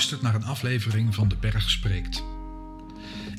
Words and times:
luistert 0.00 0.22
naar 0.22 0.34
een 0.34 0.50
aflevering 0.50 1.14
van 1.14 1.28
De 1.28 1.36
Berg 1.40 1.70
Spreekt. 1.70 2.24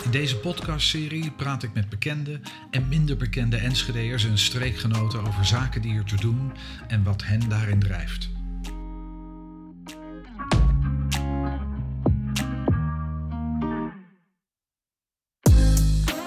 In 0.04 0.12
deze 0.12 0.38
podcastserie 0.38 1.32
praat 1.32 1.64
ik 1.64 1.74
met 1.74 1.90
bekende 1.90 2.40
en 2.72 2.88
minder 2.88 3.18
bekende 3.18 3.58
Enschede'ers 3.58 4.26
en 4.26 4.38
streekgenoten 4.38 5.28
over 5.28 5.46
zaken 5.46 5.82
die 5.82 5.96
er 5.96 6.04
te 6.04 6.16
doen 6.16 6.52
en 6.88 7.04
wat 7.04 7.24
hen 7.24 7.50
daarin 7.50 7.80
drijft. 7.80 8.30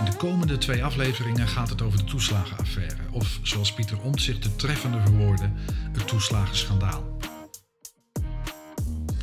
De 0.05 0.17
komende 0.17 0.59
twee 0.59 0.85
afleveringen 0.85 1.49
gaat 1.49 1.69
het 1.69 1.83
over 1.83 1.99
de 1.99 2.05
toeslagenaffaire, 2.05 3.03
of 3.11 3.39
zoals 3.43 3.75
Pieter 3.75 4.01
Omtzigt 4.01 4.43
de 4.43 4.57
treffende 4.57 5.01
verwoordde, 5.01 5.51
het 5.93 6.09
toeslagenschandaal. 6.09 7.14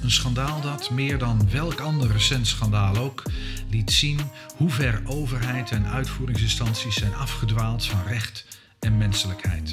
Een 0.01 0.11
schandaal 0.11 0.61
dat, 0.61 0.89
meer 0.89 1.17
dan 1.17 1.49
welk 1.49 1.79
ander 1.79 2.11
recent 2.11 2.47
schandaal 2.47 2.97
ook, 2.97 3.23
liet 3.69 3.91
zien 3.91 4.19
hoe 4.57 4.69
ver 4.69 5.01
overheid 5.05 5.71
en 5.71 5.85
uitvoeringsinstanties 5.85 6.95
zijn 6.95 7.13
afgedwaald 7.15 7.85
van 7.85 8.03
recht 8.07 8.45
en 8.79 8.97
menselijkheid. 8.97 9.71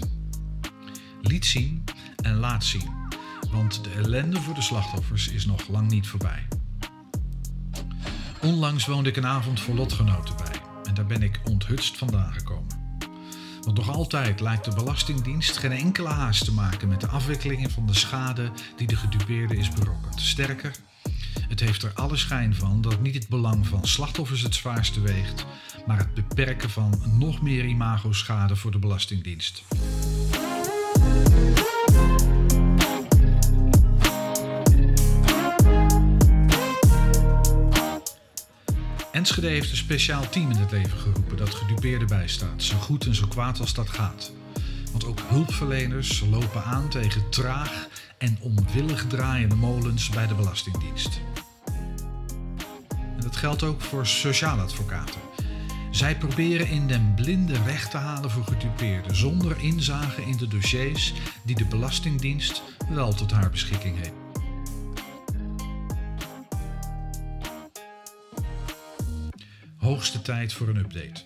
Liet 1.23 1.47
zien 1.47 1.85
en 2.23 2.37
laat 2.37 2.65
zien, 2.65 2.91
want 3.51 3.85
de 3.85 3.91
ellende 3.91 4.41
voor 4.41 4.55
de 4.55 4.63
slachtoffers 4.63 5.29
is 5.29 5.47
nog 5.47 5.69
lang 5.69 5.91
niet 5.91 6.07
voorbij. 6.07 6.49
Onlangs 8.41 8.87
woonde 8.87 9.09
ik 9.09 9.17
een 9.17 9.27
avond 9.27 9.61
voor 9.61 9.75
lotgenoten 9.75 10.37
bij 10.37 10.61
en 10.85 10.95
daar 10.95 11.07
ben 11.07 11.23
ik 11.23 11.41
onthutst 11.45 11.97
vandaan 11.97 12.33
gekomen. 12.33 12.68
Want 13.69 13.87
nog 13.87 13.97
altijd 13.97 14.41
lijkt 14.41 14.65
de 14.65 14.75
Belastingdienst 14.75 15.57
geen 15.57 15.73
enkele 15.73 16.09
haast 16.09 16.45
te 16.45 16.53
maken 16.53 16.89
met 16.89 17.01
de 17.01 17.07
afwikkeling 17.07 17.73
van 17.73 17.87
de 17.87 17.95
schade 17.95 18.51
die 18.77 18.87
de 18.87 18.97
gedupeerde 18.97 19.57
is 19.57 19.69
berokkend. 19.69 20.21
Sterker, 20.21 20.75
het 21.49 21.61
heeft 21.61 21.83
er 21.83 21.93
alle 21.95 22.17
schijn 22.17 22.55
van 22.55 22.81
dat 22.81 23.01
niet 23.01 23.15
het 23.15 23.29
belang 23.29 23.67
van 23.67 23.87
slachtoffers 23.87 24.43
het 24.43 24.55
zwaarste 24.55 25.01
weegt, 25.01 25.47
maar 25.87 25.99
het 25.99 26.15
beperken 26.15 26.71
van 26.71 27.03
nog 27.19 27.43
meer 27.43 27.65
imagoschade 27.65 28.57
voor 28.57 28.71
de 28.71 28.79
Belastingdienst. 28.79 29.63
Enschede 39.19 39.49
heeft 39.49 39.71
een 39.71 39.77
speciaal 39.77 40.29
team 40.29 40.51
in 40.51 40.57
het 40.57 40.71
leven 40.71 40.99
geroepen 40.99 41.37
dat 41.37 41.55
gedupeerden 41.55 42.09
bijstaat, 42.09 42.63
zo 42.63 42.77
goed 42.77 43.07
en 43.07 43.15
zo 43.15 43.27
kwaad 43.27 43.61
als 43.61 43.75
dat 43.75 43.89
gaat. 43.89 44.33
Want 44.91 45.05
ook 45.05 45.21
hulpverleners 45.29 46.25
lopen 46.31 46.65
aan 46.65 46.89
tegen 46.89 47.31
traag 47.31 47.89
en 48.19 48.39
onwillig 48.41 49.07
draaiende 49.07 49.55
molens 49.55 50.09
bij 50.09 50.27
de 50.27 50.35
Belastingdienst. 50.35 51.21
En 52.89 53.21
dat 53.21 53.37
geldt 53.37 53.63
ook 53.63 53.81
voor 53.81 54.07
sociaaladvocaten. 54.07 55.21
Zij 55.91 56.17
proberen 56.17 56.69
in 56.69 56.87
den 56.87 57.13
blinde 57.17 57.63
recht 57.67 57.91
te 57.91 57.97
halen 57.97 58.31
voor 58.31 58.45
gedupeerden, 58.45 59.17
zonder 59.17 59.57
inzage 59.61 60.23
in 60.23 60.37
de 60.37 60.49
dossiers 60.49 61.13
die 61.43 61.57
de 61.57 61.65
Belastingdienst 61.65 62.63
wel 62.89 63.15
tot 63.15 63.31
haar 63.31 63.51
beschikking 63.51 63.97
heeft. 63.97 64.28
Hoogste 69.89 70.23
tijd 70.23 70.53
voor 70.53 70.69
een 70.69 70.77
update. 70.77 71.23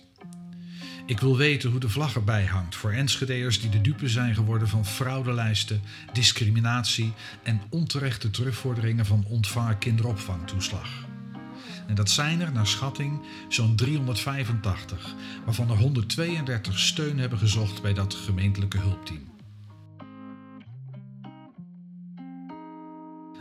Ik 1.05 1.19
wil 1.19 1.37
weten 1.37 1.71
hoe 1.71 1.79
de 1.79 1.89
vlag 1.89 2.15
erbij 2.15 2.45
hangt 2.45 2.75
voor 2.75 2.91
Enschede'ers 2.91 3.61
die 3.61 3.69
de 3.69 3.81
dupe 3.81 4.09
zijn 4.09 4.35
geworden 4.35 4.67
van 4.67 4.85
fraudelijsten, 4.85 5.81
discriminatie 6.13 7.13
en 7.43 7.61
onterechte 7.69 8.29
terugvorderingen 8.29 9.05
van 9.05 9.25
ontvangen 9.27 9.77
kinderopvangtoeslag. 9.77 10.89
En 11.87 11.95
dat 11.95 12.09
zijn 12.09 12.41
er 12.41 12.51
naar 12.51 12.67
schatting 12.67 13.21
zo'n 13.49 13.75
385, 13.75 15.15
waarvan 15.45 15.69
er 15.69 15.77
132 15.77 16.79
steun 16.79 17.19
hebben 17.19 17.39
gezocht 17.39 17.81
bij 17.81 17.93
dat 17.93 18.13
gemeentelijke 18.13 18.77
hulpteam. 18.77 19.31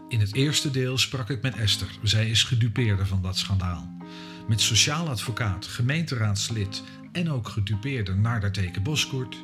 In 0.08 0.20
het 0.20 0.34
eerste 0.34 0.70
deel 0.70 0.98
sprak 0.98 1.30
ik 1.30 1.42
met 1.42 1.56
Esther. 1.56 1.88
Zij 2.02 2.30
is 2.30 2.42
gedupeerde 2.42 3.06
van 3.06 3.22
dat 3.22 3.38
schandaal. 3.38 4.00
Met 4.48 4.60
sociaal 4.60 5.08
advocaat, 5.08 5.66
gemeenteraadslid 5.66 6.82
en 7.12 7.30
ook 7.30 7.48
gedupeerde 7.48 8.14
Naarderteke 8.14 8.80
Boskoert. 8.80 9.36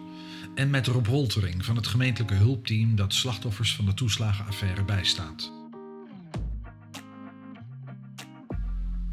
En 0.54 0.70
met 0.70 0.86
Rob 0.86 1.06
Holtering 1.06 1.64
van 1.64 1.76
het 1.76 1.86
gemeentelijke 1.86 2.34
hulpteam 2.34 2.97
dat 2.97 3.14
slachtoffers 3.14 3.75
van 3.75 3.84
de 3.84 3.94
toeslagenaffaire 3.94 4.84
bijstaat. 4.84 5.53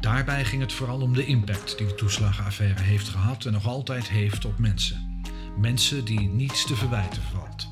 Daarbij 0.00 0.44
ging 0.44 0.62
het 0.62 0.72
vooral 0.72 1.00
om 1.00 1.14
de 1.14 1.26
impact 1.26 1.78
die 1.78 1.86
de 1.86 1.94
toeslagenaffaire 1.94 2.82
heeft 2.82 3.08
gehad 3.08 3.44
en 3.44 3.52
nog 3.52 3.66
altijd 3.66 4.08
heeft 4.08 4.44
op 4.44 4.58
mensen. 4.58 5.22
Mensen 5.58 6.04
die 6.04 6.20
niets 6.20 6.66
te 6.66 6.76
verwijten 6.76 7.22
valt. 7.22 7.68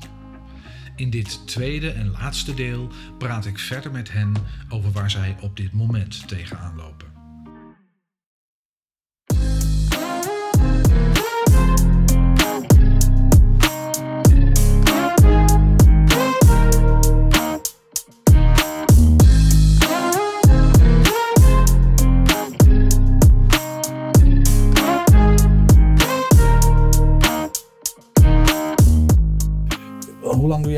In 0.95 1.09
dit 1.09 1.47
tweede 1.47 1.91
en 1.91 2.11
laatste 2.11 2.53
deel 2.53 2.91
praat 3.17 3.45
ik 3.45 3.59
verder 3.59 3.91
met 3.91 4.11
hen 4.11 4.33
over 4.69 4.91
waar 4.91 5.11
zij 5.11 5.37
op 5.41 5.57
dit 5.57 5.71
moment 5.71 6.27
tegenaan 6.27 6.75
lopen. 6.75 7.04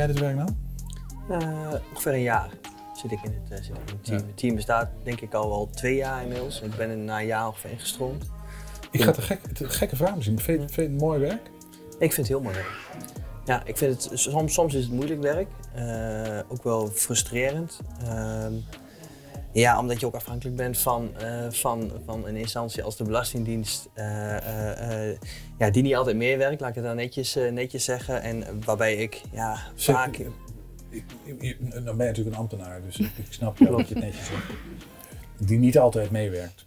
Jij 0.08 0.16
dit 0.16 0.36
werk 0.36 0.36
nou? 0.36 0.50
Uh, 1.30 1.80
ongeveer 1.90 2.14
een 2.14 2.22
jaar 2.22 2.50
zit 2.94 3.12
ik 3.12 3.20
in 3.24 3.32
het, 3.32 3.52
uh, 3.52 3.66
zit 3.66 3.76
ik 3.76 3.90
in 3.90 3.96
het 3.96 4.04
team. 4.04 4.18
Ja. 4.18 4.26
Het 4.26 4.38
team 4.38 4.56
bestaat 4.56 4.90
denk 5.04 5.22
ik 5.22 5.34
al 5.34 5.50
wel 5.50 5.70
twee 5.70 5.96
jaar 5.96 6.22
inmiddels. 6.22 6.62
Ik 6.62 6.76
ben 6.76 6.90
er 6.90 6.98
na 6.98 7.20
een 7.20 7.26
jaar 7.26 7.48
ongeveer 7.48 7.70
ingestroomd. 7.70 8.26
Ik 8.92 9.02
ga 9.02 9.08
het 9.08 9.18
een, 9.18 9.24
gek, 9.24 9.42
gekke 9.58 9.96
vraag 9.96 10.16
misschien. 10.16 10.40
Vind, 10.40 10.60
vind 10.60 10.76
je 10.76 10.82
het 10.82 11.02
mooi 11.02 11.20
werk? 11.20 11.50
Ik 12.00 12.14
vind 12.14 12.16
het 12.16 12.28
heel 12.28 12.42
mooi 12.42 12.56
werk. 12.56 12.72
Ja, 13.46 13.62
ik 13.66 13.78
vind 13.78 14.04
het, 14.04 14.20
soms, 14.20 14.54
soms 14.54 14.74
is 14.74 14.84
het 14.84 14.94
moeilijk 14.94 15.22
werk. 15.22 15.48
Uh, 15.76 16.40
ook 16.48 16.64
wel 16.64 16.88
frustrerend. 16.88 17.80
Ehm, 18.04 18.54
ja, 19.52 19.80
omdat 19.80 20.00
je 20.00 20.06
ook 20.06 20.16
afhankelijk 20.16 20.56
bent 20.56 20.78
van, 20.78 21.12
uh, 21.22 21.46
van, 21.50 21.92
van 22.06 22.28
een 22.28 22.36
instantie 22.36 22.84
als 22.84 22.98
de 22.98 23.04
Belastingdienst, 23.04 23.90
uh, 23.96 24.04
uh, 24.04 25.18
ja, 25.58 25.70
die 25.70 25.84
niet 25.84 25.96
altijd 25.96 26.16
meewerkt, 26.16 26.60
laat 26.60 26.70
ik 26.70 26.76
het 26.76 26.84
dan 26.84 26.96
netjes, 26.96 27.38
netjes 27.52 27.84
zeggen. 27.84 28.22
En 28.22 28.64
waarbij 28.66 28.96
ik 28.96 29.22
ja, 29.32 29.58
vaak. 29.76 30.18
Ik, 30.90 31.58
dan 31.60 31.84
ben 31.84 31.84
je 31.84 32.12
natuurlijk 32.12 32.36
een 32.36 32.42
ambtenaar, 32.42 32.82
dus 32.82 32.98
ik, 32.98 33.12
ik 33.16 33.26
snap 33.30 33.58
wel 33.68 33.78
dat 33.78 33.88
je 33.88 33.94
het 33.94 34.04
netjes 34.04 34.26
zegt. 34.26 34.46
Die 35.38 35.60
niet 35.60 35.80
altijd 35.80 36.12
meewerkt. 36.12 36.67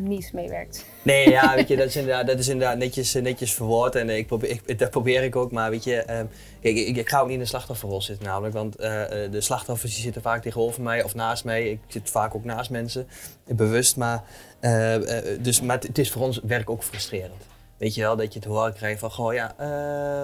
Niet 0.00 0.32
meewerkt. 0.32 0.84
Nee, 1.02 1.30
ja, 1.30 1.52
weet 1.56 1.68
je, 1.68 1.76
dat 1.76 1.86
is 1.86 1.96
inderdaad, 1.96 2.26
dat 2.26 2.38
is 2.38 2.48
inderdaad 2.48 2.78
netjes, 2.78 3.14
netjes 3.14 3.54
verwoord 3.54 3.94
en 3.94 4.10
ik 4.10 4.26
probeer, 4.26 4.50
ik, 4.64 4.78
dat 4.78 4.90
probeer 4.90 5.22
ik 5.22 5.36
ook. 5.36 5.52
Maar 5.52 5.70
weet 5.70 5.84
je, 5.84 5.96
um, 5.96 6.28
kijk, 6.60 6.76
ik, 6.76 6.96
ik 6.96 7.08
ga 7.08 7.20
ook 7.20 7.26
niet 7.26 7.34
in 7.34 7.42
de 7.42 7.48
slachtofferrol 7.48 8.02
zitten 8.02 8.26
namelijk, 8.26 8.54
want 8.54 8.80
uh, 8.80 8.86
de 9.30 9.40
slachtoffers 9.40 9.94
die 9.94 10.02
zitten 10.02 10.22
vaak 10.22 10.42
tegenover 10.42 10.82
mij 10.82 11.02
of 11.02 11.14
naast 11.14 11.44
mij. 11.44 11.70
Ik 11.70 11.78
zit 11.86 12.10
vaak 12.10 12.34
ook 12.34 12.44
naast 12.44 12.70
mensen, 12.70 13.06
bewust, 13.44 13.96
maar, 13.96 14.22
uh, 14.60 14.94
uh, 14.94 15.18
dus, 15.40 15.60
maar 15.60 15.78
het 15.78 15.98
is 15.98 16.10
voor 16.10 16.22
ons 16.22 16.40
werk 16.42 16.70
ook 16.70 16.82
frustrerend. 16.82 17.42
Weet 17.76 17.94
je 17.94 18.00
wel, 18.00 18.16
dat 18.16 18.34
je 18.34 18.40
te 18.40 18.48
horen 18.48 18.74
krijgt 18.74 19.00
van, 19.00 19.10
goh 19.10 19.34
ja, 19.34 19.48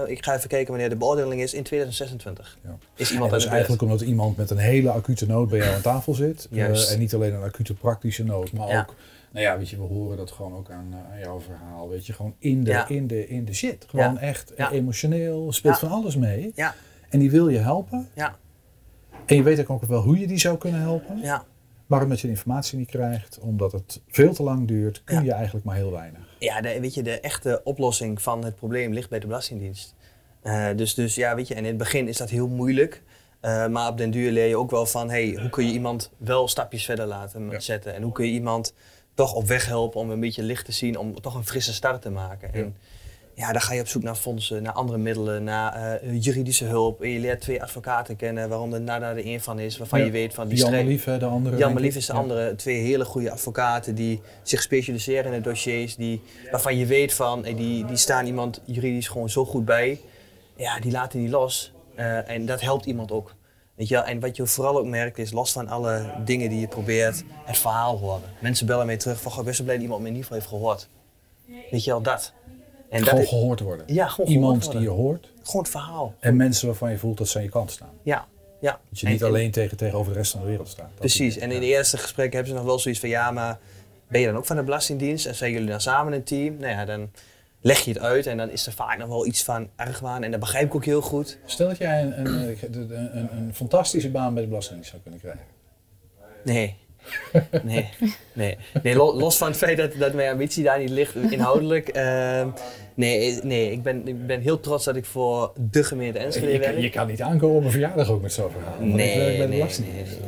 ik 0.07 0.25
ga 0.25 0.37
even 0.37 0.49
kijken 0.49 0.71
wanneer 0.71 0.89
de 0.89 0.97
beoordeling 0.97 1.43
is 1.43 1.55
in 1.55 1.63
2026. 1.63 2.59
Ja. 2.65 2.79
Is 2.95 3.13
iemand 3.13 3.33
en 3.33 3.39
dat 3.39 3.47
is 3.47 3.53
eigenlijk 3.53 3.83
omdat 3.83 4.01
iemand 4.01 4.37
met 4.37 4.51
een 4.51 4.59
hele 4.59 4.91
acute 4.91 5.27
nood 5.27 5.49
bij 5.49 5.59
jou 5.59 5.75
aan 5.75 5.81
tafel 5.81 6.15
zit. 6.15 6.49
en 6.51 6.99
niet 6.99 7.15
alleen 7.15 7.35
een 7.35 7.43
acute 7.43 7.75
praktische 7.75 8.25
nood, 8.25 8.53
maar 8.53 8.69
ja. 8.69 8.81
ook 8.81 8.95
nou 9.31 9.45
ja, 9.45 9.59
weet 9.59 9.69
je, 9.69 9.77
we 9.77 9.83
horen 9.83 10.17
dat 10.17 10.31
gewoon 10.31 10.55
ook 10.55 10.71
aan, 10.71 10.95
aan 11.13 11.19
jouw 11.19 11.41
verhaal. 11.41 11.89
Weet 11.89 12.07
je, 12.07 12.13
gewoon 12.13 12.35
in 12.39 12.65
de, 12.65 12.71
Ja. 12.71 12.89
in 12.89 13.07
de, 13.07 13.27
in 13.29 13.45
de 13.45 13.53
shit. 13.55 13.85
Gewoon 13.89 14.13
Ja. 14.15 14.21
echt 14.21 14.53
Ja. 14.57 14.71
emotioneel, 14.71 15.53
speelt 15.53 15.79
van 15.79 15.91
alles 15.91 16.17
mee. 16.17 16.53
Ja, 16.55 16.75
En 17.09 17.19
die 17.19 17.31
wil 17.31 17.49
je 17.49 17.59
helpen. 17.59 18.09
ja, 18.15 18.37
En 19.27 19.37
je 19.37 19.43
weet 19.43 19.69
ook 19.69 19.85
wel 19.85 20.03
hoe 20.03 20.19
je 20.19 20.27
die 20.27 20.39
zou 20.39 20.59
kunnen 20.59 20.81
helpen. 20.81 21.19
ja. 21.23 21.45
Maar 21.87 22.03
omdat 22.03 22.21
je 22.21 22.27
de 22.27 22.33
informatie 22.33 22.79
niet 22.79 22.91
krijgt, 22.91 23.39
omdat 23.39 23.73
het 23.73 24.03
veel 24.09 24.33
te 24.35 24.43
lang 24.43 24.69
duurt, 24.69 25.05
kun 25.05 25.25
je 25.25 25.33
eigenlijk 25.33 25.65
maar 25.65 25.77
heel 25.77 25.91
weinig. 25.91 26.21
Ja, 26.39 26.61
de, 26.61 26.81
weet 26.81 26.95
je, 26.95 27.03
de 27.03 27.21
echte 27.21 27.61
oplossing 27.65 28.23
van 28.23 28.45
het 28.45 28.57
probleem 28.57 28.93
ligt 28.93 29.09
bij 29.11 29.19
de 29.19 29.27
Belastingdienst. 29.27 29.95
Eh, 30.43 30.67
dus, 30.77 30.95
dus 30.95 31.15
ja, 31.15 31.35
weet 31.35 31.49
je, 31.49 31.55
en 31.55 31.61
in 31.61 31.67
het 31.69 31.77
begin 31.77 32.09
is 32.09 32.17
dat 32.17 32.31
heel 32.31 32.49
moeilijk. 32.49 33.03
Eh, 33.41 33.67
maar 33.69 33.89
op 33.89 33.99
den 33.99 34.11
duur 34.11 34.31
leer 34.31 34.47
je 34.47 34.57
ook 34.57 34.71
wel 34.71 34.87
van, 34.87 35.11
hey, 35.11 35.37
hoe 35.41 35.51
kun 35.51 35.67
je 35.67 35.73
iemand 35.73 36.11
wel 36.17 36.49
stapjes 36.49 36.85
verder 36.85 37.07
laten 37.07 37.63
zetten? 37.63 37.95
En 37.95 38.03
hoe 38.03 38.13
kun 38.13 38.27
je 38.27 38.33
iemand 38.33 38.75
toch 39.15 39.35
op 39.35 39.47
weg 39.47 39.67
helpen 39.67 40.01
om 40.01 40.11
een 40.11 40.21
beetje 40.21 40.43
licht 40.43 40.65
te 40.65 40.73
zien, 40.73 40.99
om 40.99 41.21
toch 41.21 41.35
een 41.35 41.47
frisse 41.47 41.73
start 41.73 42.03
te 42.03 42.11
maken? 42.11 42.53
En 42.55 42.77
ja, 43.35 43.53
dan 43.53 43.61
ga 43.61 43.73
je 43.75 43.81
op 43.81 43.87
zoek 43.89 44.03
naar 44.03 44.15
fondsen, 44.15 44.63
naar 44.63 44.73
andere 44.73 44.99
middelen, 44.99 45.45
naar 45.45 45.73
eh, 45.75 46.23
juridische 46.23 46.65
hulp. 46.65 47.03
En 47.03 47.09
je 47.09 47.19
leert 47.19 47.41
twee 47.41 47.63
advocaten 47.63 48.17
kennen, 48.17 48.49
waaronder 48.49 48.81
Nada 48.81 49.11
er 49.11 49.27
een 49.27 49.41
van 49.41 49.59
is, 49.59 49.79
waarvan 49.79 49.99
Ja, 49.99 50.05
je 50.05 50.11
weet 50.11 50.35
van 50.35 50.49
die 50.49 50.59
Jan 50.59 50.85
Lief, 50.87 51.05
hè, 51.05 51.19
de 51.19 51.25
andere. 51.27 51.57
Jan. 51.57 51.73
Malief 51.73 51.97
is 51.97 52.07
de 52.07 52.13
Ja. 52.13 52.19
andere. 52.19 52.55
Twee 52.55 52.81
hele 52.81 53.05
goede 53.05 53.31
advocaten 53.31 53.95
die 53.95 54.21
zich 54.43 54.63
specialiseren 54.63 55.33
in 55.33 55.43
de 55.43 55.49
dossiers. 55.49 55.97
Die, 55.97 56.23
waarvan 56.51 56.77
je 56.77 56.87
weet 56.87 57.13
van, 57.15 57.45
eh, 57.45 57.57
die, 57.57 57.85
die 57.85 57.97
staan 57.97 58.27
iemand 58.27 58.61
juridisch 58.65 59.09
gewoon 59.09 59.31
zo 59.31 59.45
goed 59.45 59.65
bij. 59.65 60.01
Ja, 60.57 60.81
die 60.81 60.93
laten 60.93 61.19
die 61.21 61.29
los. 61.29 61.73
Eh, 61.95 62.29
en 62.31 62.47
dat 62.47 62.61
helpt 62.61 62.87
iemand 62.87 63.13
ook. 63.13 63.35
Weet 63.81 63.89
je 63.89 63.95
wel? 63.95 64.05
En 64.05 64.21
wat 64.21 64.37
je 64.37 64.47
vooral 64.47 64.79
ook 64.79 64.87
merkt 64.87 65.19
is, 65.19 65.33
los 65.33 65.53
van 65.53 65.69
alle 65.69 66.11
dingen 66.25 66.49
die 66.51 66.61
je 66.61 66.69
probeert, 66.69 67.25
het 67.45 67.59
verhaal 67.59 67.99
horen. 67.99 68.21
Mensen 68.41 68.67
bellen 68.67 68.87
mij 68.87 68.97
terug 68.97 69.21
van, 69.21 69.33
goh, 69.33 69.45
ben 69.45 69.55
zo 69.55 69.63
blij 69.63 69.75
dat 69.75 69.83
iemand 69.85 70.01
me 70.03 70.09
in 70.09 70.15
ieder 70.15 70.29
geval 70.31 70.39
heeft 70.43 70.51
gehoord. 70.61 70.89
Weet 71.71 71.85
je 71.85 71.91
wel, 71.91 72.01
dat. 72.03 72.33
En 72.91 72.99
dat 72.99 73.09
Gewoon 73.09 73.23
is- 73.25 73.29
gehoord 73.29 73.61
worden. 73.61 73.95
ja, 73.95 74.09
gewoon 74.09 74.31
Iemand 74.31 74.71
die 74.71 74.81
je 74.81 74.89
hoort. 74.89 75.29
Gewoon 75.43 75.63
het 75.63 75.71
verhaal. 75.71 76.15
En 76.19 76.37
mensen 76.37 76.67
waarvan 76.67 76.91
je 76.91 76.99
voelt 76.99 77.19
dat 77.19 77.29
ze 77.29 77.37
aan 77.39 77.45
je 77.45 77.51
kant 77.51 77.71
staan. 77.71 77.91
Ja, 78.03 78.27
ja. 78.61 78.81
Dat 78.89 79.01
je 79.01 79.07
En- 79.07 79.13
niet 79.13 79.21
en- 79.21 79.27
alleen 79.29 79.51
tegen, 79.51 79.77
tegenover 79.77 80.13
de 80.13 80.19
rest 80.19 80.33
van 80.33 80.41
de 80.41 80.47
wereld 80.47 80.69
staat. 80.69 80.89
Dat 80.89 80.99
Precies, 80.99 81.37
en 81.39 81.51
in 81.53 81.61
de 81.61 81.67
eerste 81.67 81.99
gesprekken 81.99 82.35
hebben 82.37 82.53
ze 82.53 82.59
nog 82.59 82.69
wel 82.69 82.79
zoiets 82.79 83.01
van 83.01 83.09
ja, 83.09 83.31
maar 83.31 83.59
ben 84.09 84.21
je 84.21 84.27
dan 84.27 84.37
ook 84.37 84.47
van 84.47 84.57
de 84.57 84.63
Belastingdienst 84.63 85.27
en 85.27 85.35
zijn 85.35 85.53
jullie 85.53 85.69
dan 85.69 85.81
samen 85.81 86.13
een 86.13 86.25
team? 86.25 86.57
Nou 86.57 86.73
ja, 86.73 86.85
dan 86.85 87.11
leg 87.61 87.79
je 87.79 87.93
het 87.93 88.01
uit 88.01 88.27
en 88.27 88.37
dan 88.37 88.51
is 88.51 88.67
er 88.67 88.73
vaak 88.73 88.99
nog 88.99 89.09
wel 89.09 89.27
iets 89.27 89.43
van 89.45 89.69
argwaan 89.77 90.23
en 90.23 90.31
dat 90.31 90.41
begrijp 90.41 90.67
ik 90.67 90.75
ook 90.75 90.85
heel 90.85 91.01
goed. 91.01 91.39
Stel 91.45 91.69
dat 91.69 91.79
jij 91.79 92.03
een, 92.03 92.19
een, 92.21 92.57
een, 92.73 93.17
een, 93.19 93.29
een 93.37 93.55
fantastische 93.55 94.11
baan 94.11 94.33
bij 94.35 94.43
de 94.43 94.49
Belastingdienst 94.49 94.91
zou 94.91 95.03
kunnen 95.03 95.21
krijgen. 95.21 95.45
Nee. 96.45 96.77
Nee, 97.63 97.89
nee. 98.33 98.59
nee 98.83 98.95
lo- 98.97 99.15
los 99.19 99.37
van 99.37 99.49
het 99.49 99.57
feit 99.57 99.77
dat, 99.77 99.93
dat 99.99 100.13
mijn 100.15 100.31
ambitie 100.31 100.65
daar 100.65 100.79
niet 100.79 100.91
ligt 100.91 101.15
inhoudelijk. 101.15 101.89
ehm, 101.89 102.49
nee, 102.95 103.39
nee 103.43 103.73
ik, 103.73 103.83
ben, 103.83 104.09
ik 104.09 104.27
ben 104.27 104.41
heel 104.41 104.61
trots 104.61 104.85
dat 104.85 104.97
ik 104.97 105.05
voor 105.05 105.53
de 105.71 105.85
gemeente 105.85 106.19
Enschede 106.19 106.59
werk. 106.59 106.79
je 106.79 106.91
kan 106.91 107.07
niet 107.07 107.23
aankomen 107.23 107.57
op 107.57 107.65
een 107.65 107.71
verjaardag 107.71 108.09
ook 108.11 108.23
met 108.23 108.33
zo'n 108.33 108.51
verhaal. 108.51 108.75
ik 108.75 108.81
Nee, 108.81 109.17
nee, 109.17 109.49
nee, 109.49 109.65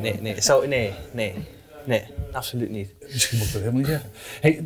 nee, 0.01 0.21
nee, 0.21 0.41
Zo, 0.43 0.67
nee, 0.67 0.93
nee, 1.13 1.35
nee, 1.87 2.05
absoluut 2.33 2.71
niet. 2.71 2.91
Misschien 3.13 3.39
moet 3.39 3.47
ik 3.47 3.53
dat 3.53 3.63
helemaal 3.63 3.81
niet 3.81 3.91
zeggen. 3.91 4.11
Hey, 4.41 4.63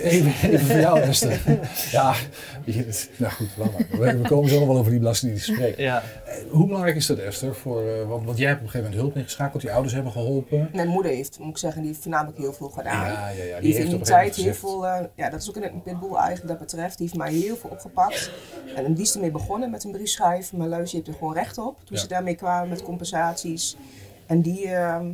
even, 0.10 0.50
even 0.50 0.66
voor 0.66 0.78
jou, 0.80 1.00
Esther. 1.00 1.40
Ja, 1.90 2.14
je- 2.64 3.06
nou 3.16 3.32
goed. 3.32 3.48
We, 3.90 4.18
we 4.18 4.28
komen 4.28 4.50
zo 4.50 4.58
nog 4.58 4.68
wel 4.68 4.76
over 4.78 4.90
die 4.90 5.00
belastingdienst 5.00 5.46
te 5.46 5.52
spreken. 5.52 5.82
Ja. 5.82 6.02
Eh, 6.26 6.34
Hoe 6.50 6.66
belangrijk 6.66 6.96
is 6.96 7.06
dat, 7.06 7.18
Esther? 7.18 7.54
Voor, 7.54 7.88
eh, 7.88 8.08
want, 8.08 8.24
want 8.24 8.38
jij 8.38 8.46
hebt 8.48 8.60
op 8.60 8.64
een 8.66 8.70
gegeven 8.72 8.90
moment 8.92 8.94
hulp 9.12 9.16
ingeschakeld, 9.22 9.62
je 9.62 9.72
ouders 9.72 9.94
hebben 9.94 10.12
geholpen. 10.12 10.68
Mijn 10.72 10.88
moeder 10.88 11.12
heeft, 11.12 11.38
moet 11.38 11.50
ik 11.50 11.58
zeggen, 11.58 11.80
die 11.80 11.90
heeft 11.90 12.02
voornamelijk 12.02 12.38
heel 12.38 12.52
veel 12.52 12.68
gedaan. 12.68 13.06
Ja, 13.12 13.28
ja, 13.28 13.44
ja. 13.44 13.60
Die, 13.60 13.74
heeft 13.74 13.76
in 13.78 13.82
op 13.84 13.90
die 13.90 13.98
een 13.98 14.02
tijd 14.20 14.34
heel 14.36 14.54
veel, 14.54 14.86
eh, 14.86 15.04
ja, 15.16 15.30
dat 15.30 15.40
is 15.40 15.48
ook 15.48 15.56
in 15.56 15.62
het 15.62 15.82
pitbull 15.82 16.14
eigenlijk 16.14 16.48
dat 16.48 16.58
betreft. 16.58 16.98
Die 16.98 17.06
heeft 17.06 17.18
mij 17.18 17.32
heel 17.32 17.56
veel 17.56 17.70
opgepakt. 17.70 18.30
En 18.76 18.94
die 18.94 19.02
is 19.04 19.14
ermee 19.14 19.30
begonnen 19.30 19.70
met 19.70 19.84
een 19.84 19.90
brief 19.92 20.08
schrijven. 20.08 20.58
Maar 20.58 20.68
luister, 20.68 20.98
je 20.98 21.04
hebt 21.04 21.08
er 21.16 21.18
gewoon 21.24 21.34
recht 21.42 21.58
op. 21.58 21.76
Toen 21.84 21.96
Ja. 21.96 22.02
ze 22.02 22.08
daarmee 22.08 22.34
kwamen 22.34 22.68
met 22.68 22.82
compensaties. 22.82 23.76
En 24.26 24.40
die, 24.42 24.66
ehm, 24.68 25.06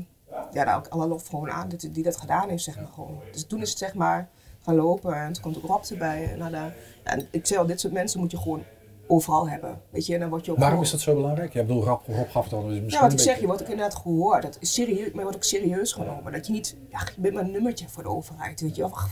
ja, 0.53 0.65
daar 0.65 0.77
ook 0.77 0.89
alle 0.89 1.07
lof 1.07 1.27
gewoon 1.27 1.51
aan, 1.51 1.69
dat, 1.69 1.89
die 1.93 2.03
dat 2.03 2.17
gedaan 2.17 2.49
heeft, 2.49 2.63
zeg 2.63 2.77
maar 2.77 2.91
gewoon. 2.95 3.21
Dus 3.33 3.47
toen 3.47 3.61
is 3.61 3.69
het 3.69 3.79
zeg 3.79 3.95
maar 3.95 4.29
gaan 4.63 4.75
lopen 4.75 5.15
en 5.15 5.33
toen 5.33 5.43
komt 5.43 5.57
ook 5.57 5.67
Rob 5.67 5.85
erbij. 5.91 6.31
En, 6.33 6.39
nou, 6.39 6.53
ja, 6.53 6.73
en 7.03 7.29
ik 7.31 7.47
zei 7.47 7.61
al, 7.61 7.67
dit 7.67 7.81
soort 7.81 7.93
mensen 7.93 8.21
moet 8.21 8.31
je 8.31 8.39
gewoon 8.39 8.63
overal 9.07 9.49
hebben. 9.49 9.81
Weet 9.91 10.07
je, 10.07 10.15
en 10.15 10.21
dan 10.21 10.29
word 10.29 10.45
je 10.45 10.53
ook 10.53 10.59
Waarom 10.59 10.83
is 10.83 10.91
dat 10.91 11.01
zo 11.01 11.15
belangrijk? 11.15 11.55
Ik 11.55 11.67
bedoel, 11.67 11.85
Rob, 11.85 12.01
Rob 12.07 12.31
gaf 12.31 12.53
al. 12.53 12.63
Dus 12.63 12.69
misschien 12.69 12.91
ja, 12.91 13.01
wat 13.01 13.13
ik 13.13 13.19
zeg, 13.19 13.41
je 13.41 13.47
wordt 13.47 13.63
ook 13.63 13.69
inderdaad 13.69 13.95
gehoord. 13.95 14.43
Dat 14.43 14.57
is 14.61 14.75
serieus, 14.75 14.99
maar 14.99 15.15
je 15.15 15.23
wordt 15.23 15.37
ook 15.37 15.45
serieus 15.45 15.93
genomen. 15.93 16.33
Dat 16.33 16.47
je 16.47 16.53
niet, 16.53 16.77
ja, 16.91 17.01
je 17.15 17.21
bent 17.21 17.35
maar 17.35 17.43
een 17.45 17.51
nummertje 17.51 17.89
voor 17.89 18.03
de 18.03 18.09
overheid, 18.09 18.61
weet 18.61 18.77
je. 18.77 18.85
Ach, 18.85 19.09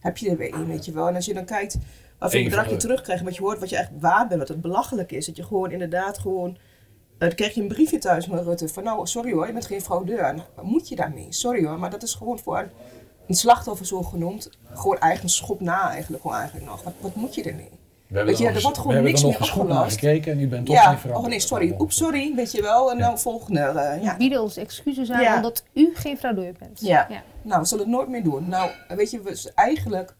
Heb 0.00 0.16
je 0.16 0.30
er 0.30 0.36
weer 0.36 0.54
een, 0.54 0.66
weet 0.66 0.84
je 0.84 0.92
wel. 0.92 1.08
En 1.08 1.14
als 1.14 1.26
je 1.26 1.34
dan 1.34 1.44
kijkt 1.44 1.78
wat 2.18 2.30
voor 2.32 2.42
bedrag 2.42 2.70
je 2.70 2.76
terugkrijgt, 2.76 3.24
wat 3.24 3.36
je 3.36 3.42
hoort, 3.42 3.58
wat 3.58 3.70
je 3.70 3.76
echt 3.76 3.90
waard 3.98 4.28
bent, 4.28 4.40
wat 4.40 4.48
het 4.48 4.60
belachelijk 4.60 5.12
is. 5.12 5.26
Dat 5.26 5.36
je 5.36 5.44
gewoon 5.44 5.70
inderdaad 5.70 6.18
gewoon, 6.18 6.58
dan 7.28 7.34
krijg 7.34 7.54
je 7.54 7.60
een 7.60 7.68
briefje 7.68 7.98
thuis 7.98 8.24
van 8.26 8.38
Rutte 8.38 8.68
van 8.68 8.82
nou, 8.84 9.06
sorry 9.06 9.32
hoor, 9.32 9.46
je 9.46 9.52
bent 9.52 9.66
geen 9.66 9.80
fraudeur. 9.82 10.44
Moet 10.62 10.88
je 10.88 10.96
daarmee? 10.96 11.26
Sorry 11.28 11.64
hoor, 11.66 11.78
maar 11.78 11.90
dat 11.90 12.02
is 12.02 12.14
gewoon 12.14 12.38
voor 12.38 12.58
een, 12.58 12.70
een 13.28 13.34
slachtoffer 13.34 13.86
zo 13.86 14.02
genoemd, 14.02 14.50
gewoon 14.72 14.98
eigen 14.98 15.28
schop 15.28 15.60
na 15.60 15.90
eigenlijk, 15.90 16.22
gewoon 16.22 16.36
eigenlijk 16.36 16.66
nog. 16.70 16.82
Wat, 16.82 16.92
wat 17.00 17.14
moet 17.14 17.34
je 17.34 17.42
ermee? 17.42 17.68
We 18.06 18.16
hebben 18.16 18.34
Weet 18.34 18.42
je, 18.46 18.50
er 18.54 18.62
wordt 18.62 18.78
gewoon 18.78 18.86
we 18.96 19.02
hebben 19.02 19.22
niks 19.22 19.38
er 19.38 19.46
meer 19.46 19.52
opgelost. 19.64 19.98
gekeken 19.98 20.32
en 20.32 20.40
u 20.40 20.48
bent 20.48 20.66
toch 20.66 20.74
Ja, 20.74 20.90
niet 20.90 20.98
veranderd. 21.00 21.24
oh 21.24 21.30
nee, 21.30 21.40
sorry, 21.40 21.74
oeps, 21.78 21.96
sorry, 21.96 22.34
weet 22.34 22.52
je 22.52 22.62
wel. 22.62 22.90
En 22.90 22.98
dan 22.98 23.18
volgende, 23.18 23.60
eh, 23.60 24.02
ja. 24.02 24.12
We 24.12 24.18
bieden 24.18 24.42
ons 24.42 24.56
excuses 24.56 25.10
aan 25.10 25.20
Ja. 25.22 25.36
omdat 25.36 25.64
u 25.72 25.90
geen 25.94 26.18
fraudeur 26.18 26.54
bent. 26.58 26.80
Ja. 26.80 27.06
ja. 27.10 27.22
Nou, 27.42 27.60
we 27.60 27.66
zullen 27.66 27.84
het 27.84 27.92
nooit 27.94 28.08
meer 28.08 28.22
doen. 28.22 28.48
Nou, 28.48 28.70
weet 28.88 29.10
je, 29.10 29.20
we 29.22 29.50
eigenlijk, 29.54 30.14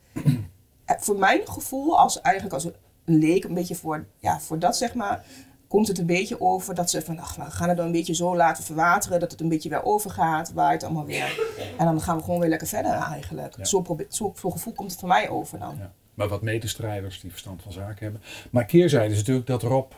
eh, 0.85 0.97
voor 0.99 1.19
mijn 1.19 1.41
gevoel, 1.45 1.99
als 1.99 2.21
eigenlijk 2.21 2.55
als 2.55 2.65
een 2.65 2.75
leek, 3.05 3.45
een 3.45 3.55
beetje 3.55 3.75
voor, 3.75 4.07
ja, 4.19 4.41
voor 4.41 4.59
dat 4.59 4.77
zeg 4.77 4.95
maar, 4.95 5.25
komt 5.71 5.89
het 5.89 5.99
een 5.99 6.07
beetje 6.07 6.41
over 6.41 6.75
dat 6.75 6.91
ze 6.91 7.03
van, 7.03 7.19
ach, 7.19 7.37
we 7.37 7.43
gaan 7.51 7.69
het 7.69 7.77
dan 7.77 7.87
een 7.87 7.93
beetje 7.93 8.15
zo 8.15 8.37
laten 8.37 8.65
verwateren, 8.65 9.21
dat 9.21 9.31
het 9.31 9.41
een 9.41 9.49
beetje 9.49 9.69
weer 9.69 9.85
overgaat, 9.85 10.53
waait 10.53 10.83
allemaal 10.83 11.05
weer. 11.07 11.41
En 11.79 11.85
dan 11.85 12.01
gaan 12.01 12.17
we 12.17 12.23
gewoon 12.23 12.41
weer 12.41 12.49
lekker 12.49 12.69
verder 12.69 12.93
eigenlijk. 12.93 13.57
Ja. 13.57 13.65
Zo, 13.65 13.97
zo, 14.09 14.33
voor 14.35 14.53
gevoel 14.53 14.73
komt 14.73 14.91
het 14.91 15.01
voor 15.01 15.09
mij 15.09 15.29
over 15.29 15.59
dan. 15.59 15.77
Ja. 15.79 15.93
Maar 16.15 16.29
wat 16.29 16.43
medestrijders 16.43 17.21
die 17.21 17.31
verstand 17.31 17.63
van 17.63 17.73
zaken 17.73 18.03
hebben. 18.03 18.23
Maar 18.51 18.65
keerzijde 18.65 19.13
is 19.13 19.19
natuurlijk 19.19 19.47
dat 19.47 19.63
Rob, 19.63 19.93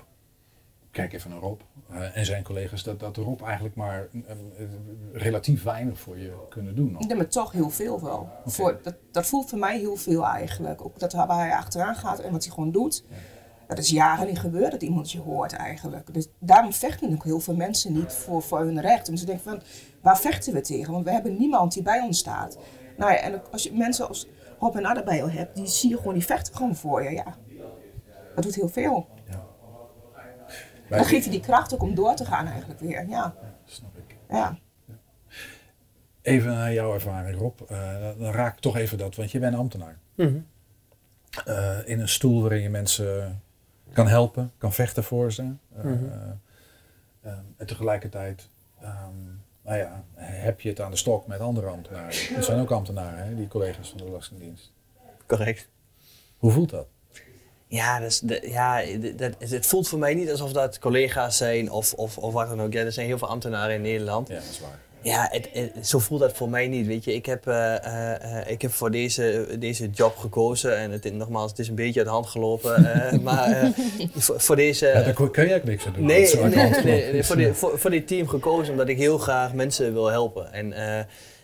kijk 0.91 1.13
even 1.13 1.31
naar 1.31 1.39
Rob 1.39 1.61
eh, 1.91 2.17
en 2.17 2.25
zijn 2.25 2.43
collega's, 2.43 2.83
dat, 2.83 3.01
dat 3.01 3.17
Rob 3.17 3.43
eigenlijk 3.43 3.75
maar 3.75 4.09
eh, 4.13 4.31
eh, 4.31 4.69
relatief 5.13 5.63
weinig 5.63 5.99
voor 5.99 6.19
je 6.19 6.33
kunnen 6.49 6.75
doen. 6.75 6.93
nog. 6.93 7.03
Ik 7.03 7.09
denk 7.09 7.21
maar 7.21 7.29
toch 7.31 7.53
heel 7.53 7.71
veel 7.71 8.03
wel. 8.03 8.29
Voor, 8.47 8.81
dat, 8.83 8.95
dat 9.11 9.27
voelt 9.27 9.49
voor 9.49 9.59
mij 9.59 9.79
heel 9.79 9.97
veel 9.97 10.27
eigenlijk. 10.27 10.85
Ook 10.85 10.99
dat 10.99 11.13
waar 11.13 11.39
hij 11.39 11.53
achteraan 11.53 11.95
gaat 11.95 12.19
en 12.21 12.33
wat 12.33 12.45
hij 12.45 12.53
gewoon 12.55 12.73
doet. 12.73 13.05
Dat 13.75 13.85
is 13.85 13.91
jaren 13.91 14.27
niet 14.27 14.39
gebeurd 14.39 14.71
dat 14.71 14.83
iemand 14.83 15.13
je 15.13 15.21
hoort 15.21 15.53
eigenlijk. 15.53 16.15
Dus 16.15 16.29
daarom 16.39 16.73
vechten 16.73 17.13
ook 17.13 17.25
heel 17.25 17.41
veel 17.41 17.57
mensen 17.57 17.93
niet 17.93 18.13
voor, 18.13 18.43
voor 18.43 18.59
hun 18.61 18.81
recht. 18.81 19.07
Omdat 19.09 19.19
ze 19.19 19.27
denken 19.27 19.45
van, 19.45 19.63
waar 20.01 20.19
vechten 20.19 20.53
we 20.53 20.61
tegen? 20.61 20.93
Want 20.93 21.05
we 21.05 21.11
hebben 21.11 21.37
niemand 21.39 21.73
die 21.73 21.83
bij 21.83 22.01
ons 22.01 22.19
staat. 22.19 22.59
Nou 22.97 23.13
ja, 23.13 23.19
en 23.19 23.43
als 23.51 23.63
je 23.63 23.73
mensen 23.73 24.09
als 24.09 24.29
Rob 24.59 24.77
en 24.77 24.85
Adda 24.85 25.03
bij 25.03 25.17
je 25.17 25.31
hebt, 25.31 25.57
die 25.57 25.67
zie 25.67 25.91
je 25.91 25.97
gewoon, 25.97 26.15
die 26.15 26.25
vechten 26.25 26.55
gewoon 26.55 26.77
voor 26.77 27.03
je. 27.03 27.11
Ja. 27.11 27.37
Dat 28.35 28.45
doet 28.45 28.55
heel 28.55 28.69
veel. 28.69 29.09
Dan 30.89 31.05
geef 31.05 31.25
je 31.25 31.31
die 31.31 31.41
kracht 31.41 31.75
ook 31.75 31.83
om 31.83 31.95
door 31.95 32.15
te 32.15 32.25
gaan 32.25 32.47
eigenlijk 32.47 32.81
weer. 32.81 33.09
Ja, 33.09 33.35
Snap 33.65 33.97
ik. 33.97 34.17
ja. 34.29 34.59
Even 36.23 36.51
naar 36.51 36.73
jouw 36.73 36.95
ervaring, 36.95 37.39
Rob. 37.39 37.61
Eh, 37.69 37.79
dan 38.19 38.33
raak 38.33 38.55
ik 38.55 38.61
toch 38.61 38.77
even 38.77 38.99
dat, 38.99 39.17
want 39.17 39.31
je 39.31 39.39
bent 39.39 39.57
ambtenaar. 39.57 39.99
Mhm. 40.15 40.39
Eh, 41.45 41.79
in 41.85 42.01
een 42.01 42.09
stoel 42.09 42.41
waarin 42.41 42.63
je 42.63 42.69
mensen 42.69 43.43
kan 43.93 44.09
helpen, 44.09 44.53
kan 44.59 44.73
vechten 44.73 45.05
voor 45.05 45.33
ze. 45.33 45.43
Eh, 45.77 45.85
Mhm. 45.85 46.05
eh, 47.23 47.33
en 47.57 47.67
tegelijkertijd 47.67 48.49
ehm, 48.81 49.15
nou 49.63 49.79
ja, 49.79 50.05
heb 50.15 50.61
je 50.61 50.69
het 50.69 50.81
aan 50.81 50.91
de 50.91 50.97
stok 50.97 51.27
met 51.27 51.41
andere 51.41 51.67
ambtenaren. 51.67 52.35
Dat 52.35 52.45
zijn 52.45 52.61
ook 52.61 52.71
ambtenaren, 52.71 53.25
hè, 53.27 53.35
die 53.35 53.49
collega's 53.49 53.89
van 53.89 53.99
de 53.99 54.05
Belastingdienst. 54.05 54.73
Correct. 55.27 55.69
Hoe 56.39 56.51
voelt 56.51 56.71
dat? 56.71 56.87
Ja, 57.67 57.99
dus 58.01 58.21
de, 58.21 58.49
ja 58.51 58.83
dat, 59.17 59.51
het 59.51 59.67
voelt 59.67 59.89
voor 59.89 59.99
mij 59.99 60.15
niet 60.15 60.31
alsof 60.31 60.53
dat 60.53 60.79
collega's 60.79 61.37
zijn 61.37 61.71
of, 61.71 61.93
of, 61.95 62.19
of 62.19 62.33
wat 62.33 62.49
dan 62.49 62.61
ook. 62.63 62.73
Ja, 62.73 62.81
er 62.85 62.93
zijn 62.93 63.07
heel 63.07 63.19
veel 63.19 63.29
ambtenaren 63.29 63.75
in 63.75 63.81
Nederland. 63.83 64.29
Ja, 64.29 64.35
dat 64.35 64.45
is 64.45 64.61
waar. 64.61 64.79
Ja, 65.03 65.29
het, 65.31 65.49
het- 65.53 65.87
zo 65.87 65.99
voelt 65.99 66.21
dat 66.21 66.33
voor 66.33 66.49
mij 66.49 66.69
niet. 66.69 66.87
Weet 66.87 67.05
je, 67.05 67.15
ik 67.15 67.27
heb, 67.27 67.47
eh, 67.47 67.85
eh, 67.85 68.39
eh, 68.41 68.51
ik 68.51 68.63
heb 68.63 68.73
voor 68.73 68.91
deze, 68.91 69.47
deze 69.59 69.91
job 69.91 70.17
gekozen 70.17 70.77
en 70.79 70.91
het, 70.91 71.13
nogmaals, 71.15 71.51
het 71.51 71.59
is 71.61 71.69
een 71.69 71.75
beetje 71.75 71.99
uit 72.01 72.09
de 72.09 72.15
hand 72.15 72.27
gelopen. 72.27 72.93
eh, 72.95 73.19
maar 73.29 73.51
eh, 73.51 73.69
voor, 74.15 74.41
voor 74.41 74.57
deze. 74.57 74.87
Ja, 74.87 75.03
daar 75.03 75.31
kun 75.31 75.49
je 75.49 75.55
ook 75.55 75.65
niks 75.65 75.87
aan 75.87 75.93
doen. 75.93 76.05
Nee, 76.07 77.13
nee, 77.13 77.25
voor, 77.25 77.37
dit, 77.37 77.57
voor, 77.57 77.79
voor 77.79 77.91
dit 77.91 78.07
team 78.07 78.29
gekozen 78.29 78.73
omdat 78.73 78.89
ik 78.89 78.99
heel 78.99 79.19
graag 79.19 79.53
mensen 79.53 79.93
wil 79.93 80.07
helpen. 80.11 80.53
En, 80.53 80.73
eh, 80.73 80.99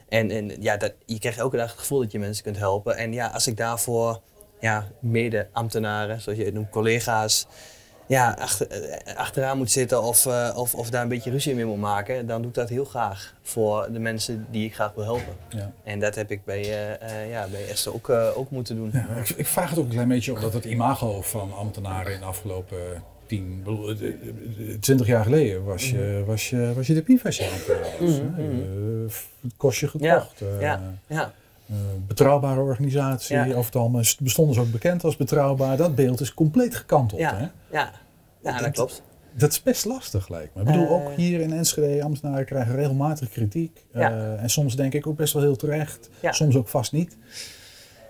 en, 0.09 0.31
en 0.31 0.53
ja, 0.61 0.77
dat, 0.77 0.93
je 1.07 1.19
krijgt 1.19 1.39
elke 1.39 1.57
dag 1.57 1.71
het 1.71 1.79
gevoel 1.81 1.99
dat 2.01 2.13
je 2.13 2.19
mensen 2.19 2.45
kunt 2.45 2.57
helpen. 2.59 2.97
En 2.97 3.13
ja, 3.13 3.27
als 3.27 3.47
ik 3.47 3.57
daarvoor 3.57 4.21
ja, 4.61 4.89
mede-ambtenaren, 5.01 6.21
zoals 6.21 6.39
je 6.39 6.45
het 6.45 6.55
noemt, 6.55 6.71
collega's, 6.71 7.47
ja, 8.09 8.37
achter, 8.39 8.67
eh, 8.67 9.17
achteraan 9.17 9.59
moet 9.59 9.71
zitten 9.71 10.03
of, 10.03 10.27
eh, 10.27 10.53
of, 10.57 10.75
of 10.75 10.91
daar 10.91 11.03
een 11.03 11.09
beetje 11.09 11.31
ruzie 11.31 11.55
mee 11.55 11.65
moet 11.65 11.81
maken, 11.81 12.27
dan 12.27 12.41
doe 12.41 12.51
ik 12.51 12.57
dat 12.57 12.69
heel 12.69 12.85
graag 12.85 13.35
voor 13.43 13.89
de 13.93 13.99
mensen 13.99 14.47
die 14.51 14.65
ik 14.65 14.75
graag 14.75 14.93
wil 14.95 15.05
helpen. 15.05 15.35
Ja. 15.49 15.73
En 15.85 16.01
dat 16.01 16.15
heb 16.15 16.31
ik 16.31 16.45
bij, 16.45 16.63
eh, 16.99 17.31
ja, 17.31 17.47
bij 17.51 17.69
Esther 17.69 17.95
ook, 17.95 18.09
ook 18.09 18.51
moeten 18.51 18.77
doen. 18.77 18.91
Ja, 18.93 19.07
ik, 19.17 19.29
ik 19.29 19.47
vraag 19.47 19.71
het 19.71 19.79
ook 19.79 19.85
een 19.85 19.91
klein 19.91 20.09
beetje 20.09 20.33
omdat 20.33 20.53
het 20.53 20.65
imago 20.65 21.23
van 21.23 21.53
ambtenaren 21.55 22.13
in 22.13 22.21
de 22.21 22.27
afgelopen 22.27 23.03
tien, 23.29 23.61
bedoel, 23.65 23.89
eh, 23.89 24.01
eh, 24.01 24.09
eh, 24.09 24.79
twintig 24.81 25.07
jaar 25.07 25.25
geleden 25.25 25.65
was 25.65 25.91
je, 25.91 26.23
was 26.27 26.51
je, 26.51 26.73
was 26.75 26.87
je 26.87 26.95
de 26.95 27.03
ambtenaar 27.07 27.93
was. 28.01 28.21
Mhm, 28.21 28.43
mhm. 28.43 29.09
Kost 29.57 29.81
je 29.81 29.89
gekocht. 29.89 30.43
Ja, 30.61 30.81
ja. 31.07 31.33
Eh, 31.69 31.75
betrouwbare 32.07 32.61
organisatie, 32.61 33.37
Ja. 33.37 33.55
over 33.55 33.97
het 33.99 34.17
bestonden 34.21 34.55
ze 34.55 34.61
ook 34.61 34.71
bekend 34.71 35.05
als 35.05 35.17
betrouwbaar. 35.17 35.77
Dat 35.77 35.95
beeld 35.95 36.21
is 36.21 36.35
compleet 36.35 36.77
gekanteld. 36.77 37.21
Ja, 37.21 37.37
Hè? 37.37 37.47
ja. 37.79 37.93
ja, 38.43 38.59
dat 38.59 38.71
klopt. 38.71 39.03
Dat 39.33 39.51
is 39.51 39.63
best 39.63 39.85
lastig, 39.85 40.29
lijkt 40.29 40.55
me. 40.55 40.61
Ik 40.61 40.67
bedoel, 40.67 40.85
Eh. 40.87 40.93
ook 40.93 41.17
hier 41.17 41.41
in 41.41 41.53
Enschede, 41.53 42.03
ambtenaren 42.03 42.45
krijgen 42.45 42.75
regelmatig 42.75 43.29
kritiek. 43.31 43.85
Ja. 43.93 44.11
Eh, 44.11 44.43
en 44.43 44.51
soms 44.51 44.77
denk 44.77 44.95
ik 44.95 45.07
ook 45.07 45.17
best 45.17 45.33
wel 45.33 45.43
heel 45.43 45.57
terecht. 45.57 46.11
Soms 46.23 46.57
ook 46.57 46.69
vast 46.69 46.93
niet. 46.93 47.17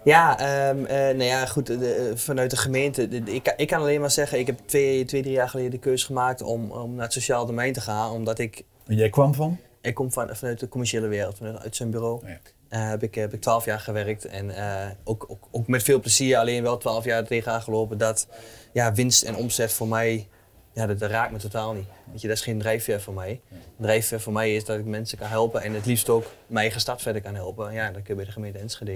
Ja, 0.04 0.38
ehm, 0.38 0.84
eh, 0.84 0.96
nou 0.96 1.22
ja, 1.22 1.46
goed, 1.46 1.66
de- 1.66 1.94
eh, 2.10 2.16
vanuit 2.16 2.50
de 2.50 2.56
gemeente. 2.56 3.08
de- 3.08 3.16
ik, 3.34 3.42
kan- 3.42 3.54
ik 3.56 3.66
kan 3.68 3.80
alleen 3.80 4.00
maar 4.00 4.10
zeggen, 4.10 4.38
ik 4.38 4.46
heb 4.46 4.58
twee, 4.64 5.04
twee 5.04 5.22
drie 5.22 5.34
jaar 5.34 5.48
geleden 5.48 5.70
de 5.70 5.78
keuze 5.78 6.06
gemaakt 6.06 6.42
om, 6.42 6.70
om 6.70 6.94
naar 6.94 7.04
het 7.04 7.12
sociaal 7.12 7.46
domein 7.46 7.72
te 7.72 7.80
gaan. 7.80 8.10
Omdat 8.10 8.38
ik, 8.38 8.64
En 8.86 8.96
jij 8.96 9.10
kwam 9.10 9.34
van? 9.34 9.58
ik 9.80 9.94
kom 9.94 10.12
van, 10.12 10.28
vanuit 10.36 10.60
de 10.60 10.68
commerciële 10.68 11.06
wereld, 11.06 11.36
vanuit 11.36 11.58
uit 11.62 11.76
zijn 11.76 11.90
bureau. 11.90 12.14
Oh 12.22 12.28
ja. 12.28 12.38
Eh, 12.68 12.88
heb 12.88 13.02
ik 13.02 13.14
heb 13.14 13.32
ik 13.32 13.40
twaalf 13.40 13.64
jaar 13.64 13.80
gewerkt 13.80 14.24
en 14.24 14.50
eh, 14.56 14.86
ook, 15.04 15.24
ook, 15.28 15.48
ook 15.50 15.66
met 15.68 15.82
veel 15.82 16.00
plezier, 16.00 16.36
alleen 16.38 16.62
wel 16.62 16.78
twaalf 16.78 17.04
jaar 17.04 17.24
tegenaan 17.24 17.62
gelopen 17.62 17.98
dat 17.98 18.26
ja, 18.72 18.92
winst 18.92 19.22
en 19.22 19.36
omzet 19.36 19.72
voor 19.72 19.88
mij, 19.88 20.28
ja, 20.72 20.86
dat, 20.86 20.98
dat 20.98 21.10
raakt 21.10 21.32
me 21.32 21.38
totaal 21.38 21.72
niet. 21.72 21.86
Weet 22.10 22.20
je, 22.20 22.28
dat 22.28 22.36
is 22.36 22.42
geen 22.42 22.58
drijfveer 22.58 23.00
voor 23.00 23.14
mij. 23.14 23.40
Drijfveer 23.80 24.20
voor 24.20 24.32
mij 24.32 24.54
is 24.54 24.64
dat 24.64 24.78
ik 24.78 24.84
mensen 24.84 25.18
kan 25.18 25.28
helpen 25.28 25.62
en 25.62 25.72
het 25.74 25.86
liefst 25.86 26.08
ook 26.08 26.24
mijn 26.46 26.60
eigen 26.60 26.80
stad 26.80 27.02
verder 27.02 27.22
kan 27.22 27.34
helpen. 27.34 27.72
Ja, 27.72 27.84
dat 27.86 27.94
kun 27.94 28.04
je 28.06 28.14
bij 28.14 28.24
de 28.24 28.30
gemeente 28.32 28.58
Enschede 28.58 28.92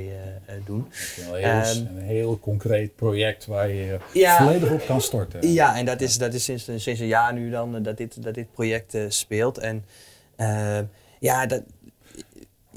eh, 0.46 0.54
doen. 0.64 0.88
Heel, 1.16 1.36
Ehm, 1.36 1.76
een 1.76 1.98
heel 2.02 2.38
concreet 2.38 2.96
project 2.96 3.46
waar 3.46 3.68
je 3.68 3.98
Ja. 4.12 4.36
volledig 4.36 4.70
op 4.70 4.86
kan 4.86 5.00
storten. 5.00 5.52
Ja, 5.52 5.76
en 5.76 5.84
dat 5.84 6.00
is, 6.00 6.18
dat 6.18 6.34
is 6.34 6.44
sinds, 6.44 6.64
sinds 6.64 7.00
een 7.00 7.06
jaar 7.06 7.32
nu 7.32 7.50
dan 7.50 7.82
dat 7.82 7.96
dit, 7.96 8.22
dat 8.22 8.34
dit 8.34 8.52
project 8.52 8.96
speelt. 9.08 9.58
En 9.58 9.84
eh, 10.36 10.78
ja, 11.20 11.46
dat, 11.46 11.62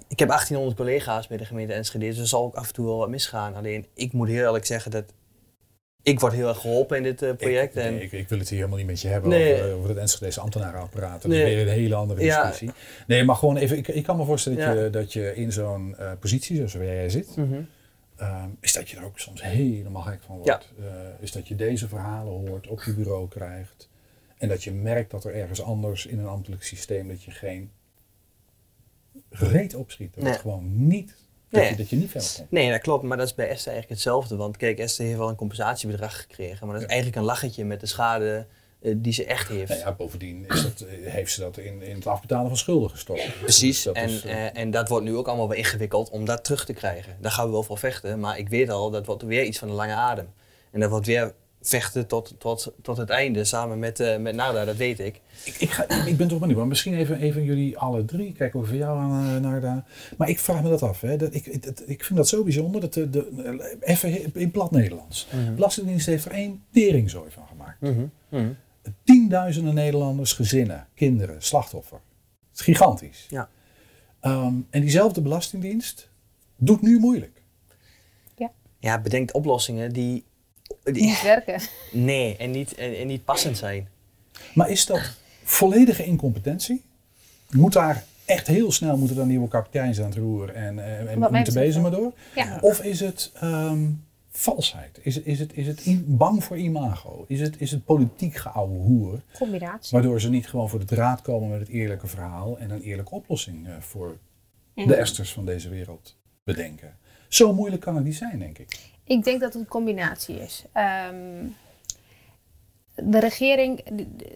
ik 0.08 0.20
heb 0.20 0.28
1800 0.28 0.78
collega's 0.78 1.28
bij 1.28 1.38
de 1.38 1.46
gemeente 1.46 1.74
Enschede, 1.74 2.06
dus 2.06 2.18
er 2.18 2.28
zal 2.28 2.44
ook 2.44 2.56
af 2.56 2.68
en 2.68 2.74
toe 2.74 2.86
wel 2.86 2.98
wat 2.98 3.10
misgaan. 3.10 3.56
Alleen, 3.56 3.86
ik 3.94 4.14
moet 4.14 4.28
heel 4.28 4.46
eerlijk 4.46 4.66
zeggen 4.66 4.92
dat 4.92 5.14
ik 6.02 6.20
word 6.20 6.34
heel 6.34 6.48
erg 6.48 6.60
geholpen 6.60 6.98
in 6.98 7.04
dit 7.04 7.22
eh, 7.22 7.34
project. 7.36 7.76
Ik, 7.76 7.84
en, 7.84 7.94
nee, 7.94 8.04
ik, 8.04 8.12
ik 8.12 8.30
wil 8.30 8.40
het 8.40 8.50
hier 8.50 8.58
helemaal 8.58 8.78
niet 8.78 8.88
met 8.88 9.02
je 9.02 9.08
hebben 9.08 9.30
Nee. 9.30 9.54
over, 9.56 9.74
over 9.74 9.90
het 9.90 9.98
Enschedeze 9.98 10.40
ambtenarenapparaat. 10.40 11.22
Dat 11.22 11.32
Nee. 11.32 11.40
is 11.50 11.54
weer 11.56 11.62
een 11.68 11.74
hele 11.74 11.96
andere 11.96 12.24
Ja. 12.24 12.40
discussie. 12.42 12.72
Nee, 13.08 13.24
maar 13.24 13.36
gewoon 13.36 13.58
even, 13.58 13.78
ik, 13.78 13.88
ik 13.88 14.04
kan 14.04 14.18
me 14.18 14.26
voorstellen 14.26 14.58
dat, 14.60 14.76
Ja. 14.76 14.84
je, 14.84 14.90
dat 14.90 15.14
je 15.14 15.36
in 15.36 15.52
zo'n 15.52 15.96
eh, 15.98 16.12
positie, 16.20 16.56
zoals 16.56 16.74
waar 16.74 16.86
jij 16.86 17.10
zit, 17.10 17.36
Mhm. 17.36 17.62
ehm, 18.18 18.50
is 18.60 18.74
dat 18.74 18.90
je 18.90 18.98
er 18.98 19.06
ook 19.06 19.20
soms 19.20 19.44
helemaal 19.44 20.02
gek 20.02 20.20
van 20.26 20.36
wordt. 20.38 20.72
Eh, 20.80 20.86
is 21.20 21.32
dat 21.32 21.48
je 21.48 21.56
deze 21.56 21.88
verhalen 21.88 22.34
hoort, 22.48 22.68
op 22.68 22.84
je 22.84 22.94
bureau 22.94 23.28
krijgt. 23.28 23.90
En 24.38 24.48
dat 24.50 24.64
je 24.64 24.72
merkt 24.72 25.12
dat 25.12 25.24
er 25.26 25.36
ergens 25.36 25.62
anders 25.62 26.06
in 26.06 26.20
een 26.20 26.28
ambtelijk 26.28 26.64
systeem 26.64 27.08
dat 27.08 27.24
je 27.24 27.32
geen 27.32 27.72
reet 29.30 29.76
opschiet. 29.76 30.14
Dat 30.14 30.24
Nee. 30.24 30.32
het 30.32 30.42
gewoon 30.42 30.88
niet, 30.88 31.16
dat, 31.50 31.62
Nee. 31.62 31.70
je, 31.72 31.76
dat 31.78 31.90
je 31.90 31.96
niet 31.96 32.12
verder 32.12 32.30
komt. 32.38 32.52
Nee, 32.52 32.72
dat 32.72 32.82
klopt, 32.82 33.04
maar 33.04 33.18
dat 33.18 33.28
is 33.28 33.36
bij 33.36 33.48
Esther 33.50 33.72
eigenlijk 33.72 33.90
hetzelfde. 34.02 34.36
Want 34.36 34.58
kijk, 34.58 34.80
Esther 34.80 35.06
heeft 35.06 35.18
wel 35.18 35.30
een 35.30 35.36
compensatiebedrag 35.36 36.22
gekregen, 36.22 36.66
maar 36.68 36.76
dat 36.76 36.84
is 36.84 36.90
eigenlijk 36.90 37.20
een 37.20 37.26
lachetje 37.26 37.66
met 37.66 37.80
de 37.80 37.86
schade 37.86 38.46
eh, 38.82 38.94
die 38.98 39.14
ze 39.14 39.26
echt 39.26 39.48
heeft. 39.50 39.70
Nou 39.70 39.80
ja, 39.82 39.92
bovendien 39.94 40.46
is 40.48 40.62
dat, 40.64 40.82
eh, 40.82 41.12
heeft 41.12 41.32
ze 41.32 41.40
dat 41.40 41.58
in, 41.58 41.82
in 41.82 41.96
het 41.96 42.08
afbetalen 42.08 42.48
van 42.48 42.58
schulden 42.58 42.90
gestopt. 42.90 43.40
Precies, 43.40 43.84
Dat 43.84 43.96
en, 43.96 44.10
is, 44.10 44.24
eh, 44.24 44.46
eh, 44.46 44.58
en 44.58 44.72
dat 44.72 44.90
wordt 44.90 45.06
nu 45.06 45.16
ook 45.16 45.28
allemaal 45.28 45.50
weer 45.50 45.58
ingewikkeld 45.58 46.10
om 46.10 46.26
dat 46.26 46.44
terug 46.44 46.66
te 46.66 46.74
krijgen. 46.74 47.18
Daar 47.22 47.32
gaan 47.32 47.46
we 47.46 47.52
wel 47.52 47.64
voor 47.64 47.78
vechten, 47.78 48.20
maar 48.20 48.38
ik 48.38 48.50
weet 48.50 48.70
al, 48.70 48.90
dat 48.90 49.06
wordt 49.06 49.24
weer 49.24 49.44
iets 49.44 49.58
van 49.58 49.70
een 49.70 49.76
lange 49.76 49.94
adem. 49.94 50.28
En 50.72 50.80
dat 50.80 50.90
wordt 50.90 51.06
weer 51.06 51.34
vechten 51.68 52.08
tot, 52.08 52.36
tot, 52.38 52.74
tot 52.82 52.98
het 52.98 53.10
einde, 53.10 53.44
samen 53.44 53.80
met, 53.80 54.00
eh 54.00 54.18
met 54.18 54.36
Nada, 54.36 54.66
dat 54.66 54.76
weet 54.76 55.00
ik. 55.00 55.22
Ik, 55.46 55.56
ik, 55.60 55.70
ga, 55.70 55.90
ik 56.06 56.18
ben 56.18 56.28
toch 56.28 56.40
benieuwd, 56.40 56.58
maar 56.58 56.68
misschien 56.68 56.94
even, 56.94 57.20
even 57.20 57.44
jullie 57.44 57.78
alle 57.78 58.06
drie. 58.06 58.32
Kijken 58.34 58.60
we 58.60 58.66
voor 58.66 58.76
jou 58.76 59.00
aan, 59.00 59.36
eh, 59.36 59.42
naar 59.42 59.62
daar. 59.62 59.86
Maar 60.18 60.30
ik 60.30 60.40
vraag 60.40 60.64
me 60.64 60.70
dat 60.70 60.82
af. 60.84 61.02
Hè. 61.02 61.18
Dat, 61.18 61.34
ik, 61.34 61.46
ik, 61.46 61.64
dat- 61.64 61.84
ik 61.86 62.04
vind 62.04 62.18
dat 62.18 62.28
zo 62.28 62.44
bijzonder. 62.44 62.82
Dat 62.82 62.94
de, 62.94 63.10
de, 63.10 63.78
even 63.80 64.34
in 64.36 64.52
plat 64.52 64.72
Nederlands. 64.72 65.28
De 65.46 65.52
Belastingdienst 65.52 66.06
heeft 66.06 66.26
er 66.26 66.32
één 66.32 66.64
teringzooi 66.72 67.32
van 67.32 67.44
gemaakt. 67.48 67.78
Tienduizenden 69.04 69.74
Nederlanders, 69.74 70.34
gezinnen, 70.34 70.88
kinderen, 70.96 71.42
slachtoffer. 71.42 72.00
Het 72.50 72.60
is 72.60 72.62
gigantisch. 72.66 73.26
Ja. 73.30 73.50
Ehm, 74.20 74.54
en 74.70 74.82
diezelfde 74.82 75.22
Belastingdienst 75.22 76.10
doet 76.58 76.82
nu 76.82 77.00
moeilijk. 77.00 77.44
Ja, 78.80 79.02
bedenkt 79.02 79.32
oplossingen 79.34 79.92
die 79.94 80.24
Niet 80.94 81.22
werken. 81.24 81.62
nee, 81.92 82.38
en 82.38 82.52
niet, 82.52 82.76
en, 82.76 82.98
en 82.98 83.08
niet 83.08 83.24
passend 83.26 83.58
zijn. 83.58 83.88
Maar 84.54 84.70
is 84.70 84.86
dat 84.86 85.02
volledige 85.44 86.04
incompetentie? 86.04 86.84
Moet 87.50 87.74
daar 87.74 88.04
echt 88.26 88.48
heel 88.48 88.72
snel 88.72 88.98
moeten 88.98 89.16
dan 89.18 89.28
nieuwe 89.28 89.48
kapiteins 89.48 90.00
aan 90.00 90.06
het 90.06 90.16
roer 90.16 90.50
en, 90.50 90.80
eh, 90.80 91.12
en 91.12 91.20
mij 91.20 91.30
moeten 91.32 91.54
bezig 91.54 91.82
maar 91.82 91.92
door? 91.92 92.14
Ja. 92.36 92.58
Of 92.62 92.82
is 92.84 93.00
het 93.00 93.32
ehm, 93.34 93.90
valsheid? 94.30 95.00
Is, 95.02 95.16
het- 95.16 95.26
is 95.26 95.40
het, 95.40 95.58
is 95.58 95.68
het 95.68 96.18
bang 96.18 96.44
voor 96.44 96.58
imago? 96.58 97.26
Is 97.28 97.40
het, 97.42 97.62
is 97.62 97.72
het 97.72 97.86
politiek 97.86 98.36
geouwe 98.36 98.78
hoer? 98.78 99.22
Combinatie. 99.38 99.92
Waardoor 99.92 100.22
ze 100.22 100.30
niet 100.30 100.48
gewoon 100.48 100.70
voor 100.70 100.80
de 100.80 100.86
draad 100.86 101.22
komen 101.22 101.50
met 101.50 101.60
het 101.60 101.70
eerlijke 101.70 102.08
verhaal 102.08 102.58
en 102.58 102.70
een 102.70 102.82
eerlijke 102.82 103.14
oplossing 103.16 103.68
eh, 103.68 103.74
voor 103.80 104.18
de 104.74 104.96
Esters 104.96 105.34
van 105.34 105.46
deze 105.46 105.70
wereld 105.70 106.16
bedenken. 106.44 106.98
Zo 107.28 107.54
moeilijk 107.54 107.82
kan 107.82 107.96
het 107.96 108.04
niet 108.04 108.16
zijn, 108.16 108.40
denk 108.40 108.58
ik. 108.58 108.94
Ik 109.04 109.24
denk 109.24 109.40
dat 109.40 109.54
het 109.54 109.62
een 109.62 109.68
combinatie 109.68 110.40
is. 110.40 110.64
Ehm, 110.72 111.48
de 112.96 113.20
regering, 113.20 113.84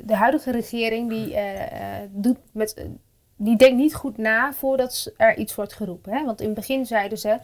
de, 0.03 0.15
huidige 0.15 0.51
regering, 0.51 1.10
die, 1.10 1.36
eh, 1.36 2.01
eh, 2.01 2.10
doet 2.12 2.38
met, 2.51 2.86
die 3.36 3.58
denkt 3.58 3.77
niet 3.77 3.96
goed 3.96 4.17
na 4.17 4.53
voordat 4.53 5.12
er 5.17 5.38
iets 5.38 5.55
wordt 5.55 5.74
geroepen. 5.74 6.13
Hè? 6.13 6.25
Want 6.25 6.39
in 6.39 6.46
het 6.46 6.55
begin 6.55 6.86
zeiden 6.86 7.17
ze, 7.17 7.38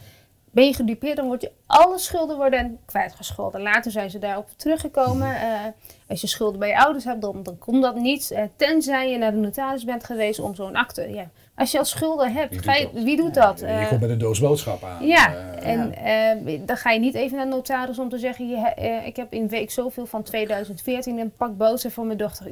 ben 0.51 0.65
je 0.65 0.73
gedupeerd, 0.73 1.15
dan 1.15 1.25
word 1.25 1.41
je 1.41 1.51
alle 1.65 1.99
schulden 1.99 2.37
worden 2.37 2.79
kwijtgescholden. 2.85 3.61
Later 3.61 3.91
zijn 3.91 4.09
ze 4.09 4.19
daarop 4.19 4.49
teruggekomen. 4.55 5.35
Eh, 5.35 5.61
als 6.07 6.21
je 6.21 6.27
schulden 6.27 6.59
bij 6.59 6.69
je 6.69 6.79
ouders 6.79 7.03
hebt, 7.03 7.21
dan, 7.21 7.43
dan 7.43 7.57
komt 7.57 7.81
dat 7.81 7.95
niet. 7.95 8.35
tenzij 8.55 9.11
je 9.11 9.17
naar 9.17 9.31
de 9.31 9.37
notaris 9.37 9.83
bent 9.83 10.03
geweest 10.03 10.39
om 10.39 10.55
zo'n 10.55 10.75
akte. 10.75 11.09
Ja. 11.09 11.29
Als 11.55 11.71
je 11.71 11.77
al 11.77 11.85
schulden 11.85 12.33
hebt, 12.33 12.49
Wie 12.49 12.59
ga 12.61 12.73
je, 12.73 12.83
doet 12.83 12.93
dat? 12.93 13.03
wie 13.03 13.17
doet 13.17 13.33
dat? 13.33 13.59
je 13.59 13.65
Eh, 13.65 13.87
komt 13.87 14.01
met 14.01 14.09
een 14.09 14.17
doos 14.17 14.39
boodschappen 14.39 14.87
aan. 14.89 15.05
ja, 15.05 15.33
Eh, 15.35 15.67
en 15.71 15.95
eh, 16.45 16.59
dan 16.65 16.77
ga 16.77 16.91
je 16.91 16.99
niet 16.99 17.15
even 17.15 17.37
naar 17.37 17.45
de 17.45 17.51
notaris 17.51 17.99
om 17.99 18.09
te 18.09 18.17
zeggen: 18.17 18.47
je, 18.49 18.55
eh, 18.57 19.05
Ik 19.07 19.15
heb 19.15 19.33
in 19.33 19.47
week 19.47 19.71
zoveel 19.71 20.05
van 20.05 20.23
2014 20.23 21.17
een 21.19 21.35
pak 21.37 21.57
boter 21.57 21.91
voor 21.91 22.05
mijn 22.05 22.17
dochter. 22.17 22.51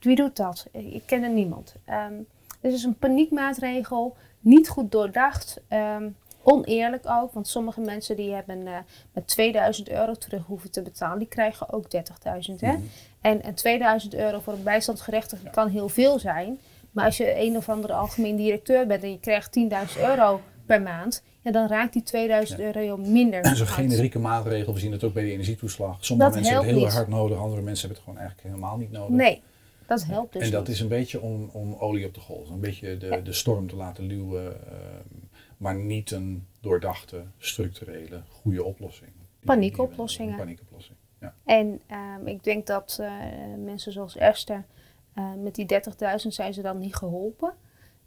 Wie 0.00 0.16
doet 0.16 0.36
dat? 0.36 0.66
Ik, 0.72 1.02
ken 1.06 1.22
er 1.22 1.30
niemand. 1.30 1.74
Ehm 1.84 2.12
dit 2.60 2.74
is 2.74 2.84
een 2.84 2.98
paniekmaatregel, 2.98 4.16
niet 4.40 4.68
goed 4.68 4.92
doordacht, 4.92 5.60
ehm, 5.68 6.08
oneerlijk 6.42 7.04
ook. 7.08 7.32
Want 7.32 7.48
sommige 7.48 7.80
mensen 7.80 8.16
die 8.16 8.32
hebben 8.32 8.66
eh, 8.66 8.72
met 9.12 9.26
2000 9.26 9.90
euro 9.90 10.14
terug 10.14 10.42
hoeven 10.46 10.70
te 10.70 10.82
betalen, 10.82 11.18
die 11.18 11.28
krijgen 11.28 11.72
ook 11.72 11.90
30.000. 11.90 12.60
Hè? 12.60 12.74
En, 13.20 13.42
en 13.42 13.54
2000 13.54 14.14
euro 14.14 14.40
voor 14.40 14.52
een 14.52 14.62
bijstandsgerechtigde 14.62 15.50
kan 15.50 15.68
heel 15.68 15.88
veel 15.88 16.18
zijn. 16.18 16.58
Maar 16.96 17.04
als 17.04 17.16
je 17.16 17.40
een 17.40 17.56
of 17.56 17.68
andere 17.68 17.92
algemeen 17.92 18.36
directeur 18.36 18.86
bent 18.86 19.02
en 19.02 19.10
je 19.10 19.20
krijgt 19.20 19.58
10.000 19.96 20.00
euro 20.00 20.40
per 20.66 20.82
maand, 20.82 21.22
ja, 21.40 21.50
dan 21.52 21.68
raakt 21.68 21.92
die 21.92 22.02
2000 22.02 22.60
euro 22.60 22.96
minder. 22.96 23.42
Dat 23.42 23.52
is 23.52 23.60
een 23.60 23.66
generieke 23.66 24.18
maatregel. 24.18 24.72
We 24.72 24.80
zien 24.80 24.92
het 24.92 25.04
ook 25.04 25.12
bij 25.12 25.22
de 25.22 25.30
energietoeslag. 25.30 26.04
Sommige 26.04 26.30
Dat 26.30 26.38
mensen 26.38 26.54
hebben 26.54 26.74
het 26.74 26.82
heel 26.82 26.92
helpt 26.92 27.10
hard 27.10 27.20
nodig, 27.20 27.38
andere 27.38 27.62
mensen 27.62 27.88
hebben 27.88 27.96
het 27.96 28.08
gewoon 28.08 28.18
eigenlijk 28.18 28.48
helemaal 28.48 28.76
niet 28.76 28.90
nodig. 28.90 29.16
Nee, 29.16 29.42
dat 29.86 30.04
helpt 30.04 30.32
dus 30.32 30.42
en 30.42 30.50
dat 30.50 30.66
niet. 30.66 30.74
is 30.74 30.80
een 30.80 30.88
beetje 30.88 31.20
om, 31.20 31.50
om 31.52 31.74
olie 31.74 32.06
op 32.06 32.14
de 32.14 32.20
golf, 32.20 32.50
een 32.50 32.60
beetje 32.60 32.96
de, 32.96 33.20
de 33.22 33.32
storm 33.32 33.68
te 33.68 33.76
laten 33.76 34.06
luwen, 34.06 34.66
ehm, 34.66 35.16
maar 35.56 35.74
niet 35.74 36.10
een 36.10 36.46
doordachte, 36.60 37.22
structurele, 37.38 38.22
goede 38.28 38.64
oplossing. 38.64 39.10
Paniekoplossingen. 39.44 40.36
Paniekoplossing. 40.36 40.98
Ja. 41.20 41.34
En 41.44 41.80
ehm, 41.86 42.26
ik 42.26 42.44
denk 42.44 42.66
dat 42.66 42.98
eh, 43.00 43.10
mensen 43.64 43.92
zoals 43.92 44.16
Esther, 44.16 44.64
eh, 45.16 45.24
met 45.42 45.54
die 45.54 45.66
30.000 45.66 46.28
zijn 46.28 46.54
ze 46.54 46.62
dan 46.62 46.78
niet 46.78 46.94
geholpen. 46.96 47.52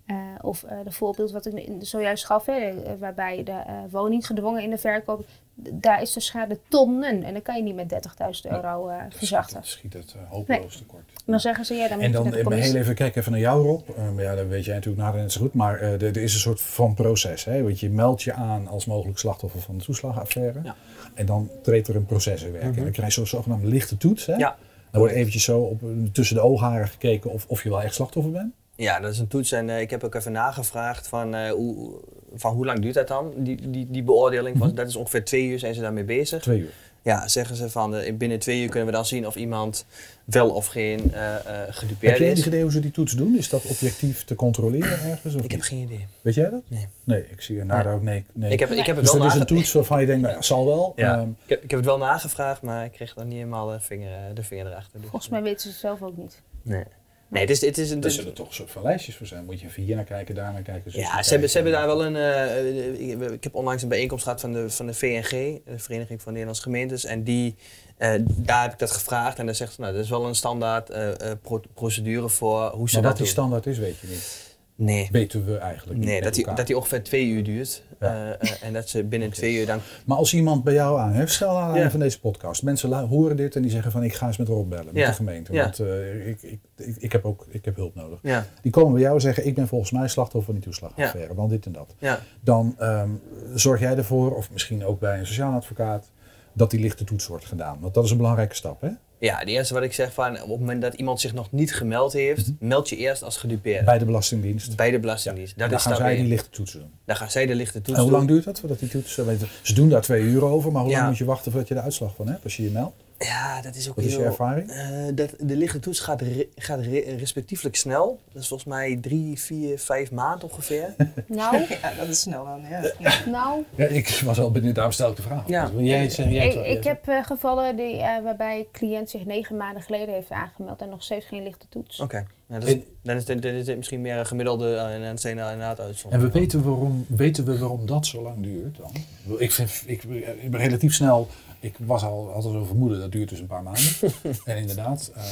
Eh, 0.05 0.15
of 0.41 0.63
eh 0.63 0.77
de 0.83 0.91
voorbeeld 0.91 1.31
wat 1.31 1.45
ik 1.45 1.69
zojuist 1.79 2.25
gaf, 2.25 2.45
hè, 2.45 2.53
eh, 2.53 2.93
waarbij 2.99 3.43
de 3.43 3.51
eh, 3.51 3.73
woning 3.89 4.25
gedwongen 4.25 4.63
in 4.63 4.69
de 4.69 4.77
verkoop, 4.77 5.25
daar 5.55 6.01
is 6.01 6.13
de 6.13 6.19
schade 6.19 6.59
tonnen. 6.67 7.23
En 7.23 7.33
dan 7.33 7.41
kan 7.41 7.55
je 7.55 7.63
niet 7.63 7.75
met 7.75 7.89
30.000 7.89 8.51
euro 8.51 8.87
eh 8.87 9.03
Dat 9.03 9.17
verzachten. 9.17 9.63
schiet 9.63 9.93
het, 9.93 10.03
schiet 10.03 10.15
het 10.15 10.23
eh, 10.25 10.31
hopeloos 10.31 10.77
tekort. 10.77 11.03
En 11.15 11.31
dan 11.31 11.39
zeggen 11.39 11.65
ze, 11.65 11.73
ja, 11.73 11.87
dan 11.87 11.97
moet 11.97 12.05
En 12.05 12.11
je 12.11 12.17
dan 12.17 12.29
de 12.29 12.55
eh, 12.55 12.61
heel 12.61 12.75
even 12.75 12.95
kijken 12.95 13.19
even 13.19 13.31
naar 13.31 13.41
jou 13.41 13.65
Rob. 13.65 13.89
Eh, 13.89 14.11
maar 14.11 14.23
ja, 14.23 14.35
dat 14.35 14.47
weet 14.47 14.65
jij 14.65 14.75
natuurlijk 14.75 15.03
nader 15.03 15.21
net 15.21 15.31
zo 15.31 15.41
goed. 15.41 15.53
Maar 15.53 15.79
eh, 15.79 15.93
er, 15.93 16.03
er 16.03 16.17
is 16.17 16.33
een 16.33 16.39
soort 16.39 16.61
van 16.61 16.93
proces. 16.93 17.45
Hè? 17.45 17.63
Want 17.63 17.79
je 17.79 17.89
meldt 17.89 18.21
je 18.21 18.33
aan 18.33 18.67
als 18.67 18.85
mogelijk 18.85 19.17
slachtoffer 19.17 19.61
van 19.61 19.77
de 19.77 19.83
toeslagenaffaire. 19.83 20.59
Ja. 20.63 20.75
En 21.13 21.25
dan 21.25 21.49
treedt 21.61 21.87
er 21.87 21.95
een 21.95 22.05
proces 22.05 22.43
in 22.43 22.51
werk. 22.51 22.75
En 22.77 22.83
dan 22.83 22.91
krijg 22.91 23.07
je 23.07 23.13
zo'n 23.13 23.27
zogenaamde 23.27 23.67
lichte 23.67 23.97
toets. 23.97 24.25
Hè? 24.25 24.35
Ja. 24.35 24.57
Dan 24.91 25.01
wordt 25.01 25.15
eventjes 25.15 25.43
zo 25.43 25.59
op, 25.59 25.81
tussen 26.11 26.35
de 26.35 26.41
oogharen 26.41 26.87
gekeken 26.87 27.31
of, 27.31 27.45
of 27.47 27.63
je 27.63 27.69
wel 27.69 27.81
echt 27.81 27.93
slachtoffer 27.93 28.31
bent. 28.31 28.53
Ja, 28.75 28.99
dat 28.99 29.11
is 29.11 29.19
een 29.19 29.27
toets 29.27 29.51
en 29.51 29.69
eh, 29.69 29.81
ik 29.81 29.89
heb 29.89 30.03
ook 30.03 30.15
even 30.15 30.31
nagevraagd 30.31 31.07
van, 31.07 31.35
eh, 31.35 31.51
hoe, 31.51 31.99
van 32.35 32.53
hoe 32.53 32.65
lang 32.65 32.79
duurt 32.79 32.93
dat 32.93 33.07
dan, 33.07 33.33
die, 33.37 33.69
die, 33.69 33.87
die 33.89 34.03
beoordeling. 34.03 34.57
Van, 34.57 34.75
dat 34.75 34.87
is 34.87 34.95
ongeveer 34.95 35.25
twee 35.25 35.47
uur 35.47 35.59
zijn 35.59 35.73
ze 35.73 35.81
daarmee 35.81 36.03
bezig. 36.03 36.41
Twee 36.41 36.59
uur. 36.59 36.73
Ja, 37.01 37.27
zeggen 37.27 37.55
ze 37.55 37.69
van 37.69 37.95
eh, 37.95 38.13
binnen 38.17 38.39
twee 38.39 38.61
uur 38.61 38.69
kunnen 38.69 38.85
we 38.85 38.91
dan 38.91 39.05
zien 39.05 39.27
of 39.27 39.35
iemand 39.35 39.85
wel 40.25 40.49
of 40.49 40.65
geen 40.67 41.13
eh 41.13 41.35
eh 41.35 41.41
Heb 41.45 41.73
gedupeerd 41.73 42.17
je 42.17 42.25
is. 42.25 42.31
enig 42.31 42.45
idee 42.45 42.61
hoe 42.61 42.71
ze 42.71 42.79
die 42.79 42.91
toets 42.91 43.13
doen? 43.13 43.37
Is 43.37 43.49
dat 43.49 43.63
objectief 43.65 44.23
te 44.23 44.35
controleren 44.35 44.91
ergens? 45.11 45.35
Of 45.35 45.43
Ik 45.43 45.51
heb 45.51 45.61
geen 45.61 45.79
idee. 45.79 46.07
Weet 46.21 46.33
jij 46.33 46.49
dat? 46.49 46.61
Nee. 46.67 46.87
Nee, 47.03 47.25
ik 47.29 47.41
zie 47.41 47.59
er 47.59 47.65
naar 47.65 47.93
ook 47.93 48.01
nee. 48.01 48.25
nee. 48.33 48.51
Ik 48.51 48.59
heb, 48.59 48.71
ik 48.71 48.85
heb 48.85 48.95
het 48.95 49.05
dus 49.05 49.13
wel 49.13 49.23
dat 49.23 49.33
is 49.33 49.39
een 49.39 49.45
toets 49.45 49.71
waarvan 49.71 49.99
je 49.99 50.05
denkt, 50.05 50.21
nou 50.21 50.33
ja, 50.35 50.41
zal 50.41 50.65
wel. 50.65 50.93
Ja. 50.95 51.17
Ehm, 51.17 51.29
ik, 51.29 51.49
heb, 51.49 51.63
ik 51.63 51.69
heb 51.69 51.79
het 51.79 51.89
wel 51.89 51.97
nagevraagd, 51.97 52.61
maar 52.61 52.85
ik 52.85 52.91
kreeg 52.91 53.13
dan 53.13 53.27
niet 53.27 53.37
helemaal 53.37 53.67
de 53.67 53.79
vinger, 53.79 54.35
de 54.35 54.43
vinger 54.43 54.65
erachter. 54.65 54.99
Dus, 55.01 55.09
Volgens 55.09 55.31
mij 55.31 55.41
weten 55.41 55.61
ze 55.61 55.67
het 55.67 55.77
zelf 55.77 56.01
ook 56.01 56.17
niet. 56.17 56.41
Nee. 56.61 56.83
Nee, 57.29 57.41
het 57.41 57.51
is, 57.51 57.61
het 57.61 57.77
is 57.77 57.91
een... 57.91 58.03
Er 58.03 58.11
zullen 58.11 58.33
toch 58.33 58.47
een 58.47 58.53
soort 58.53 58.71
van 58.71 58.83
lijstjes 58.83 59.15
voor 59.15 59.27
zijn. 59.27 59.45
Moet 59.45 59.59
je 59.59 59.67
even 59.67 59.83
hier 59.83 59.95
naar 59.95 60.03
kijken, 60.05 60.35
daar 60.35 60.53
naar 60.53 60.61
kijken. 60.61 60.91
Ja, 60.99 61.23
ze 61.23 61.29
hebben, 61.29 61.49
ze 61.49 61.55
hebben 61.55 61.73
daar 61.73 61.85
wel 61.87 62.05
een. 62.05 62.15
eh, 62.15 63.31
ik, 63.31 63.43
heb 63.43 63.55
onlangs 63.55 63.83
een 63.83 63.89
bijeenkomst 63.89 64.23
gehad 64.23 64.41
van 64.41 64.53
de, 64.53 64.69
van 64.69 64.85
de 64.85 64.93
VNG, 64.93 65.29
de 65.65 65.79
Vereniging 65.79 66.21
van 66.21 66.31
Nederlandse 66.31 66.63
Gemeentes. 66.63 67.05
En 67.05 67.23
die, 67.23 67.55
eh, 67.97 68.11
daar 68.25 68.61
heb 68.61 68.71
ik 68.73 68.79
dat 68.79 68.91
gevraagd. 68.91 69.39
En 69.39 69.45
dan 69.45 69.55
zegt 69.55 69.73
ze, 69.73 69.81
nou, 69.81 69.93
dat 69.93 70.03
is 70.03 70.09
wel 70.09 70.25
een 70.27 70.35
standaard 70.35 70.89
eh, 70.89 71.11
pro- 71.41 71.61
procedure 71.73 72.29
voor 72.29 72.69
hoe 72.69 72.89
ze 72.89 72.93
Maar 72.93 73.03
dat 73.03 73.03
wat 73.03 73.11
die 73.11 73.17
doen. 73.17 73.27
standaard 73.27 73.65
is, 73.65 73.77
weet 73.77 73.99
je 73.99 74.07
niet. 74.07 74.47
Nee, 74.75 75.09
Weten 75.11 75.45
we 75.45 75.57
eigenlijk 75.57 75.99
niet. 75.99 76.07
nee 76.07 76.21
dat, 76.21 76.31
die, 76.33 76.41
elkaar. 76.41 76.57
dat 76.57 76.67
die 76.67 76.75
ongeveer 76.77 77.03
twee 77.03 77.25
uur 77.27 77.43
duurt. 77.43 77.83
Ja. 77.99 78.37
Eh, 78.37 78.51
eh, 78.51 78.63
en 78.63 78.73
dat 78.73 78.89
ze 78.89 79.03
binnen 79.03 79.31
twee 79.31 79.59
uur 79.59 79.65
dan. 79.65 79.79
Maar 80.05 80.17
als 80.17 80.33
iemand 80.33 80.63
bij 80.63 80.73
jou 80.73 80.99
aan 80.99 81.11
heeft, 81.11 81.33
stel 81.33 81.57
aan 81.57 81.79
Ja. 81.79 81.89
van 81.91 81.99
deze 81.99 82.19
podcast. 82.19 82.63
Mensen 82.63 82.93
horen 83.07 83.35
dit 83.35 83.55
en 83.55 83.61
die 83.61 83.71
zeggen 83.71 83.91
van 83.91 84.03
ik 84.03 84.13
ga 84.13 84.27
eens 84.27 84.37
met 84.37 84.47
Rob 84.47 84.69
bellen, 84.69 84.93
met 84.93 85.05
de 85.05 85.13
gemeente. 85.13 85.53
Want 85.53 85.79
eh, 85.79 86.27
ik, 86.27 86.41
ik, 86.41 86.59
ik, 86.77 86.95
ik 86.97 87.11
heb 87.11 87.25
ook 87.25 87.45
ik 87.49 87.65
heb 87.65 87.75
hulp 87.75 87.95
nodig. 87.95 88.19
Die 88.61 88.71
komen 88.71 88.93
bij 88.93 89.01
jou 89.01 89.15
en 89.15 89.21
zeggen 89.21 89.45
ik 89.45 89.55
ben 89.55 89.67
volgens 89.67 89.91
mij 89.91 90.07
slachtoffer 90.07 90.43
van 90.43 90.53
die 90.53 90.63
toeslagaffaire, 90.63 91.33
want 91.33 91.49
dit 91.49 91.65
en 91.65 91.71
dat. 91.71 91.95
Dan 92.41 92.75
ehm, 92.77 93.09
zorg 93.55 93.79
jij 93.79 93.97
ervoor, 93.97 94.35
of 94.35 94.51
misschien 94.51 94.85
ook 94.85 94.99
bij 94.99 95.19
een 95.19 95.27
sociaal 95.27 95.53
advocaat, 95.53 96.11
dat 96.53 96.71
die 96.71 96.79
lichte 96.79 97.03
toets 97.03 97.27
wordt 97.27 97.45
gedaan. 97.45 97.77
Want 97.79 97.93
dat 97.93 98.03
is 98.05 98.11
een 98.11 98.17
belangrijke 98.17 98.55
stap, 98.55 98.81
hè? 98.81 98.89
Ja, 99.19 99.37
het 99.37 99.47
eerste 99.47 99.73
wat 99.73 99.83
ik 99.83 99.93
zeg 99.93 100.13
van 100.13 100.33
op 100.41 100.49
het 100.49 100.59
moment 100.59 100.81
dat 100.81 100.93
iemand 100.93 101.19
zich 101.19 101.33
nog 101.33 101.51
niet 101.51 101.73
gemeld 101.75 102.13
heeft, 102.13 102.51
meld 102.59 102.89
je 102.89 102.95
eerst 102.95 103.23
als 103.23 103.37
gedupeerde. 103.37 103.85
Bij 103.85 103.97
de 103.97 104.05
Belastingdienst. 104.05 104.75
Bij 104.75 104.91
de 104.91 104.99
Belastingdienst. 104.99 105.53
Is 105.57 105.83
gaan 105.83 105.95
zij 105.95 106.15
die 106.15 106.27
lichte 106.27 106.49
toetsen 106.49 106.79
doen. 106.79 106.91
Dan 107.05 107.15
gaan 107.15 107.31
zij 107.31 107.45
de 107.45 107.55
lichte 107.55 107.81
toets 107.81 107.97
En 107.97 108.03
hoe 108.03 108.11
lang 108.13 108.27
duurt 108.27 108.43
dat 108.43 108.59
voordat 108.59 108.79
die 108.79 108.89
toetsen... 108.89 109.39
Ze 109.61 109.73
doen 109.73 109.89
daar 109.89 110.01
twee 110.01 110.21
uur 110.21 110.43
over, 110.43 110.71
maar 110.71 110.81
hoe 110.81 110.91
Ja. 110.91 110.97
lang 110.97 111.09
moet 111.09 111.17
je 111.17 111.25
wachten 111.25 111.51
voordat 111.51 111.69
je 111.69 111.75
de 111.75 111.81
uitslag 111.81 112.15
van 112.15 112.27
hebt 112.27 112.43
als 112.43 112.57
je 112.57 112.63
je 112.63 112.69
meldt? 112.69 112.95
Ja, 113.19 113.61
dat 113.61 113.75
is 113.75 113.89
ook 113.89 113.95
Wat 113.95 114.05
is 114.05 114.11
heel... 114.11 114.19
je 114.19 114.25
ervaring? 114.25 114.69
Eh, 114.71 114.87
dat, 115.13 115.33
de 115.39 115.55
lichte 115.55 115.79
toets 115.79 115.99
gaat, 115.99 116.21
re- 116.21 116.47
gaat 116.55 116.79
re- 116.79 117.15
respectieflijk 117.17 117.75
snel. 117.75 118.19
Dat 118.31 118.41
is 118.41 118.47
volgens 118.47 118.69
mij 118.69 118.97
drie, 119.01 119.39
vier, 119.39 119.79
vijf 119.79 120.11
maanden 120.11 120.49
ongeveer. 120.51 120.95
Nou, 121.27 121.57
Ja, 121.81 121.93
dat 121.97 122.07
is 122.07 122.19
snel 122.21 122.45
dan. 122.45 122.61
Ja. 122.69 122.91
Ja. 122.99 123.13
nou. 123.39 123.63
Ja, 123.75 123.85
ik 123.85 124.21
was 124.25 124.39
al 124.39 124.51
benieuwd, 124.51 124.75
daarom 124.75 124.93
stel 124.93 125.09
ik 125.09 125.15
de 125.15 125.21
vraag. 125.21 125.47
Ja. 125.47 125.63
Dus 125.65 125.71
wil 125.73 125.83
jij 125.83 126.03
iets 126.05 126.15
zeggen? 126.15 126.33
Jij 126.35 126.47
Ik, 126.53 126.77
ik 126.77 126.83
heb 126.83 127.07
eh, 127.07 127.23
gevallen 127.23 127.75
die, 127.75 127.97
eh, 127.97 128.23
waarbij 128.23 128.57
een 128.59 128.67
cliënt 128.71 129.09
zich 129.09 129.25
negen 129.25 129.57
maanden 129.57 129.83
geleden 129.83 130.13
heeft 130.13 130.31
aangemeld 130.31 130.81
en 130.81 130.89
nog 130.89 131.03
steeds 131.03 131.25
geen 131.25 131.43
lichte 131.43 131.65
toets. 131.69 131.99
Oké. 131.99 132.25
Nou, 132.47 132.59
dat 132.61 132.69
is- 132.69 132.75
En- 132.75 132.83
dan, 133.03 133.15
is 133.15 133.27
het, 133.27 133.41
dan 133.41 133.51
is 133.51 133.67
het 133.67 133.77
misschien 133.77 134.01
meer 134.01 134.17
een 134.17 134.25
gemiddelde 134.25 134.75
eh, 134.75 134.93
en 134.95 135.01
er 135.01 135.25
inderdaad 135.29 135.79
En 135.79 135.85
uitzonderingen. 135.85 136.33
we 136.33 136.39
weten, 136.39 136.63
waarom, 136.63 137.05
weten 137.07 137.45
we 137.45 137.57
waarom 137.57 137.85
dat 137.85 138.05
zo 138.05 138.21
lang 138.21 138.43
duurt 138.43 138.77
dan? 138.77 138.91
Ik, 139.37 139.51
vind, 139.51 139.83
ik, 139.85 140.03
ik 140.41 140.51
ben 140.51 140.59
relatief 140.59 140.93
snel, 140.93 141.27
ik 141.59 141.75
was 141.79 142.03
al, 142.03 142.25
had 142.33 142.43
al 142.45 142.51
zo'n 142.51 142.65
vermoeden, 142.65 142.99
dat 142.99 143.11
duurt 143.11 143.29
dus 143.29 143.39
een 143.39 143.47
paar 143.47 143.63
maanden. 143.63 143.83
en 144.45 144.57
inderdaad, 144.57 145.11
eh, 145.15 145.23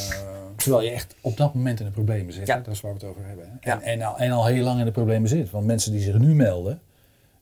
terwijl 0.55 0.83
je 0.83 0.89
echt 0.89 1.15
op 1.21 1.37
dat 1.37 1.53
moment 1.53 1.79
in 1.79 1.85
de 1.85 1.91
problemen 1.91 2.33
zit, 2.33 2.47
Ja. 2.47 2.55
hè, 2.55 2.61
dat 2.61 2.73
is 2.73 2.81
waar 2.81 2.93
we 2.93 2.99
het 2.99 3.09
over 3.09 3.25
hebben. 3.25 3.45
Hè? 3.59 3.69
Ja. 3.71 3.81
En, 3.81 3.99
en, 4.01 4.01
al, 4.07 4.17
en 4.17 4.31
al 4.31 4.45
heel 4.45 4.63
lang 4.63 4.79
in 4.79 4.85
de 4.85 4.91
problemen 4.91 5.29
zit. 5.29 5.49
Want 5.49 5.65
mensen 5.65 5.91
die 5.91 6.01
zich 6.01 6.17
nu 6.17 6.35
melden, 6.35 6.81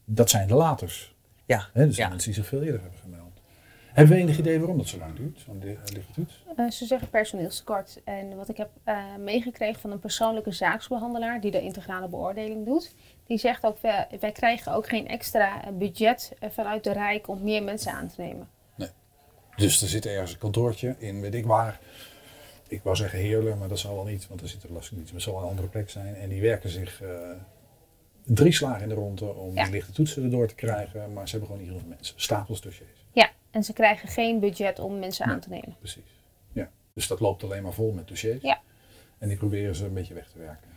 dat 0.05 0.29
zijn 0.29 0.47
de 0.47 0.53
laters. 0.55 1.15
Ja. 1.45 1.67
Hè? 1.73 1.85
Dus 1.85 1.95
Ja. 1.95 2.07
mensen 2.09 2.31
die 2.31 2.41
zich 2.41 2.49
veel 2.49 2.61
eerder 2.61 2.81
hebben 2.81 2.99
gemeld. 2.99 3.23
Hebben 3.93 4.15
we 4.15 4.21
enig 4.21 4.37
idee 4.37 4.57
waarom 4.59 4.77
dat 4.77 4.87
zo 4.87 4.97
lang 4.97 5.15
duurt, 5.15 5.39
zo'n 5.45 5.59
li- 5.63 5.77
lichte 5.93 6.11
toets? 6.13 6.43
Eh, 6.57 6.69
ze 6.69 6.85
zeggen 6.85 7.09
personeelstekort. 7.09 8.01
En 8.03 8.35
wat 8.35 8.49
ik 8.49 8.57
heb 8.57 8.69
eh, 8.83 8.97
meegekregen 9.19 9.81
van 9.81 9.91
een 9.91 9.99
persoonlijke 9.99 10.51
zaaksbehandelaar 10.51 11.41
die 11.41 11.51
de 11.51 11.61
integrale 11.61 12.07
beoordeling 12.07 12.65
doet, 12.65 12.93
die 13.27 13.37
zegt 13.37 13.63
ook, 13.65 13.77
wij, 13.81 14.07
wij 14.19 14.31
krijgen 14.31 14.73
ook 14.73 14.87
geen 14.87 15.07
extra 15.07 15.63
eh, 15.65 15.71
budget 15.73 16.31
vanuit 16.49 16.83
de 16.83 16.91
Rijk 16.93 17.27
om 17.27 17.43
meer 17.43 17.63
mensen 17.63 17.91
aan 17.91 18.07
te 18.07 18.21
nemen. 18.21 18.47
Dus 19.55 19.81
er 19.81 19.87
zit 19.87 20.05
ergens 20.05 20.31
een 20.31 20.37
kantoortje 20.37 20.95
in, 20.97 21.21
weet 21.21 21.33
ik 21.33 21.45
waar. 21.45 21.79
Ik 22.67 22.83
wou 22.83 22.95
zeggen 22.95 23.19
Heerlen, 23.19 23.57
maar 23.57 23.67
dat 23.67 23.79
zal 23.79 23.95
wel 23.95 24.03
niet, 24.05 24.27
want 24.27 24.41
er 24.41 24.47
zit 24.47 24.61
de 24.61 24.67
belastingdienst. 24.67 25.13
Maar 25.13 25.21
het 25.21 25.29
zal 25.31 25.33
wel 25.39 25.43
een 25.43 25.49
andere 25.49 25.67
plek 25.67 25.89
zijn. 25.89 26.15
En 26.15 26.29
die 26.29 26.41
werken 26.41 26.69
zich 26.69 27.01
eh, 27.01 27.09
drie 28.23 28.51
slagen 28.51 28.81
in 28.81 28.89
de 28.89 28.95
ronde 28.95 29.25
om 29.33 29.55
Ja. 29.55 29.69
lichte 29.69 29.91
toetsen 29.91 30.23
erdoor 30.23 30.47
te 30.47 30.55
krijgen. 30.55 31.13
Maar 31.13 31.25
ze 31.27 31.31
hebben 31.37 31.49
gewoon 31.55 31.65
niet 31.67 31.75
genoeg 31.77 31.95
mensen. 31.95 32.13
Stapels 32.19 32.61
dossiers. 32.61 33.05
Ja, 33.11 33.29
en 33.51 33.63
ze 33.63 33.73
krijgen 33.73 34.07
geen 34.07 34.39
budget 34.39 34.79
om 34.79 34.99
mensen 34.99 35.25
aan 35.25 35.39
te 35.39 35.49
nemen. 35.49 35.75
Precies. 35.79 36.03
Ja. 36.51 36.69
Dus 36.93 37.07
dat 37.07 37.19
loopt 37.19 37.43
alleen 37.43 37.63
maar 37.63 37.73
vol 37.73 37.91
met 37.91 38.07
dossiers. 38.07 38.41
Ja. 38.41 38.61
En 39.17 39.27
die 39.27 39.37
proberen 39.37 39.75
ze 39.75 39.85
een 39.85 39.93
beetje 39.93 40.13
weg 40.13 40.27
te 40.29 40.37
werken. 40.37 40.69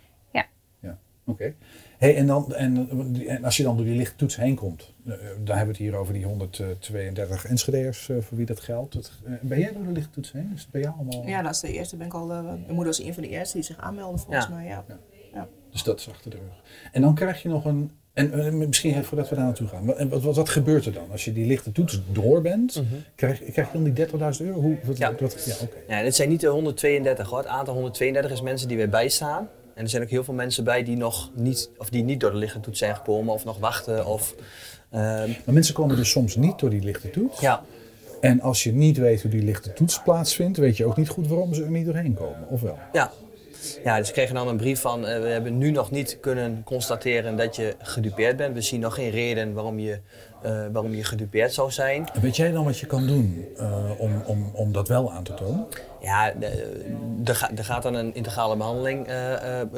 Ja. 1.29 1.35
Ja, 1.37 1.47
oké. 1.49 1.55
Hey, 1.99 2.17
en, 2.17 2.27
dan, 2.27 2.55
en, 2.55 2.88
en 3.27 3.45
als 3.45 3.57
je 3.57 3.62
dan 3.62 3.77
door 3.77 3.85
die 3.87 3.97
lichte 3.97 4.17
toets 4.17 4.37
heen 4.37 4.55
komt, 4.55 4.93
eh, 5.07 5.12
dan 5.45 5.57
hebben 5.57 5.64
we 5.77 5.83
het 5.83 5.91
hier 5.91 5.97
over 5.97 6.12
die 6.14 6.25
132 6.25 7.45
Enschede'ers 7.47 8.09
eh, 8.09 8.17
voor 8.21 8.37
wie 8.37 8.47
dat 8.47 8.61
geldt. 8.61 8.95
Het, 8.95 9.11
eh, 9.25 9.33
ben 9.41 9.59
jij 9.59 9.73
door 9.73 9.85
de 9.85 9.93
lichte 9.93 10.11
toets 10.11 10.33
heen? 10.33 10.51
Is 10.55 10.61
het 10.62 10.71
bij 10.71 10.81
jou 10.81 10.95
allemaal? 10.95 11.27
ja, 11.27 11.43
dat 11.43 11.53
is 11.55 11.61
de 11.61 11.73
eerste. 11.73 11.97
Ben 11.97 12.07
ik 12.07 12.14
al, 12.14 12.33
eh, 12.33 12.43
mijn 12.43 12.59
moeder 12.69 12.87
was 12.87 13.01
een 13.03 13.14
van 13.14 13.23
de 13.23 13.29
eerste 13.29 13.57
die 13.57 13.67
zich 13.67 13.77
aanmeldde 13.79 14.19
volgens 14.19 14.47
Ja. 14.47 14.55
mij. 14.55 14.67
Ja. 14.67 14.85
Dus 15.71 15.83
dat 15.83 16.01
is 16.01 16.09
achter 16.09 16.31
de 16.31 16.37
rug. 16.37 16.62
En 16.93 17.03
dan 17.03 17.14
krijg 17.14 17.43
je 17.43 17.49
nog 17.49 17.64
een. 17.64 17.91
En 18.12 18.59
misschien 18.69 18.91
even 18.91 19.05
voordat 19.05 19.29
we 19.29 19.35
daar 19.35 19.45
naartoe 19.45 19.67
gaan. 19.69 19.87
Wat, 20.09 20.23
wat, 20.23 20.37
wat 20.37 20.49
gebeurt 20.49 20.87
er 20.87 20.93
dan? 20.93 21.11
Als 21.11 21.25
je 21.25 21.33
die 21.33 21.47
lichte 21.47 21.73
toets 21.73 22.01
door 22.12 22.43
bent, 22.43 22.83
krijg, 23.14 23.38
krijg 23.53 23.73
je 23.73 23.73
dan 23.73 23.85
die 23.85 23.93
30.000 23.93 24.47
euro? 24.47 24.61
Hoe, 24.61 24.77
wat, 24.85 24.99
Ja. 24.99 25.09
ja 25.19 25.55
oké. 25.62 25.77
Ja, 25.88 26.03
dit 26.03 26.14
zijn 26.14 26.29
niet 26.29 26.41
de 26.41 26.47
132 26.47 27.29
hoor. 27.29 27.38
Het 27.38 27.47
aantal 27.47 27.75
132 27.75 28.31
is 28.33 28.41
mensen 28.43 28.69
die 28.69 28.77
weer 28.77 28.88
bijstaan. 28.88 29.49
En 29.79 29.85
er 29.85 29.91
zijn 29.91 30.03
ook 30.03 30.09
heel 30.11 30.25
veel 30.25 30.35
mensen 30.35 30.64
bij 30.64 30.83
die 30.85 30.97
nog 30.97 31.31
niet, 31.35 31.71
of 31.77 31.91
die 31.91 32.03
niet 32.05 32.21
door 32.21 32.31
de 32.31 32.37
lichte 32.37 32.61
toets 32.61 32.79
zijn 32.79 32.97
gekomen 32.97 33.35
of 33.35 33.45
nog 33.45 33.59
wachten. 33.59 34.07
Of, 34.07 34.35
ehm, 34.91 35.03
Maar 35.45 35.55
mensen 35.55 35.75
komen 35.75 35.97
dus 35.97 36.11
soms 36.11 36.37
niet 36.37 36.59
door 36.59 36.71
die 36.71 36.83
lichte 36.83 37.11
toets. 37.11 37.41
ja, 37.41 37.62
En 38.21 38.41
als 38.41 38.62
je 38.62 38.73
niet 38.73 38.97
weet 38.99 39.23
hoe 39.23 39.31
die 39.31 39.43
lichte 39.43 39.73
toets 39.73 40.03
plaatsvindt, 40.03 40.57
weet 40.59 40.77
je 40.77 40.85
ook 40.85 40.97
niet 40.97 41.09
goed 41.09 41.27
waarom 41.29 41.55
ze 41.55 41.62
er 41.64 41.71
niet 41.71 41.85
doorheen 41.87 42.14
komen. 42.14 42.49
Of 42.49 42.61
wel? 42.61 42.79
Ja. 42.93 43.12
Ja, 43.85 43.97
dus 43.99 44.07
we 44.07 44.12
kregen 44.12 44.35
dan 44.35 44.49
een 44.49 44.57
brief 44.57 44.81
van, 44.81 45.07
eh, 45.07 45.21
we 45.21 45.29
hebben 45.29 45.59
nu 45.59 45.71
nog 45.71 45.91
niet 45.91 46.19
kunnen 46.21 46.62
constateren 46.64 47.37
dat 47.37 47.57
je 47.57 47.75
gedupeerd 47.79 48.37
bent. 48.37 48.55
We 48.55 48.61
zien 48.61 48.81
nog 48.81 48.95
geen 48.95 49.11
reden 49.11 49.53
waarom 49.53 49.79
je, 49.79 50.01
eh, 50.42 50.66
waarom 50.72 50.94
je 50.94 51.05
gedupeerd 51.05 51.53
zou 51.55 51.70
zijn. 51.70 52.09
Weet 52.20 52.37
jij 52.37 52.51
dan 52.51 52.64
wat 52.64 52.79
je 52.79 52.87
kan 52.87 53.07
doen 53.07 53.44
eh, 53.57 53.90
om, 53.98 54.22
om, 54.27 54.51
om 54.53 54.72
dat 54.72 54.88
wel 54.88 55.12
aan 55.12 55.22
te 55.24 55.35
tonen? 55.35 55.66
Ja, 56.01 56.33
er 57.24 57.35
ga- 57.35 57.51
gaat 57.55 57.83
dan 57.83 57.94
een 57.94 58.14
integrale 58.14 58.57
behandeling, 58.57 59.07
eh, 59.07 59.35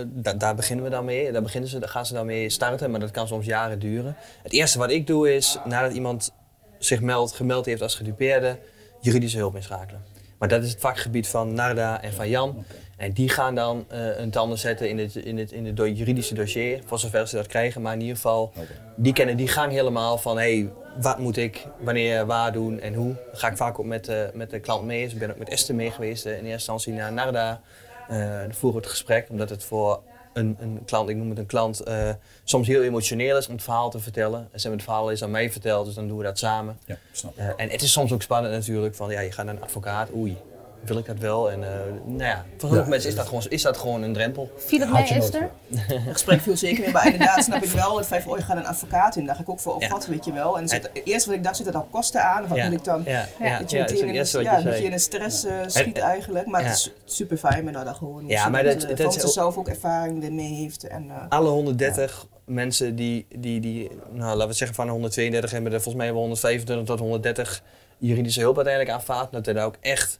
da- 0.06 0.32
daar 0.34 0.54
beginnen 0.54 0.84
we 0.84 0.90
dan 0.90 1.04
mee. 1.04 1.32
Daar, 1.32 1.42
beginnen 1.42 1.70
ze, 1.70 1.78
daar 1.78 1.88
gaan 1.88 2.06
ze 2.06 2.14
dan 2.14 2.26
mee 2.26 2.50
starten, 2.50 2.90
maar 2.90 3.00
dat 3.00 3.10
kan 3.10 3.26
soms 3.28 3.46
jaren 3.46 3.78
duren. 3.78 4.16
Het 4.42 4.52
eerste 4.52 4.78
wat 4.78 4.90
ik 4.90 5.06
doe 5.06 5.34
is, 5.34 5.58
nadat 5.64 5.92
iemand 5.92 6.32
zich 6.78 7.00
meldt, 7.00 7.32
gemeld 7.32 7.66
heeft 7.66 7.82
als 7.82 7.94
gedupeerde, 7.94 8.56
juridische 9.00 9.38
hulp 9.38 9.54
inschakelen. 9.54 10.02
Maar 10.40 10.48
dat 10.48 10.62
is 10.62 10.70
het 10.70 10.80
vakgebied 10.80 11.28
van 11.28 11.54
Narda 11.54 12.02
en 12.02 12.12
van 12.12 12.28
Jan. 12.28 12.64
En 12.96 13.12
die 13.12 13.28
gaan 13.28 13.54
dan 13.54 13.84
eh 13.88 13.98
hun 13.98 14.30
tanden 14.30 14.58
zetten 14.58 14.88
in 14.88 14.98
het, 14.98 15.14
in, 15.16 15.38
het, 15.38 15.52
in 15.52 15.66
het 15.66 15.76
do- 15.76 15.86
juridische 15.86 16.34
dossier, 16.34 16.80
voor 16.86 16.98
zover 16.98 17.28
ze 17.28 17.36
dat 17.36 17.46
krijgen. 17.46 17.82
Maar 17.82 17.92
in 17.92 18.00
ieder 18.00 18.14
geval, 18.16 18.52
die 18.96 19.12
kennen 19.12 19.36
die 19.36 19.48
gang 19.48 19.72
helemaal 19.72 20.18
van, 20.18 20.38
hé, 20.38 20.58
hey, 20.60 20.70
wat 21.00 21.18
moet 21.18 21.36
ik, 21.36 21.66
wanneer, 21.78 22.26
waar 22.26 22.52
doen 22.52 22.80
en 22.80 22.94
hoe. 22.94 23.14
Daar 23.14 23.40
ga 23.40 23.48
ik 23.50 23.56
vaak 23.56 23.78
ook 23.78 23.86
met, 23.86 24.08
eh, 24.08 24.22
met 24.34 24.50
de 24.50 24.60
klant 24.60 24.84
mee. 24.84 25.04
Dus 25.04 25.12
ik 25.12 25.18
ben 25.18 25.30
ook 25.30 25.38
met 25.38 25.48
Esther 25.48 25.74
mee 25.74 25.90
geweest 25.90 26.24
eh, 26.26 26.30
in 26.32 26.36
eerste 26.38 26.52
instantie 26.52 26.92
naar 26.92 27.12
Narda. 27.12 27.60
Eh 28.08 28.16
voeren 28.50 28.80
we 28.80 28.86
het 28.86 28.94
gesprek, 28.96 29.26
omdat 29.30 29.50
het 29.50 29.64
voor 29.64 30.00
een, 30.32 30.56
een 30.60 30.82
klant, 30.84 31.08
ik 31.08 31.16
noem 31.16 31.28
het 31.28 31.38
een 31.38 31.46
klant, 31.46 31.80
eh, 31.80 32.10
soms 32.44 32.66
heel 32.66 32.82
emotioneel 32.82 33.36
is 33.36 33.46
om 33.46 33.54
het 33.54 33.62
verhaal 33.62 33.90
te 33.90 33.98
vertellen. 33.98 34.40
En 34.40 34.60
ze 34.60 34.68
hebben 34.68 34.72
het 34.72 34.82
verhaal 34.82 35.10
eens 35.10 35.22
aan 35.22 35.30
mij 35.30 35.50
verteld, 35.50 35.86
dus 35.86 35.94
dan 35.94 36.08
doen 36.08 36.18
we 36.18 36.24
dat 36.24 36.38
samen. 36.38 36.78
Ja, 36.86 36.96
snap 37.12 37.32
ik. 37.32 37.38
Eh, 37.38 37.48
en 37.56 37.70
het 37.70 37.82
is 37.82 37.92
soms 37.92 38.12
ook 38.12 38.22
spannend 38.22 38.54
natuurlijk, 38.54 38.94
van 38.94 39.10
ja, 39.10 39.20
je 39.20 39.32
gaat 39.32 39.44
naar 39.44 39.54
een 39.54 39.62
advocaat, 39.62 40.14
oei, 40.14 40.36
wil 40.84 40.98
ik 40.98 41.06
dat 41.06 41.18
wel? 41.18 41.50
En 41.50 41.62
eh, 41.64 41.70
nou 42.04 42.22
ja, 42.22 42.44
voor 42.50 42.58
sommige 42.60 42.82
Ja. 42.82 42.88
mensen 42.88 43.08
is 43.10 43.16
dat, 43.16 43.26
gewoon, 43.26 43.42
is 43.48 43.62
dat 43.62 43.76
gewoon 43.76 44.02
een 44.02 44.12
drempel. 44.12 44.50
Viel 44.56 44.80
het 44.80 44.90
nooit 44.90 45.10
Esther? 45.10 45.50
Het 45.74 46.00
gesprek 46.12 46.40
viel 46.40 46.56
zeker 46.56 46.82
mee, 46.82 46.92
maar 46.92 47.04
inderdaad 47.12 47.44
snap 47.44 47.62
ik 47.62 47.70
wel 47.70 47.96
het 47.96 48.06
feit 48.06 48.22
van, 48.22 48.32
oh, 48.32 48.38
je 48.38 48.44
gaat 48.44 48.56
een 48.56 48.66
advocaat 48.66 49.16
in. 49.16 49.26
Daar 49.26 49.34
ga 49.34 49.40
ik 49.40 49.48
ook 49.48 49.60
voor 49.60 49.74
op 49.74 49.80
Ja. 49.82 49.88
wat, 49.88 50.06
weet 50.06 50.24
je 50.24 50.32
wel. 50.32 50.58
En 50.58 50.68
zit, 50.68 50.90
eerst 51.04 51.26
wat 51.26 51.34
ik 51.34 51.44
dacht, 51.44 51.56
zit 51.56 51.66
er 51.66 51.72
dan 51.72 51.90
kosten 51.90 52.22
aan? 52.24 52.42
Of 52.42 52.48
wat 52.48 52.58
Ja. 52.58 52.64
moet 52.64 52.78
ik 52.78 52.84
dan? 52.84 53.02
Ja, 53.04 53.10
ja, 53.40 53.46
je 53.58 53.58
meteen 53.78 53.98
in, 53.98 54.08
een, 54.08 54.16
wat 54.16 54.30
ja, 54.30 54.38
je 54.40 54.44
dat 54.44 54.62
je 54.62 54.70
zei. 54.70 54.84
in 54.84 54.92
een 54.92 55.00
stress 55.00 55.44
eh, 55.44 55.54
schiet 55.66 55.96
En- 55.98 56.02
eigenlijk. 56.02 56.46
Maar 56.46 56.60
ja. 56.60 56.66
het 56.66 56.76
is 56.76 56.92
super 57.04 57.36
fijn 57.36 57.64
met 57.64 57.74
dat 57.74 57.96
gewoon. 57.96 58.26
Ja, 58.26 58.48
maar 58.48 58.62
dat, 58.64 58.72
dat- 58.80 58.82
eh, 58.82 58.88
dat 58.88 58.98
van 59.00 59.06
is 59.14 59.20
ze 59.20 59.26
ook- 59.26 59.32
zelf 59.32 59.56
ook 59.56 59.68
ervaring 59.68 60.24
ermee 60.24 60.54
heeft. 60.54 60.86
En, 60.86 61.10
eh, 61.10 61.16
Alle 61.28 61.48
130 61.48 62.26
mensen 62.44 62.96
die, 62.96 63.26
die, 63.36 63.60
die, 63.60 63.90
nou 64.12 64.32
laten 64.34 64.48
we 64.48 64.54
zeggen 64.54 64.76
van 64.76 64.86
de 64.86 64.92
132 64.92 65.50
hebben 65.50 65.72
er 65.72 65.80
volgens 65.82 66.02
mij 66.04 66.12
wel 66.12 66.20
125 66.20 66.86
tot 66.86 66.98
130 66.98 67.62
juridische 67.98 68.40
hulp 68.40 68.56
uiteindelijk 68.56 68.94
aanvaard. 68.94 69.32
Dat 69.32 69.46
we 69.46 69.52
daar 69.52 69.66
ook 69.66 69.76
echt 69.80 70.18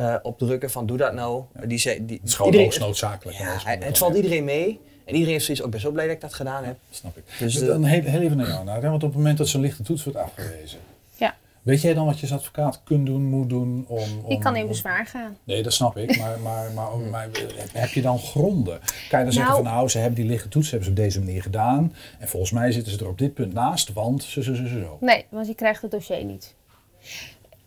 eh, 0.00 0.14
op 0.22 0.38
drukken 0.38 0.70
van 0.70 0.86
doe 0.86 0.96
dat 0.96 1.14
nou. 1.14 1.42
Die, 1.64 1.78
zei- 1.78 2.06
die, 2.06 2.18
Het 2.20 2.28
is 2.28 2.34
gewoon 2.34 2.46
iedereen- 2.52 2.66
hoogst 2.66 2.80
noodzakelijk. 2.86 3.38
Ja, 3.38 3.56
het, 3.64 3.98
valt 3.98 4.16
iedereen 4.16 4.44
mee. 4.44 4.80
En 5.04 5.14
iedereen 5.14 5.34
is 5.36 5.44
zoiets 5.44 5.64
ook 5.64 5.70
best 5.70 5.82
wel 5.82 5.92
blij 5.92 6.06
dat 6.06 6.14
ik 6.14 6.20
dat 6.20 6.34
gedaan 6.34 6.64
heb. 6.64 6.76
Snap 6.90 7.16
ik. 7.16 7.22
Dus, 7.38 7.52
Dus 7.52 7.62
eh, 7.62 7.68
dan 7.68 7.84
heel, 7.84 8.02
heel 8.02 8.20
even 8.20 8.36
naar 8.36 8.48
jou. 8.48 8.64
Nou, 8.64 8.80
want 8.80 9.02
op 9.02 9.08
het 9.08 9.16
moment 9.18 9.38
dat 9.38 9.48
zo'n 9.48 9.60
lichte 9.60 9.82
toets 9.82 10.04
wordt 10.04 10.18
afgewezen. 10.18 10.78
Ja. 11.16 11.34
Weet 11.62 11.80
jij 11.80 11.94
dan 11.94 12.06
wat 12.06 12.14
je 12.20 12.22
als 12.30 12.32
advocaat 12.38 12.80
kunt 12.84 13.06
doen, 13.06 13.22
moet 13.22 13.48
doen 13.48 13.84
om... 13.88 13.98
om 14.22 14.30
Ik 14.30 14.40
kan 14.40 14.56
in 14.56 14.66
bezwaar 14.68 15.06
gaan. 15.06 15.36
Nee, 15.44 15.62
dat 15.62 15.72
snap 15.72 15.96
ik. 15.96 16.18
Maar, 16.18 16.40
maar, 16.40 16.70
maar, 16.72 16.96
maar 17.10 17.28
heb 17.72 17.88
je 17.90 18.02
dan 18.02 18.18
gronden? 18.18 18.80
Kan 19.08 19.18
je 19.18 19.24
dan 19.24 19.34
zeggen 19.34 19.52
Nou- 19.52 19.64
van 19.64 19.72
nou, 19.74 19.88
ze 19.88 19.98
hebben 19.98 20.16
die 20.20 20.30
lichte 20.30 20.48
toets 20.48 20.66
hebben 20.70 20.84
ze 20.84 20.90
op 20.90 20.96
deze 20.98 21.18
manier 21.18 21.42
gedaan. 21.42 21.94
En 22.18 22.28
volgens 22.28 22.52
mij 22.52 22.72
zitten 22.72 22.92
ze 22.92 22.98
er 22.98 23.08
op 23.08 23.18
dit 23.18 23.34
punt 23.34 23.52
naast, 23.52 23.92
want 23.92 24.22
zo, 24.22 24.42
zo, 24.42 24.54
zo, 24.54 24.66
zo, 24.66 24.78
zo. 24.78 24.96
Nee, 25.00 25.24
want 25.28 25.46
je 25.46 25.54
krijgt 25.54 25.82
het 25.82 25.90
dossier 25.90 26.24
niet. 26.24 26.54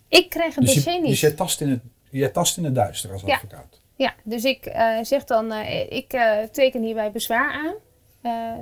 Ik 0.07 0.29
krijg 0.29 0.55
het 0.55 0.65
Dus, 0.65 0.73
dossier 0.73 0.93
je, 0.93 0.99
niet. 0.99 1.09
dus 1.09 1.19
jij 1.19 1.31
tast 1.31 1.61
in 1.61 1.69
het, 1.69 1.79
jij 2.19 2.29
tast 2.29 2.57
in 2.57 2.63
het 2.63 2.75
duister 2.75 3.11
als 3.11 3.21
Ja. 3.21 3.33
advocaat. 3.33 3.81
Ja, 3.95 4.13
dus 4.23 4.43
ik 4.43 4.65
eh, 4.65 4.97
zeg 5.01 5.23
dan, 5.23 5.51
eh, 5.51 5.91
ik 5.91 6.13
eh, 6.13 6.37
teken 6.51 6.81
hierbij 6.83 7.11
bezwaar 7.11 7.51
aan. 7.51 7.75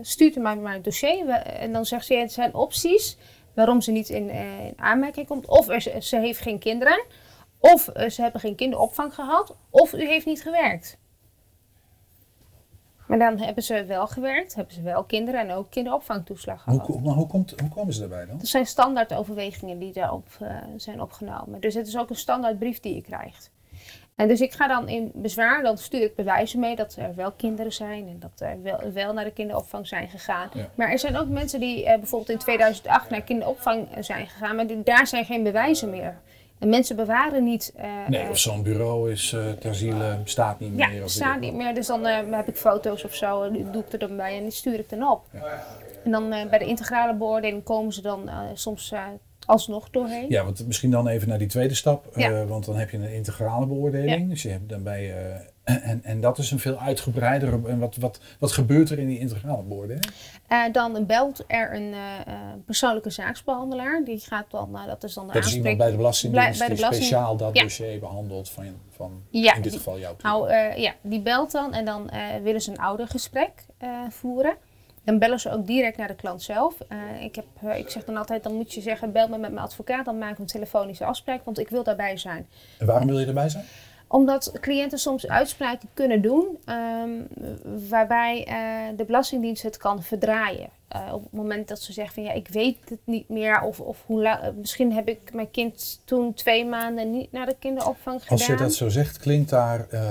Stuurt 0.01 0.35
u 0.35 0.39
mij 0.39 0.55
maar 0.55 0.73
het 0.73 0.83
dossier. 0.83 1.25
We- 1.25 1.31
en 1.33 1.73
dan 1.73 1.85
zegt 1.85 2.05
ze, 2.05 2.13
het 2.13 2.31
zijn 2.31 2.53
opties 2.53 3.17
waarom 3.55 3.81
ze 3.81 3.91
niet 3.91 4.09
in, 4.09 4.29
in 4.29 4.73
aanmerking 4.75 5.27
komt. 5.27 5.47
Of 5.47 5.67
er, 5.67 6.01
ze- 6.01 6.17
heeft 6.19 6.39
geen 6.39 6.59
kinderen. 6.59 7.03
Of 7.59 7.89
ze 8.07 8.21
hebben 8.21 8.41
geen 8.41 8.55
kinderopvang 8.55 9.13
gehad. 9.13 9.55
Of 9.69 9.93
u 9.93 10.07
heeft 10.07 10.25
niet 10.25 10.41
gewerkt. 10.41 10.97
Maar 13.19 13.19
dan 13.29 13.39
hebben 13.45 13.63
ze 13.63 13.85
wel 13.85 14.07
gewerkt, 14.07 14.55
hebben 14.55 14.73
ze 14.73 14.81
wel 14.81 15.03
kinderen 15.03 15.39
en 15.39 15.51
ook 15.51 15.69
kinderopvangtoeslag 15.69 16.63
Hoe, 16.65 16.73
gehad. 16.73 16.87
ko- 16.91 16.99
maar 16.99 17.13
hoe, 17.13 17.27
komt, 17.27 17.53
hoe 17.59 17.69
komen 17.69 17.93
ze 17.93 17.99
daarbij 17.99 18.25
dan? 18.25 18.37
Dat 18.37 18.47
zijn 18.47 18.65
standaard 18.65 19.13
overwegingen 19.13 19.79
die 19.79 19.93
daarop 19.93 20.27
eh, 20.39 20.47
zijn 20.77 21.01
opgenomen. 21.01 21.59
Dus 21.59 21.73
het 21.73 21.87
is 21.87 21.97
ook 21.97 22.09
een 22.09 22.15
standaard 22.15 22.59
brief 22.59 22.79
die 22.79 22.95
je 22.95 23.01
krijgt. 23.01 23.51
En 24.15 24.27
dus 24.27 24.41
ik 24.41 24.51
ga 24.53 24.67
dan 24.67 24.87
in 24.89 25.11
bezwaar, 25.13 25.63
dan 25.63 25.77
stuur 25.77 26.01
ik 26.01 26.15
bewijzen 26.15 26.59
mee 26.59 26.75
dat 26.75 26.95
er 26.95 27.15
wel 27.15 27.31
kinderen 27.31 27.73
zijn 27.73 28.07
en 28.07 28.19
dat 28.19 28.31
er 28.41 28.61
wel, 28.61 28.91
wel 28.93 29.13
naar 29.13 29.23
de 29.25 29.31
kinderopvang 29.33 29.87
zijn 29.87 30.09
gegaan. 30.09 30.49
Ja. 30.53 30.69
Maar 30.75 30.89
er 30.91 30.99
zijn 30.99 31.17
ook 31.17 31.27
mensen 31.27 31.59
die 31.59 31.85
eh, 31.85 31.97
bijvoorbeeld 31.99 32.29
in 32.31 32.37
2008 32.37 33.09
naar 33.09 33.21
kinderopvang 33.21 33.87
zijn 33.99 34.27
gegaan, 34.27 34.55
maar 34.55 34.67
die- 34.67 34.83
daar 34.83 35.07
zijn 35.07 35.25
geen 35.25 35.43
bewijzen 35.43 35.89
meer. 35.89 36.19
En 36.61 36.69
mensen 36.69 36.95
bewaren 36.95 37.43
niet. 37.43 37.73
eh, 37.75 37.89
Nee, 38.07 38.29
of 38.29 38.37
zo'n 38.37 38.63
bureau 38.63 39.11
is 39.11 39.33
eh 39.33 39.49
ter 39.59 39.75
ziele, 39.75 40.17
staat 40.23 40.59
niet 40.59 40.73
meer. 40.73 40.93
ja, 40.93 41.07
staat 41.07 41.39
niet 41.39 41.53
meer. 41.53 41.73
Dus 41.73 41.87
dan 41.87 42.05
eh, 42.05 42.31
heb 42.31 42.47
ik 42.47 42.55
foto's 42.55 43.03
of 43.03 43.15
zo, 43.15 43.51
doe 43.51 43.83
ik 43.83 43.91
er 43.93 43.99
dan 43.99 44.15
bij 44.17 44.37
en 44.37 44.41
die 44.43 44.51
stuur 44.51 44.79
ik 44.79 44.89
dan 44.89 45.09
op. 45.09 45.25
Ja. 45.33 45.63
En 46.03 46.11
dan 46.11 46.29
bij 46.29 46.59
de 46.59 46.65
integrale 46.65 47.15
beoordeling 47.15 47.63
komen 47.63 47.93
ze 47.93 48.01
dan 48.01 48.29
soms 48.53 48.93
alsnog 49.45 49.89
doorheen. 49.89 50.25
Ja, 50.29 50.43
want 50.43 50.67
misschien 50.67 50.91
dan 50.91 51.07
even 51.07 51.27
naar 51.27 51.37
die 51.37 51.47
tweede 51.47 51.73
stap. 51.73 52.05
Ja. 52.15 52.45
want 52.45 52.65
dan 52.65 52.75
heb 52.75 52.89
je 52.89 52.97
een 52.97 53.13
integrale 53.13 53.65
beoordeling. 53.65 54.29
Dus 54.29 54.41
je 54.41 54.49
hebt 54.49 54.69
dan 54.69 54.83
bij, 54.83 55.13
en, 55.63 56.03
en 56.03 56.21
dat 56.21 56.37
is 56.37 56.51
een 56.51 56.59
veel 56.59 56.77
uitgebreidere. 56.79 57.59
En 57.67 57.79
wat, 57.79 57.95
wat, 57.95 58.19
wat 58.39 58.51
gebeurt 58.51 58.89
er 58.89 58.99
in 58.99 59.07
die 59.07 59.19
integrale 59.19 59.63
beoordeling? 59.63 60.05
Eh, 60.47 60.63
dan 60.71 61.05
belt 61.05 61.43
er 61.47 61.75
een 61.75 61.93
eh, 61.93 61.99
eh, 62.27 62.33
persoonlijke 62.65 63.09
zaaksbehandelaar. 63.09 64.01
Die 64.05 64.19
gaat 64.19 64.45
dan, 64.51 64.75
eh, 64.77 64.85
dat 64.85 65.03
is 65.03 65.13
dan 65.13 65.27
de 65.27 65.33
Dat 65.33 65.45
is 65.45 65.55
iemand 65.55 65.77
bij 65.77 65.91
de 65.91 65.97
Belastingdienst 65.97 66.57
bij 66.59 66.67
de 66.67 66.73
die 66.73 66.81
belasting- 66.83 67.09
speciaal 67.09 67.37
dat 67.37 67.55
Ja. 67.55 67.61
dossier 67.61 67.99
behandelt 67.99 68.49
van, 68.49 68.65
van 68.89 69.23
Ja, 69.29 69.55
in 69.55 69.61
dit 69.61 69.71
die- 69.71 69.79
geval 69.81 69.99
jouw. 69.99 70.15
Nou 70.21 70.53
ja, 70.75 70.93
die 71.01 71.21
belt 71.21 71.51
dan 71.51 71.73
en 71.73 71.85
dan 71.85 72.09
willen 72.43 72.61
ze 72.61 72.71
een 72.71 72.79
oudergesprek 72.79 73.51
voeren. 74.09 74.53
Dan 75.03 75.19
bellen 75.19 75.39
ze 75.39 75.51
ook 75.51 75.67
direct 75.67 75.97
naar 75.97 76.07
de 76.07 76.15
klant 76.15 76.41
zelf. 76.43 76.75
Ik, 77.21 77.35
heb, 77.35 77.75
ik 77.77 77.89
zeg 77.89 78.05
dan 78.05 78.17
altijd, 78.17 78.43
dan 78.43 78.53
moet 78.53 78.73
je 78.73 78.81
zeggen, 78.81 79.11
bel 79.11 79.27
me 79.27 79.37
met 79.37 79.51
mijn 79.51 79.65
advocaat. 79.65 80.05
Dan 80.05 80.17
maken 80.17 80.35
we 80.35 80.41
een 80.41 80.47
telefonische 80.47 81.05
afspraak, 81.05 81.43
want 81.43 81.59
ik 81.59 81.69
wil 81.69 81.83
daarbij 81.83 82.17
zijn. 82.17 82.47
En 82.79 82.85
waarom 82.85 83.07
wil 83.07 83.19
je 83.19 83.25
erbij 83.25 83.49
zijn? 83.49 83.63
Omdat 84.11 84.51
cliënten 84.59 84.99
soms 84.99 85.27
uitspraken 85.27 85.89
kunnen 85.93 86.21
doen 86.21 86.57
ehm, 86.65 87.09
waarbij 87.89 88.45
eh, 88.45 88.97
de 88.97 89.05
Belastingdienst 89.05 89.63
het 89.63 89.77
kan 89.77 90.03
verdraaien. 90.03 90.69
Eh, 90.87 91.13
op 91.13 91.23
het 91.23 91.31
moment 91.31 91.67
dat 91.67 91.81
ze 91.81 91.93
zeggen 91.93 92.13
van 92.13 92.23
ja, 92.23 92.31
ik 92.31 92.47
weet 92.47 92.77
het 92.89 92.99
niet 93.03 93.29
meer 93.29 93.61
of, 93.61 93.79
of 93.79 94.03
hoe 94.05 94.53
misschien 94.55 94.93
heb 94.93 95.07
ik 95.07 95.33
mijn 95.33 95.51
kind 95.51 96.01
toen 96.05 96.33
twee 96.33 96.65
maanden 96.65 97.11
niet 97.11 97.31
naar 97.31 97.45
de 97.45 97.55
kinderopvang 97.59 98.21
gedaan. 98.21 98.37
Als 98.37 98.47
je 98.47 98.55
dat 98.55 98.73
zo 98.73 98.89
zegt, 98.89 99.17
klinkt 99.17 99.49
daar 99.49 99.87
eh, 99.89 100.01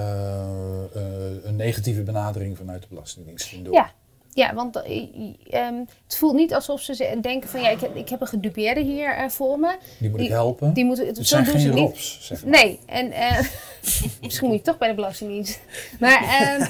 een 1.43 1.57
negatieve 1.57 2.03
benadering 2.03 2.57
vanuit 2.57 2.83
de 2.83 2.89
Belastingdienst 2.89 3.53
in 3.53 3.65
door. 3.65 3.75
Ja. 3.75 3.93
Ja, 4.33 4.55
want 4.55 4.77
eh, 4.83 5.07
ehm, 5.51 5.75
het 6.05 6.17
voelt 6.17 6.35
niet 6.35 6.55
alsof 6.55 6.81
ze 6.81 7.19
denken 7.21 7.49
van 7.49 7.61
ja, 7.61 7.69
ik 7.69 7.81
heb, 7.81 7.97
ik 7.97 8.09
heb 8.09 8.21
een 8.21 8.27
gedupeerde 8.27 8.81
hier 8.81 9.15
eh, 9.17 9.29
voor 9.29 9.59
me. 9.59 9.77
Die 9.99 10.11
moet 10.11 10.21
ik 10.21 10.29
helpen. 10.29 10.73
Die 10.75 10.85
moeten, 10.85 11.07
het 11.07 11.27
zijn 11.29 11.47
geen 11.47 11.61
ze 11.61 11.69
niet. 11.69 11.79
rops, 11.79 12.19
zeg 12.23 12.45
maar. 12.45 12.51
Nee, 12.63 12.79
en 12.87 13.13
eh, 13.13 13.39
misschien 14.23 14.49
moet 14.49 14.57
je 14.57 14.63
toch 14.63 14.79
bij 14.79 14.89
de 14.89 14.95
Belastingdienst. 14.95 15.61
Maar 16.01 16.23
ehm, 16.23 16.67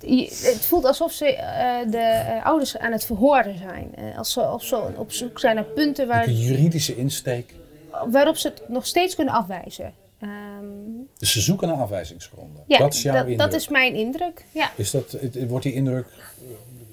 je- 0.00 0.28
het 0.52 0.64
voelt 0.64 0.84
alsof 0.84 1.12
ze 1.12 1.24
de 1.90 2.24
ouders 2.44 2.78
aan 2.78 2.92
het 2.92 3.04
verhoren 3.04 3.58
zijn. 3.58 3.94
Als 4.16 4.32
ze, 4.32 4.56
ze 4.60 4.76
op 4.96 5.12
zoek 5.12 5.40
zijn 5.40 5.54
naar 5.54 5.64
punten 5.64 6.06
waar, 6.06 6.26
Een 6.26 6.34
juridische 6.38 6.96
insteek. 6.96 7.54
waarop 8.10 8.36
ze 8.36 8.48
het 8.48 8.68
nog 8.68 8.86
steeds 8.86 9.14
kunnen 9.14 9.34
afwijzen. 9.34 9.92
Ehm, 10.22 10.30
Dus 11.18 11.32
ze 11.32 11.40
zoeken 11.40 11.68
naar 11.68 11.76
afwijzingsgronden. 11.76 12.62
ja, 12.66 12.78
dat 12.78 12.94
is 12.94 13.02
jouw 13.02 13.12
dat, 13.14 13.26
indruk. 13.26 13.38
dat 13.50 13.60
is 13.60 13.68
mijn 13.68 13.94
indruk. 13.94 14.44
Ja. 14.52 14.70
Is 14.76 14.90
dat, 14.90 15.10
het- 15.20 15.48
wordt 15.48 15.64
die 15.64 15.74
indruk, 15.74 16.06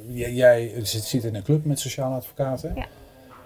jij, 0.08 0.34
jij 0.34 0.74
zit, 0.84 1.24
in 1.24 1.36
een 1.36 1.44
club 1.44 1.66
met 1.66 1.80
sociale 1.80 2.16
advocaten. 2.16 2.74
Ja. 2.76 2.86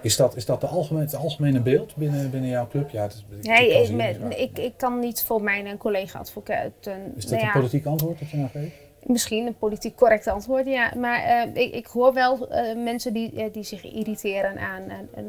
Is 0.02 0.16
dat, 0.16 0.36
is 0.36 0.46
dat 0.46 0.62
de 0.62 0.68
algemene, 0.68 1.06
het 1.06 1.16
algemene 1.16 1.60
beeld 1.60 1.96
binnen, 1.96 2.30
binnen 2.32 2.50
jouw 2.50 2.68
club? 2.68 2.90
Ja, 2.90 3.02
het 3.04 3.14
is, 3.14 3.24
ik- 3.40 3.46
Nee, 3.46 3.70
ik, 3.70 4.54
kan 4.54 4.64
ik, 4.64 4.74
kan 4.78 5.00
niet 5.00 5.22
voor 5.24 5.42
mijn 5.42 5.78
collega-advocaten. 5.78 7.14
Is 7.16 7.22
dat 7.22 7.30
nou 7.32 7.42
een 7.42 7.48
ja, 7.48 7.54
politiek 7.54 7.86
antwoord 7.86 8.20
dat 8.20 8.30
je 8.30 8.38
nou 8.38 8.50
geeft? 8.50 8.76
Misschien 9.06 9.46
een 9.48 9.58
politiek 9.58 9.96
correct 9.96 10.28
antwoord, 10.28 10.66
ja. 10.68 10.92
Maar 10.98 11.24
eh, 11.24 11.64
ik, 11.64 11.74
ik 11.74 11.86
hoor 11.86 12.14
wel 12.14 12.50
eh, 12.50 12.76
mensen 12.76 13.14
die, 13.14 13.32
eh, 13.36 13.54
die 13.54 13.64
zich 13.64 13.84
irriteren 13.94 14.60
aan 14.60 14.84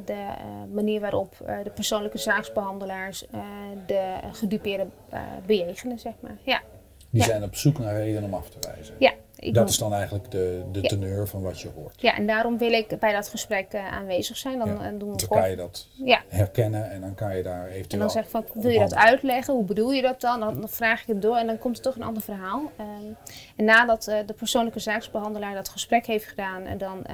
de 0.04 0.26
manier 0.72 1.00
waarop 1.00 1.34
de 1.64 1.70
persoonlijke 1.74 2.18
zaaksbehandelaars 2.18 3.26
eh, 3.30 3.40
de 3.87 4.14
gedupeerden 4.32 4.92
eh, 5.10 5.20
bejegenen, 5.46 5.98
zeg 5.98 6.12
maar. 6.20 6.37
Ja, 6.42 6.60
Die 7.10 7.20
Ja. 7.20 7.26
zijn 7.26 7.42
op 7.42 7.54
zoek 7.54 7.78
naar 7.78 7.94
reden 7.96 8.24
om 8.24 8.34
af 8.34 8.48
te 8.48 8.68
wijzen. 8.74 8.94
ja. 8.98 9.12
Ik 9.44 9.54
Dat 9.54 9.68
is 9.68 9.78
dan 9.78 9.92
eigenlijk 9.92 10.30
de, 10.30 10.62
de 10.72 10.80
Ja. 10.83 10.88
teneur 10.88 11.28
van 11.28 11.42
wat 11.42 11.61
je 11.61 11.68
hoort. 11.74 12.00
ja, 12.00 12.16
en 12.16 12.26
daarom 12.26 12.59
wil 12.59 12.72
ik 12.72 12.98
bij 12.98 13.12
dat 13.12 13.28
gesprek 13.28 13.72
eh, 13.72 13.92
aanwezig 13.92 14.37
zijn. 14.37 14.59
Dan 14.59 14.68
Ja, 14.68 14.74
eh, 14.74 14.80
doen 14.98 15.11
we 15.11 15.16
dan 15.16 15.28
kan 15.38 15.50
je 15.50 15.57
dat 15.57 15.88
Ja, 15.92 16.22
herkennen 16.28 16.90
en 16.90 17.00
dan 17.00 17.14
kan 17.14 17.37
je 17.37 17.42
daar 17.42 17.66
en 17.66 17.72
eventueel... 17.72 18.00
dan 18.00 18.11
zeg 18.11 18.24
ik 18.24 18.30
van, 18.30 18.44
wil 18.54 18.70
je 18.70 18.78
dat 18.78 18.94
uitleggen? 18.94 19.54
Hoe 19.54 19.64
bedoel 19.64 19.92
je 19.92 20.02
dat 20.02 20.20
dan? 20.20 20.40
Dan 20.40 20.61
dan 20.61 20.68
vraag 20.68 21.00
ik 21.00 21.07
het 21.07 21.22
door 21.22 21.37
en 21.37 21.46
dan 21.46 21.59
komt 21.59 21.76
er 21.76 21.83
toch 21.83 21.94
een 21.96 22.02
ander 22.02 22.22
verhaal. 22.22 22.70
Ehm, 22.76 22.88
en 23.57 23.64
nadat 23.64 24.07
eh, 24.07 24.18
de 24.26 24.33
persoonlijke 24.33 24.78
zaaksbehandelaar 24.80 25.54
dat 25.54 25.68
gesprek 25.68 26.07
heeft 26.07 26.26
gedaan, 26.26 26.62
en 26.62 26.78
dan 26.78 27.07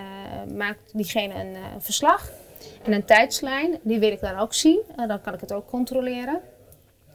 maakt 0.55 0.81
diegene 0.93 1.35
een 1.35 1.57
verslag 1.79 2.31
en 2.83 2.93
een 2.93 3.05
tijdslijn. 3.05 3.79
Die 3.83 3.99
wil 3.99 4.11
ik 4.13 4.21
dan 4.21 4.39
ook 4.39 4.55
zien. 4.55 4.81
En 4.97 5.09
dan 5.09 5.21
kan 5.21 5.35
ik 5.35 5.41
het 5.41 5.53
ook 5.53 5.67
controleren. 5.69 6.41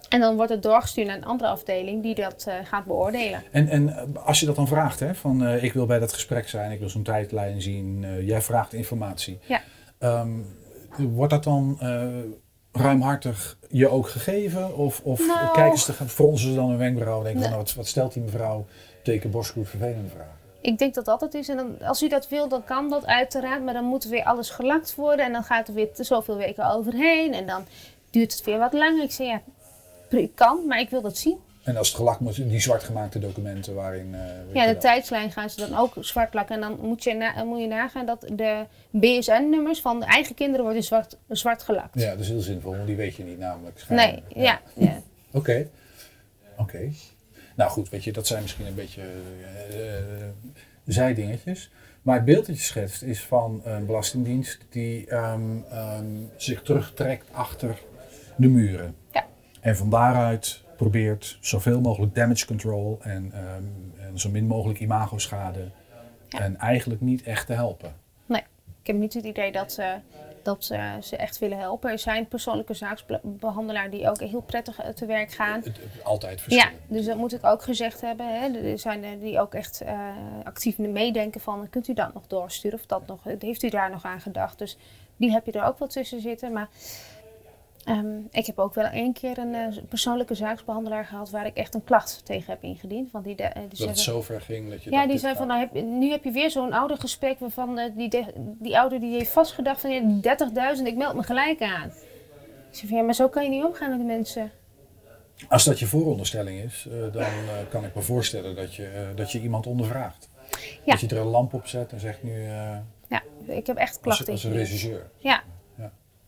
En 0.09 0.19
dan 0.19 0.35
wordt 0.35 0.51
het 0.51 0.63
doorgestuurd 0.63 1.07
naar 1.07 1.15
een 1.15 1.25
andere 1.25 1.49
afdeling 1.49 2.03
die 2.03 2.15
dat 2.15 2.45
eh, 2.47 2.53
gaat 2.63 2.85
beoordelen. 2.85 3.43
En, 3.51 3.67
en 3.67 3.89
eh, 3.89 4.25
als 4.25 4.39
je 4.39 4.45
dat 4.45 4.55
dan 4.55 4.67
vraagt, 4.67 4.99
hè, 4.99 5.15
van 5.15 5.45
eh, 5.45 5.63
ik 5.63 5.73
wil 5.73 5.85
bij 5.85 5.99
dat 5.99 6.13
gesprek 6.13 6.49
zijn, 6.49 6.71
ik 6.71 6.79
wil 6.79 6.89
zo'n 6.89 7.03
tijdlijn 7.03 7.61
zien, 7.61 8.05
jij 8.25 8.41
vraagt 8.41 8.73
informatie. 8.73 9.39
Ja. 9.45 9.61
Ehm, 9.99 10.29
wordt 10.97 11.31
dat 11.33 11.43
dan 11.43 11.79
ruimhartig 12.71 13.57
je 13.69 13.87
ook 13.87 14.09
gegeven? 14.09 14.77
Of, 14.77 15.01
of 15.03 15.27
Nou. 15.27 15.53
kijken 15.53 15.79
ze, 15.79 15.93
fronsen 15.93 16.49
ze 16.49 16.55
dan 16.55 16.69
een 16.69 16.77
wenkbrauw 16.77 17.17
en 17.17 17.23
denken 17.23 17.41
van, 17.41 17.49
Nee. 17.49 17.49
nou, 17.49 17.63
wat, 17.63 17.73
wat 17.73 17.87
stelt 17.87 18.13
die 18.13 18.23
mevrouw 18.23 18.65
teken 19.03 19.31
borstgroep 19.31 19.67
vervelende 19.67 20.09
vragen? 20.09 20.33
Ik 20.61 20.77
denk 20.77 20.93
dat 20.93 21.05
dat 21.05 21.21
het 21.21 21.33
is. 21.33 21.49
En 21.49 21.57
dan, 21.57 21.81
als 21.81 22.03
u 22.03 22.07
dat 22.07 22.29
wil, 22.29 22.47
dan 22.47 22.63
kan 22.63 22.89
dat 22.89 23.05
uiteraard. 23.05 23.63
Maar 23.63 23.73
dan 23.73 23.83
moet 23.83 24.03
er 24.03 24.09
weer 24.09 24.23
alles 24.23 24.49
gelakt 24.49 24.95
worden. 24.95 25.25
En 25.25 25.31
dan 25.31 25.43
gaat 25.43 25.67
er 25.67 25.73
weer 25.73 25.93
te 25.93 26.03
zoveel 26.03 26.37
weken 26.37 26.71
overheen. 26.71 27.33
En 27.33 27.45
dan 27.45 27.65
duurt 28.09 28.31
het 28.33 28.43
weer 28.43 28.57
wat 28.59 28.73
langer. 28.73 29.03
Ik 29.03 29.11
zeg 29.11 29.27
ja, 29.27 29.41
kan, 30.35 30.67
maar 30.67 30.79
ik 30.79 30.89
wil 30.89 31.01
dat 31.01 31.17
zien. 31.17 31.37
En 31.63 31.77
als 31.77 31.87
het 31.87 31.97
gelakt 31.97 32.19
moet, 32.19 32.35
die 32.35 32.59
zwart 32.59 32.83
gemaakte 32.83 33.19
documenten 33.19 33.75
waarin... 33.75 34.15
eh, 34.15 34.21
Ja, 34.53 34.67
de 34.67 34.77
tijdslijn 34.77 35.31
gaan 35.31 35.49
ze 35.49 35.67
dan 35.69 35.77
ook 35.79 35.93
zwart 35.99 36.33
lakken. 36.33 36.55
En 36.55 36.61
dan 36.61 36.79
moet 36.81 37.03
je, 37.03 37.13
na, 37.13 37.43
moet 37.43 37.59
je 37.61 37.67
nagaan 37.67 38.05
dat 38.05 38.21
de 38.33 38.65
BSN-nummers 38.89 39.81
van 39.81 39.99
de 39.99 40.05
eigen 40.05 40.35
kinderen 40.35 40.65
worden 40.65 40.83
zwart, 40.83 41.17
zwart 41.29 41.63
gelakt. 41.63 41.99
Ja, 41.99 42.09
dat 42.11 42.19
is 42.19 42.29
heel 42.29 42.39
zinvol, 42.39 42.71
want 42.75 42.87
die 42.87 42.95
weet 42.95 43.15
je 43.15 43.23
niet 43.23 43.39
namelijk. 43.39 43.83
Nee, 43.89 44.23
ja. 44.27 44.61
ja. 44.73 45.01
Oké. 45.31 45.67
Oké. 46.57 46.91
Nou 47.55 47.71
goed, 47.71 47.89
weet 47.89 48.03
je, 48.03 48.11
dat 48.11 48.27
zijn 48.27 48.41
misschien 48.41 48.65
een 48.65 48.75
beetje 48.75 49.01
eh, 49.01 50.27
zijdingetjes. 50.85 51.71
Maar 52.01 52.15
het 52.15 52.25
beeld 52.25 52.45
dat 52.45 52.57
je 52.57 52.63
schetst 52.63 53.01
is 53.01 53.21
van 53.23 53.61
een 53.63 53.85
belastingdienst 53.85 54.57
die 54.69 55.07
ehm, 55.07 55.41
ehm, 55.71 56.05
zich 56.35 56.61
terugtrekt 56.61 57.25
achter 57.31 57.77
de 58.35 58.47
muren. 58.47 58.95
Ja. 59.65 59.71
En 59.71 59.77
van 59.77 59.89
daaruit 59.89 60.63
probeert 60.77 61.37
zoveel 61.41 61.81
mogelijk 61.81 62.15
damage 62.15 62.45
control 62.45 62.97
en, 63.01 63.31
ehm, 63.33 63.63
en 64.07 64.19
zo 64.19 64.29
min 64.29 64.47
mogelijk 64.47 64.79
imagoschade. 64.79 65.69
Ja. 66.29 66.39
En 66.39 66.57
eigenlijk 66.57 67.01
niet 67.01 67.23
echt 67.23 67.47
te 67.47 67.53
helpen. 67.53 68.03
Ik 68.81 68.91
heb 68.91 68.99
niet 68.99 69.13
het 69.13 69.23
idee 69.25 69.51
dat, 69.51 69.71
ze 69.71 69.95
dat 70.43 70.63
ze 71.01 71.15
echt 71.17 71.39
willen 71.39 71.57
helpen. 71.57 71.91
Er 71.91 71.99
zijn 71.99 72.27
persoonlijke 72.27 72.73
zaaksbehandelaars 72.73 73.91
die 73.91 74.09
ook 74.09 74.19
heel 74.19 74.41
prettig 74.41 74.79
te 74.95 75.05
werk 75.05 75.31
gaan. 75.31 75.63
Altijd 76.03 76.39
Ja, 76.39 76.43
verschillen. 76.43 76.79
dus 76.87 77.05
dat 77.05 77.17
moet 77.17 77.33
ik 77.33 77.45
ook 77.45 77.61
gezegd 77.63 78.01
hebben. 78.01 78.39
Hè. 78.39 78.69
Er 78.71 78.79
zijn 78.79 79.03
er 79.03 79.19
die 79.19 79.39
ook 79.39 79.53
echt 79.53 79.81
eh, 79.81 80.09
actief 80.43 80.77
meedenken 80.77 81.41
van, 81.41 81.69
kunt 81.69 81.87
u 81.87 81.93
dat 81.93 82.13
nog 82.13 82.27
doorsturen 82.27 82.79
of 82.79 82.85
dat 82.85 83.07
nog, 83.07 83.19
heeft 83.39 83.63
u 83.63 83.69
daar 83.69 83.89
nog 83.91 84.05
aan 84.05 84.21
gedacht? 84.21 84.57
Dus 84.57 84.77
die 85.17 85.31
heb 85.31 85.45
je 85.45 85.51
er 85.51 85.65
ook 85.65 85.79
wel 85.79 85.87
tussen 85.87 86.21
zitten. 86.21 86.51
Maar 86.51 86.69
ehm, 87.85 88.17
ik 88.31 88.45
heb 88.45 88.59
ook 88.59 88.73
wel 88.73 88.85
één 88.85 89.13
keer 89.13 89.37
een 89.37 89.53
eh, 89.55 89.77
persoonlijke 89.89 90.33
zaaksbehandelaar 90.35 91.05
gehad 91.05 91.29
waar 91.29 91.45
ik 91.45 91.55
echt 91.55 91.73
een 91.75 91.83
klacht 91.83 92.21
tegen 92.25 92.51
heb 92.53 92.63
ingediend. 92.63 93.11
Want 93.11 93.25
die, 93.25 93.35
de, 93.35 93.43
eh, 93.43 93.53
die 93.61 93.69
Dat 93.69 93.77
het 93.77 93.87
van- 93.87 93.95
zo 94.13 94.21
ver 94.21 94.41
ging 94.41 94.69
dat 94.69 94.83
je 94.83 94.91
ja, 94.91 95.07
die 95.07 95.17
zei 95.17 95.27
gaat- 95.29 95.37
van, 95.37 95.47
nou 95.47 95.59
heb, 95.59 95.69
je- 95.73 95.81
nu 95.81 96.09
heb 96.11 96.23
je 96.23 96.31
weer 96.31 96.51
zo'n 96.51 96.73
ouder 96.73 96.97
gesprek 96.97 97.39
waarvan 97.39 97.77
eh, 97.79 97.91
die, 97.95 98.09
de- 98.09 98.33
die 98.59 98.79
ouder 98.79 98.99
die 98.99 99.11
heeft 99.17 99.31
vastgedacht 99.31 99.81
van 99.81 99.89
ja, 99.91 99.99
die 100.01 100.21
30.000, 100.77 100.87
ik 100.87 100.95
meld 100.95 101.15
me 101.15 101.23
gelijk 101.23 101.61
aan. 101.61 101.87
Ik 102.71 102.81
zei 102.81 102.87
van 102.87 102.97
ja, 102.97 103.03
maar 103.03 103.15
zo 103.15 103.29
kan 103.29 103.43
je 103.43 103.49
niet 103.49 103.63
omgaan 103.63 103.89
met 103.89 103.99
de 103.99 104.05
mensen. 104.05 104.51
Als 105.49 105.63
dat 105.63 105.79
je 105.79 105.85
vooronderstelling 105.85 106.59
is, 106.63 106.87
dan 107.11 107.23
kan 107.69 107.83
ik 107.85 107.95
me 107.95 108.01
voorstellen 108.01 108.55
dat 108.55 108.75
je, 108.75 109.11
dat 109.15 109.31
je 109.31 109.41
iemand 109.41 109.67
ondervraagt. 109.67 110.29
Ja. 110.85 110.91
Dat 110.91 110.99
je 110.99 111.07
er 111.07 111.17
een 111.17 111.27
lamp 111.27 111.53
op 111.53 111.67
zet 111.67 111.91
en 111.91 111.99
zegt 111.99 112.23
nu 112.23 112.41
Ja, 113.09 113.21
ik 113.45 113.67
heb 113.67 113.77
echt 113.77 113.89
als, 113.91 113.99
klachten 114.01 114.31
als 114.31 114.43
een 114.43 114.49
ingediend. 114.51 114.69
regisseur. 114.71 115.09
Ja. 115.17 115.43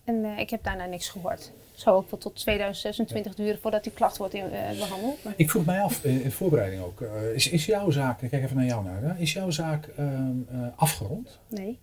Ja. 0.07 0.13
En 0.13 0.25
eh, 0.25 0.39
ik 0.39 0.49
heb 0.49 0.63
daarna 0.63 0.85
niks 0.85 1.09
gehoord. 1.09 1.51
Het 1.71 1.85
zou 1.85 1.97
ook 1.97 2.11
wel 2.11 2.19
tot 2.19 2.35
2026 2.35 3.35
duren 3.35 3.59
voordat 3.59 3.83
die 3.83 3.93
klacht 3.93 4.17
wordt 4.17 4.33
in, 4.33 4.51
eh, 4.51 4.79
behandeld. 4.79 5.23
Maar 5.23 5.33
Ik 5.35 5.49
vroeg 5.49 5.65
mij 5.65 5.81
af, 5.81 6.03
in, 6.03 6.23
in 6.23 6.31
voorbereiding 6.31 6.81
ook, 6.81 7.01
eh, 7.01 7.33
is, 7.33 7.49
is 7.49 7.65
jouw 7.65 7.91
zaak, 7.91 8.21
ik 8.21 8.29
kijk 8.29 8.43
even 8.43 8.55
naar 8.55 8.65
jou 8.65 8.83
naar, 8.83 9.01
hè? 9.01 9.21
is 9.21 9.33
jouw 9.33 9.49
zaak 9.49 9.87
ehm, 9.97 10.31
eh, 10.51 10.67
afgerond? 10.75 11.39
nee. 11.47 11.79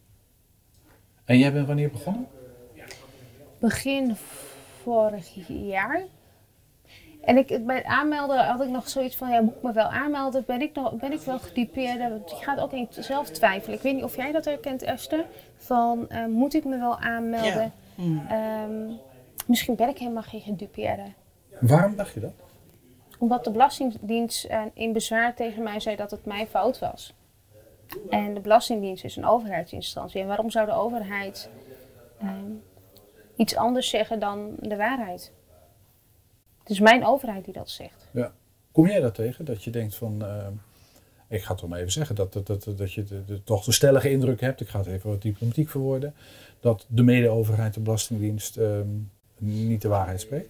En 1.24 1.38
jij 1.38 1.52
bent 1.52 1.66
wanneer 1.66 1.90
begonnen? 1.90 2.26
Begin 3.58 4.16
vorig 4.82 5.28
jaar. 5.46 6.02
En 7.24 7.36
ik, 7.36 7.66
bij 7.66 7.76
het 7.76 7.84
aanmelden 7.84 8.44
had 8.46 8.60
ik 8.60 8.68
nog 8.68 8.88
zoiets 8.88 9.16
van, 9.16 9.30
ja, 9.30 9.40
moet 9.40 9.54
ik 9.54 9.62
me 9.62 9.72
wel 9.72 9.88
aanmelden? 9.88 10.44
Ben 10.46 10.60
ik, 10.62 10.74
nog, 10.74 10.92
ben 10.92 11.12
ik 11.12 11.20
wel 11.20 11.38
gedupeerd? 11.38 11.98
Want 11.98 12.30
Je 12.30 12.36
gaat 12.36 12.60
ook 12.60 12.72
in 12.72 12.88
zelf 12.90 13.30
twijfelen. 13.30 13.76
Ik 13.76 13.82
weet 13.82 13.94
niet 13.94 14.04
of 14.04 14.16
jij 14.16 14.32
dat 14.32 14.44
herkent, 14.44 14.82
Esther. 14.82 15.24
Van, 15.56 16.08
eh, 16.08 16.26
moet 16.26 16.54
ik 16.54 16.64
me 16.64 16.78
wel 16.78 16.98
aanmelden? 16.98 17.72
Ehm, 18.28 18.90
misschien 19.46 19.74
ben 19.74 19.88
ik 19.88 19.98
helemaal 19.98 20.22
geen 20.22 20.40
gedupeerde. 20.40 21.12
Waarom 21.60 21.96
dacht 21.96 22.14
je 22.14 22.20
dat? 22.20 22.32
Omdat 23.18 23.44
de 23.44 23.50
Belastingdienst 23.50 24.48
in 24.72 24.92
bezwaar 24.92 25.34
tegen 25.34 25.62
mij 25.62 25.80
zei 25.80 25.96
dat 25.96 26.10
het 26.10 26.24
mijn 26.24 26.46
fout 26.46 26.78
was. 26.78 27.14
En 28.10 28.34
de 28.34 28.40
Belastingdienst 28.40 29.04
is 29.04 29.16
een 29.16 29.26
overheidsinstantie. 29.26 30.20
En 30.20 30.26
waarom 30.26 30.50
zou 30.50 30.66
de 30.66 30.72
overheid 30.72 31.50
ehm, 32.18 32.52
iets 33.36 33.56
anders 33.56 33.88
zeggen 33.90 34.18
dan 34.18 34.54
de 34.58 34.76
waarheid? 34.76 35.32
Het 36.58 36.70
is 36.70 36.80
mijn 36.80 37.06
overheid 37.06 37.44
die 37.44 37.54
dat 37.54 37.70
zegt. 37.70 38.08
Ja. 38.12 38.32
Kom 38.72 38.86
jij 38.86 39.00
dat 39.00 39.14
tegen? 39.14 39.44
Dat 39.44 39.64
je 39.64 39.70
denkt 39.70 39.94
van, 39.94 40.24
ehm, 40.24 40.52
ik 41.34 41.42
ga 41.42 41.48
het 41.50 41.58
toch 41.60 41.68
maar 41.68 41.78
even 41.78 41.92
zeggen, 41.92 42.14
dat, 42.14 42.32
dat, 42.32 42.46
dat, 42.46 42.68
dat 42.76 42.92
je 42.92 43.04
de, 43.04 43.24
de- 43.24 43.42
toch 43.44 43.64
de 43.64 43.72
stellige 43.72 44.10
indruk 44.10 44.40
hebt, 44.40 44.60
ik 44.60 44.68
ga 44.68 44.78
het 44.78 44.86
even 44.86 45.10
wat 45.10 45.22
diplomatiek 45.22 45.68
verwoorden, 45.70 46.14
dat 46.60 46.86
de 46.88 47.02
mede-overheid, 47.02 47.74
de 47.74 47.80
Belastingdienst, 47.80 48.56
ehm, 48.56 48.86
niet 49.38 49.82
de 49.82 49.88
waarheid 49.88 50.20
spreekt? 50.20 50.48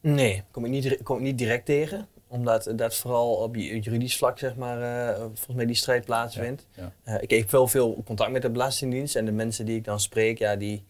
Nee, 0.00 0.42
kom 0.50 0.64
ik 0.64 0.70
niet, 0.70 0.98
kom 1.02 1.16
ik 1.16 1.22
niet 1.22 1.38
direct 1.38 1.64
tegen. 1.66 2.06
Omdat 2.30 2.72
dat 2.76 2.94
vooral 2.96 3.34
op 3.34 3.54
ju- 3.54 3.78
juridisch 3.78 4.16
vlak, 4.16 4.38
zeg 4.38 4.56
maar, 4.56 4.82
eh, 5.08 5.18
volgens 5.20 5.56
mij 5.56 5.66
die 5.66 5.74
strijd 5.74 6.04
plaatsvindt. 6.04 6.66
Ja, 6.74 6.92
Eh, 7.04 7.14
ik, 7.14 7.30
ik 7.30 7.38
heb 7.38 7.50
wel 7.50 7.68
veel 7.68 8.02
contact 8.04 8.30
met 8.30 8.42
de 8.42 8.50
Belastingdienst. 8.50 9.16
En 9.16 9.24
de 9.24 9.32
mensen 9.32 9.66
die 9.66 9.76
ik 9.76 9.84
dan 9.84 10.00
spreek, 10.00 10.38
ja, 10.38 10.56
die, 10.56 10.84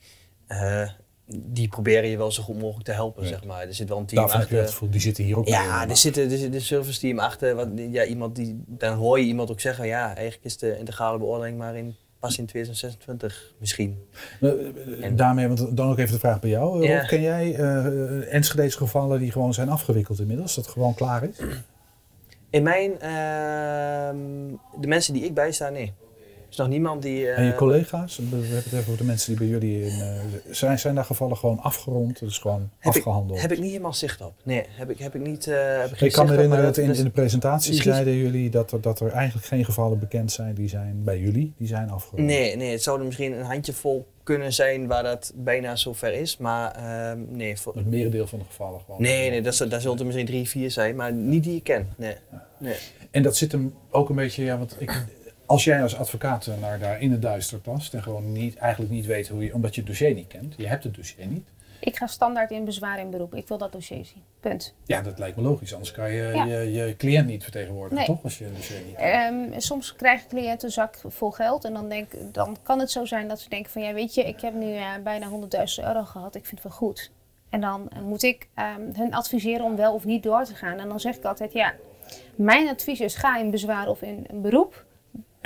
eh, 0.47 0.89
die 1.31 1.69
proberen 1.69 2.09
je 2.09 2.17
wel 2.17 2.33
zo 2.33 2.43
goed 2.43 2.59
mogelijk 2.59 2.85
te 2.85 2.93
helpen, 2.93 3.23
Ja. 3.23 3.29
zeg 3.29 3.45
maar. 3.45 3.67
Er 3.67 3.75
zit 3.75 3.89
wel 3.89 3.99
een 3.99 4.07
team 4.07 4.21
Daarvan 4.21 4.41
achter. 4.41 4.67
gevoel, 4.67 4.91
die 4.91 5.01
zitten 5.01 5.25
hier 5.25 5.39
ook 5.39 5.49
Ja, 5.49 5.89
er 5.89 5.97
zit, 5.97 6.17
er 6.17 6.31
zit 6.31 6.55
een 6.55 6.61
service 6.61 7.01
team 7.01 7.19
achter. 7.19 7.55
Wat, 7.55 7.69
ja, 7.91 8.05
iemand 8.05 8.37
die, 8.37 8.63
dan 8.67 8.97
hoor 8.97 9.19
je 9.21 9.25
iemand 9.27 9.51
ook 9.51 9.61
zeggen, 9.61 9.87
ja, 9.87 10.07
eigenlijk 10.07 10.45
is 10.45 10.57
de 10.59 10.79
integrale 10.79 11.19
beoordeling 11.19 11.59
maar 11.59 11.77
in, 11.77 11.95
pas 12.19 12.39
in 12.39 12.47
2026 12.47 13.55
misschien. 13.59 13.99
Eh, 14.41 14.51
eh, 15.07 15.17
Daarmee, 15.17 15.47
want 15.49 15.77
dan 15.77 15.91
ook 15.91 15.99
even 15.99 16.13
de 16.13 16.19
vraag 16.19 16.41
bij 16.41 16.51
jou. 16.51 16.83
Eh, 16.83 16.89
Ja. 16.89 16.99
Rob, 17.01 17.09
ken 17.09 17.21
jij 17.21 17.55
eh 17.55 18.35
Enschede's 18.35 18.75
gevallen 18.75 19.19
die 19.21 19.33
gewoon 19.33 19.55
zijn 19.55 19.69
afgewikkeld 19.69 20.21
inmiddels? 20.21 20.55
Dat 20.55 20.65
het 20.65 20.73
gewoon 20.73 20.95
klaar 20.95 21.23
is? 21.23 21.37
In 22.51 22.63
mijn, 22.63 22.91
ehm, 23.01 24.17
de 24.81 24.87
mensen 24.87 25.15
die 25.15 25.25
ik 25.25 25.35
bijsta, 25.35 25.69
nee. 25.69 25.93
Er 26.49 26.55
is 26.55 26.57
nog 26.61 26.69
niemand 26.69 27.03
die... 27.03 27.29
eh, 27.31 27.39
En 27.39 27.45
je 27.45 27.55
collega's, 27.55 28.17
we 28.17 28.23
hebben 28.31 28.55
het 28.55 28.67
even 28.67 28.79
over 28.79 28.97
de 28.97 29.05
mensen 29.05 29.29
die 29.29 29.39
bij 29.39 29.47
jullie 29.49 29.85
in, 29.87 30.01
eh, 30.01 30.21
zijn, 30.51 30.79
zijn 30.79 30.95
daar 30.95 31.05
gevallen 31.05 31.37
gewoon 31.37 31.59
afgerond, 31.61 32.19
dus 32.19 32.39
gewoon 32.39 32.71
heb 32.79 32.93
ik, 32.95 32.99
afgehandeld? 32.99 33.41
heb 33.41 33.53
ik 33.53 33.59
niet 33.59 33.71
helemaal 33.71 33.95
zicht 33.95 34.21
op. 34.21 34.33
Nee, 34.43 34.65
heb 34.71 34.91
ik, 34.91 34.99
heb 34.99 35.15
ik 35.15 35.21
niet... 35.21 35.47
eh, 35.47 35.55
heb 35.79 35.91
ik 35.91 35.97
geen 35.97 36.09
ik 36.09 36.15
kan 36.15 36.27
me 36.27 36.33
herinneren 36.33 36.65
dat 36.65 36.77
in, 36.77 36.93
de 36.93 37.11
presentatie 37.11 37.71
misschien- 37.73 37.93
zeiden 37.93 38.15
jullie 38.17 38.51
dat 38.51 38.73
er, 38.73 38.81
dat 38.81 39.01
er 39.01 39.11
eigenlijk 39.13 39.47
geen 39.47 39.65
gevallen 39.65 39.99
bekend 39.99 40.33
zijn 40.33 40.55
die 40.55 40.69
zijn 40.69 41.05
bij 41.05 41.19
jullie, 41.19 41.53
die 41.57 41.67
zijn 41.69 41.91
afgerond. 41.91 42.27
Nee, 42.27 42.57
nee, 42.57 42.71
het 42.73 42.83
zou 42.83 42.99
er 42.99 43.05
misschien 43.05 43.33
een 43.33 43.45
handjevol 43.45 44.07
kunnen 44.23 44.53
zijn 44.53 44.87
waar 44.87 45.03
dat 45.03 45.33
bijna 45.35 45.77
zover 45.77 46.13
is. 46.13 46.37
Maar 46.37 46.71
ehm, 46.75 47.19
nee, 47.31 47.57
voor- 47.59 47.75
Het 47.77 47.87
merendeel 47.91 48.27
van 48.27 48.39
de 48.39 48.45
gevallen 48.45 48.81
gewoon. 48.85 49.03
nee, 49.03 49.31
nee 49.31 49.43
dat, 49.43 49.55
zou- 49.55 49.69
daar 49.71 49.81
zullen 49.81 49.99
er 49.99 50.05
misschien 50.05 50.27
drie, 50.27 50.49
vier 50.49 50.71
zijn. 50.71 50.97
Maar 50.97 51.13
niet 51.13 51.45
die 51.45 51.57
ik 51.57 51.63
ken. 51.65 51.89
Nee. 51.97 52.15
nee. 52.59 52.75
En 53.11 53.23
dat 53.23 53.37
zit 53.37 53.53
hem 53.53 53.75
ook 53.91 54.09
een 54.09 54.17
beetje, 54.17 54.45
ja, 54.45 54.59
want 54.59 54.77
ik, 54.79 55.05
als 55.49 55.65
jij 55.65 55.83
als 55.83 55.97
advocaat 55.97 56.49
naar 56.61 56.79
daar 56.79 57.01
in 57.01 57.11
het 57.13 57.23
duister 57.23 57.61
tast 57.61 57.95
en 57.95 58.03
gewoon 58.03 58.33
niet, 58.33 58.57
eigenlijk 58.57 58.93
niet 58.93 59.07
weet 59.07 59.29
hoe 59.29 59.45
je, 59.45 59.55
omdat 59.55 59.75
je 59.75 59.81
het 59.81 59.91
dossier 59.91 60.15
niet 60.15 60.27
kent, 60.27 60.55
je 60.57 60.67
hebt 60.67 60.85
het 60.85 60.95
dossier 60.95 61.27
niet. 61.27 61.49
Ik 61.81 61.97
ga 61.97 62.07
standaard 62.07 62.51
in 62.51 62.65
bezwaar 62.65 62.99
in 63.01 63.11
beroep. 63.11 63.35
Ik 63.35 63.49
wil 63.49 63.59
dat 63.59 63.73
dossier 63.73 64.05
zien. 64.05 64.23
Punt. 64.41 64.75
Ja, 64.85 65.03
dat 65.03 65.19
lijkt 65.19 65.37
me 65.37 65.43
logisch, 65.43 65.73
anders 65.73 65.93
kan 65.93 66.11
je 66.13 66.23
Ja. 66.35 66.45
je, 66.45 66.73
je 66.73 66.97
cliënt 66.97 67.27
niet 67.27 67.43
vertegenwoordigen, 67.43 67.97
Nee. 67.97 68.07
toch? 68.07 68.25
Als 68.25 68.39
je 68.39 68.45
een 68.45 68.55
dossier 68.55 68.81
niet. 68.87 68.97
Ehm, 68.97 69.61
soms 69.61 69.95
krijgen 69.97 70.29
cliënten 70.29 70.67
een 70.67 70.73
zak 70.73 70.97
vol 71.07 71.31
geld 71.31 71.65
en 71.65 71.73
dan, 71.73 71.89
denk, 71.89 72.13
dan 72.33 72.57
kan 72.63 72.79
het 72.79 72.91
zo 72.91 73.05
zijn 73.05 73.29
dat 73.29 73.41
ze 73.41 73.49
denken 73.49 73.71
van 73.73 73.83
ja 73.83 73.93
weet 73.93 74.15
je, 74.15 74.25
ik 74.25 74.41
heb 74.41 74.55
nu 74.55 74.75
eh, 74.75 74.87
bijna 75.05 75.29
100.000 75.29 75.85
euro 75.85 76.05
gehad, 76.05 76.35
ik 76.35 76.47
vind 76.47 76.63
het 76.63 76.71
wel 76.71 76.79
goed. 76.79 77.11
En 77.51 77.61
dan 77.61 77.89
eh, 77.91 78.01
moet 78.03 78.23
ik 78.23 78.49
ehm, 78.55 78.81
hen 78.93 79.11
adviseren 79.13 79.65
om 79.65 79.77
wel 79.77 79.95
of 79.95 80.05
niet 80.05 80.23
door 80.23 80.45
te 80.45 80.55
gaan. 80.55 80.79
En 80.79 80.89
dan 80.89 81.01
zeg 81.01 81.17
ik 81.17 81.25
altijd 81.25 81.53
ja, 81.53 81.75
mijn 82.35 82.69
advies 82.69 83.01
is 83.01 83.15
ga 83.15 83.39
in 83.39 83.51
bezwaar 83.51 83.89
of 83.89 84.03
in 84.03 84.25
een 84.29 84.41
beroep. 84.41 84.87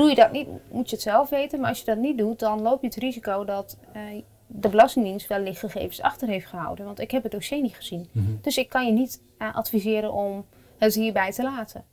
Doe 0.03 0.11
je 0.11 0.17
dat 0.17 0.33
niet, 0.33 0.49
moet 0.71 0.89
je 0.91 0.95
het 0.97 1.05
zelf 1.05 1.29
weten. 1.31 1.61
Maar 1.61 1.69
als 1.69 1.79
je 1.79 1.85
dat 1.85 1.97
niet 1.99 2.19
doet, 2.19 2.39
dan 2.39 2.63
loop 2.63 2.81
je 2.81 2.87
het 2.87 2.97
risico 2.97 3.45
dat 3.45 3.79
eh, 3.93 4.03
de 4.47 4.69
Belastingdienst 4.69 5.27
wellicht 5.27 5.59
gegevens 5.59 6.01
achter 6.03 6.29
heeft 6.29 6.47
gehouden. 6.47 6.85
Want 6.85 7.01
ik 7.01 7.11
heb 7.11 7.23
het 7.23 7.33
dossier 7.33 7.61
niet 7.63 7.75
gezien. 7.75 8.09
Mhm. 8.13 8.27
Dus 8.41 8.57
ik 8.57 8.69
kan 8.69 8.87
je 8.87 8.93
niet 8.93 9.21
eh, 9.39 9.55
adviseren 9.55 10.13
om 10.13 10.45
het 10.79 10.95
hierbij 10.95 11.33
te 11.33 11.43
laten. 11.43 11.85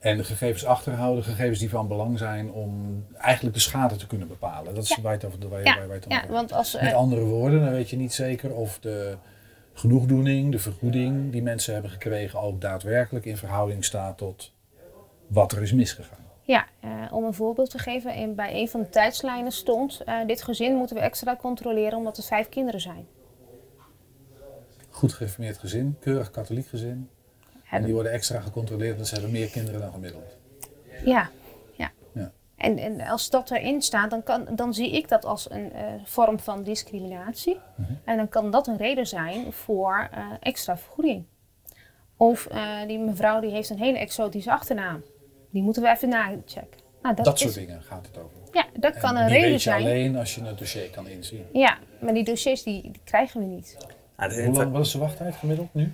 En 0.00 0.16
de 0.16 0.24
gegevens 0.24 0.64
achterhouden, 0.64 1.24
gegevens 1.24 1.58
die 1.58 1.70
van 1.70 1.88
belang 1.88 2.18
zijn 2.18 2.50
om 2.52 3.04
eigenlijk 3.16 3.54
de 3.54 3.60
schade 3.62 3.96
te 3.96 4.06
kunnen 4.06 4.28
bepalen. 4.28 4.74
Dat 4.74 4.84
is 4.84 4.88
Ja. 4.96 5.02
waar 5.02 5.12
je 5.12 5.18
het 5.18 5.26
over 5.26 5.48
waar 5.48 5.58
je- 5.58 5.64
Ja, 5.64 5.74
waar 5.76 5.86
je 5.86 5.92
het 5.92 5.98
over 6.04 6.10
ja 6.12 6.18
hebt. 6.20 6.32
want 6.32 6.52
als... 6.52 6.74
eh, 6.74 6.82
Met 6.82 6.92
andere 6.94 7.24
woorden, 7.24 7.60
dan 7.60 7.70
weet 7.72 7.90
je 7.90 7.96
niet 7.96 8.12
zeker 8.14 8.54
of 8.54 8.78
de 8.78 9.16
genoegdoening, 9.72 10.52
de 10.52 10.58
vergoeding 10.58 11.32
die 11.32 11.42
mensen 11.42 11.72
hebben 11.72 11.90
gekregen 11.90 12.40
ook 12.40 12.60
daadwerkelijk 12.60 13.24
in 13.24 13.36
verhouding 13.36 13.84
staat 13.84 14.18
tot 14.18 14.52
wat 15.26 15.52
er 15.52 15.62
is 15.62 15.72
misgegaan. 15.72 16.24
Ja, 16.46 16.66
eh, 16.80 16.90
om 17.10 17.24
een 17.24 17.34
voorbeeld 17.34 17.70
te 17.70 17.78
geven, 17.78 18.14
in, 18.14 18.34
bij 18.34 18.54
een 18.54 18.68
van 18.68 18.80
de 18.80 18.88
tijdslijnen 18.88 19.52
stond: 19.52 20.00
eh, 20.04 20.18
dit 20.26 20.42
gezin 20.42 20.74
moeten 20.74 20.96
we 20.96 21.02
extra 21.02 21.36
controleren 21.36 21.98
omdat 21.98 22.16
het 22.16 22.26
vijf 22.26 22.48
kinderen 22.48 22.80
zijn. 22.80 23.06
Goed 24.90 25.12
geïnformeerd 25.12 25.58
gezin, 25.58 25.96
keurig 26.00 26.30
katholiek 26.30 26.66
gezin. 26.66 27.10
En 27.70 27.84
die 27.84 27.94
worden 27.94 28.12
extra 28.12 28.40
gecontroleerd, 28.40 28.94
want 28.94 29.08
ze 29.08 29.14
hebben 29.14 29.32
meer 29.32 29.50
kinderen 29.50 29.80
dan 29.80 29.92
gemiddeld. 29.92 30.36
Ja, 31.04 31.30
ja. 31.72 31.90
Ja. 32.12 32.32
En, 32.56 32.78
en 32.78 33.00
als 33.00 33.30
dat 33.30 33.50
erin 33.50 33.82
staat, 33.82 34.10
dan, 34.10 34.22
kan, 34.22 34.48
dan 34.54 34.74
zie 34.74 34.90
ik 34.90 35.08
dat 35.08 35.24
als 35.24 35.50
een 35.50 35.72
eh, 35.72 35.84
vorm 36.04 36.38
van 36.38 36.62
discriminatie. 36.62 37.60
Mhm. 37.76 37.92
En 38.04 38.16
dan 38.16 38.28
kan 38.28 38.50
dat 38.50 38.66
een 38.66 38.76
reden 38.76 39.06
zijn 39.06 39.52
voor 39.52 40.08
extra 40.40 40.78
vergoeding. 40.78 41.24
Of 42.16 42.48
die 42.86 42.98
mevrouw 42.98 43.40
die 43.40 43.50
heeft 43.50 43.70
een 43.70 43.78
hele 43.78 43.98
exotische 43.98 44.52
achternaam. 44.52 45.02
Die 45.56 45.64
moeten 45.64 45.82
we 45.82 45.88
even 45.90 46.08
nachecken. 46.08 46.80
Nou, 47.02 47.14
dat, 47.14 47.24
Dat, 47.24 47.38
soort 47.38 47.54
dingen 47.54 47.82
gaat 47.82 48.06
het 48.06 48.18
over. 48.18 48.36
Ja, 48.52 48.66
dat 48.74 48.94
En 48.94 49.00
kan 49.00 49.16
een 49.16 49.26
die 49.26 49.34
reden 49.34 49.50
weet 49.50 49.62
je 49.62 49.70
zijn. 49.70 49.80
alleen 49.82 50.16
als 50.16 50.34
je 50.34 50.44
het 50.44 50.58
dossier 50.58 50.90
kan 50.90 51.08
inzien. 51.08 51.44
Ja, 51.52 51.78
maar 52.00 52.14
die 52.14 52.24
dossiers 52.24 52.62
die, 52.62 52.82
die 52.82 53.00
krijgen 53.04 53.40
we 53.40 53.46
niet. 53.46 53.76
Ja, 54.18 54.28
de- 54.28 54.44
Hoe 54.44 54.54
lang, 54.54 54.72
wat 54.72 54.86
is 54.86 54.92
de 54.92 54.98
wachttijd 54.98 55.34
gemiddeld 55.34 55.74
nu? 55.74 55.92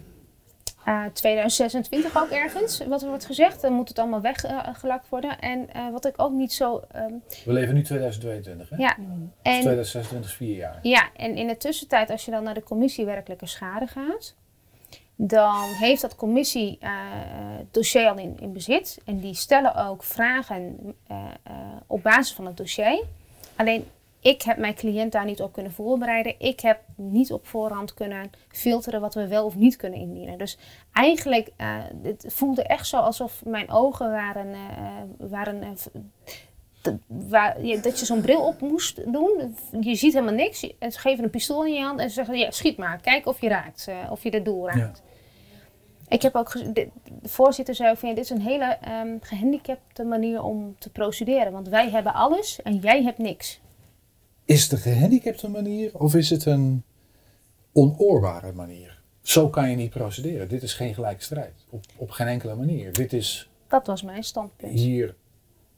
Eh, 0.84 1.04
2026 1.12 2.16
ook 2.22 2.28
ergens, 2.30 2.86
wat 2.86 3.02
er 3.02 3.08
wordt 3.08 3.24
gezegd. 3.24 3.60
Dan 3.60 3.72
moet 3.72 3.88
het 3.88 3.98
allemaal 3.98 4.20
weggelakt 4.20 5.08
worden. 5.08 5.38
En 5.38 5.72
eh, 5.72 5.90
wat 5.92 6.06
ik 6.06 6.14
ook 6.16 6.32
niet 6.32 6.52
zo... 6.52 6.82
ehm, 6.92 7.12
We 7.44 7.52
leven 7.52 7.74
nu 7.74 7.82
2022, 7.82 8.70
hè? 8.70 8.76
ja, 8.76 8.96
en, 9.42 9.60
2026 9.60 10.30
is 10.30 10.36
vier 10.36 10.56
jaar. 10.56 10.78
ja, 10.82 11.08
en 11.16 11.36
in 11.36 11.46
de 11.46 11.56
tussentijd, 11.56 12.10
als 12.10 12.24
je 12.24 12.30
dan 12.30 12.42
naar 12.42 12.54
de 12.54 12.62
commissie 12.62 13.04
werkelijke 13.04 13.46
schade 13.46 13.86
gaat... 13.86 14.34
dan 15.24 15.64
heeft 15.64 16.00
dat 16.00 16.16
commissie 16.16 16.76
eh, 16.80 16.90
het 17.58 17.74
dossier 17.74 18.08
al 18.08 18.18
in, 18.18 18.36
in 18.40 18.52
bezit. 18.52 18.98
En 19.04 19.18
die 19.18 19.34
stellen 19.34 19.74
ook 19.74 20.02
vragen 20.02 20.78
eh, 21.06 21.16
eh, 21.42 21.52
op 21.86 22.02
basis 22.02 22.34
van 22.34 22.46
het 22.46 22.56
dossier. 22.56 23.02
Alleen, 23.56 23.84
ik 24.20 24.42
heb 24.42 24.56
mijn 24.56 24.74
cliënt 24.74 25.12
daar 25.12 25.24
niet 25.24 25.40
op 25.42 25.52
kunnen 25.52 25.72
voorbereiden. 25.72 26.34
Ik 26.38 26.60
heb 26.60 26.80
niet 26.94 27.32
op 27.32 27.46
voorhand 27.46 27.94
kunnen 27.94 28.30
filteren 28.48 29.00
wat 29.00 29.14
we 29.14 29.26
wel 29.26 29.44
of 29.44 29.56
niet 29.56 29.76
kunnen 29.76 29.98
indienen. 29.98 30.38
Dus 30.38 30.58
eigenlijk, 30.92 31.48
eh 31.56 31.76
het 32.02 32.24
voelde 32.28 32.62
echt 32.62 32.86
zo 32.86 32.96
alsof 32.96 33.44
mijn 33.44 33.70
ogen 33.70 34.10
waren... 34.10 34.52
eh, 34.54 34.58
waren 35.18 35.62
eh, 35.62 35.68
dat- 36.82 36.96
je- 37.62 37.80
dat 37.80 37.98
zo'n 37.98 38.20
bril 38.20 38.40
op 38.46 38.60
moest 38.60 39.12
doen. 39.12 39.56
Je 39.80 39.94
ziet 39.94 40.12
helemaal 40.12 40.34
niks. 40.34 40.58
Ze 40.60 40.74
geven 40.80 41.24
een 41.24 41.30
pistool 41.30 41.64
in 41.64 41.72
je 41.74 41.82
hand 41.82 42.00
en 42.00 42.08
ze 42.08 42.14
zeggen: 42.14 42.38
ja, 42.38 42.50
schiet 42.50 42.76
maar. 42.76 42.98
Kijk 43.00 43.26
of 43.26 43.40
je 43.40 43.48
raakt. 43.48 43.86
eh, 43.88 43.96
of 44.10 44.22
je 44.22 44.30
het 44.30 44.44
doel 44.44 44.68
raakt. 44.70 45.02
Ik 46.12 46.22
heb 46.22 46.34
ook 46.34 46.74
de, 46.74 46.88
voorzitter 47.22 47.74
zei 47.74 47.90
ook 47.90 47.98
van 47.98 48.08
ja, 48.08 48.14
dit 48.14 48.24
is 48.24 48.30
een 48.30 48.40
hele 48.40 48.64
ehm, 48.64 49.16
gehandicapte 49.20 50.04
manier 50.04 50.42
om 50.42 50.76
te 50.78 50.90
procederen. 50.90 51.52
Want 51.52 51.68
wij 51.68 51.90
hebben 51.90 52.14
alles 52.14 52.62
en 52.62 52.76
jij 52.76 53.02
hebt 53.02 53.18
niks. 53.18 53.60
Is 54.44 54.62
het 54.62 54.72
een 54.72 54.78
gehandicapte 54.78 55.48
manier 55.48 55.90
of 55.98 56.14
is 56.14 56.30
het 56.30 56.44
een 56.44 56.82
onoorbare 57.72 58.52
manier? 58.52 59.00
Zo 59.22 59.48
kan 59.48 59.70
je 59.70 59.76
niet 59.76 59.90
procederen. 59.90 60.48
Dit 60.48 60.62
is 60.62 60.74
geen 60.74 60.94
gelijke 60.94 61.22
strijd. 61.22 61.52
Op, 61.70 61.84
op 61.96 62.10
geen 62.10 62.26
enkele 62.26 62.54
manier. 62.54 62.92
Dit 62.92 63.12
is, 63.12 63.50
Dat 63.68 63.86
was 63.86 64.02
mijn 64.02 64.24
standpunt. 64.24 64.72
hier 64.72 65.14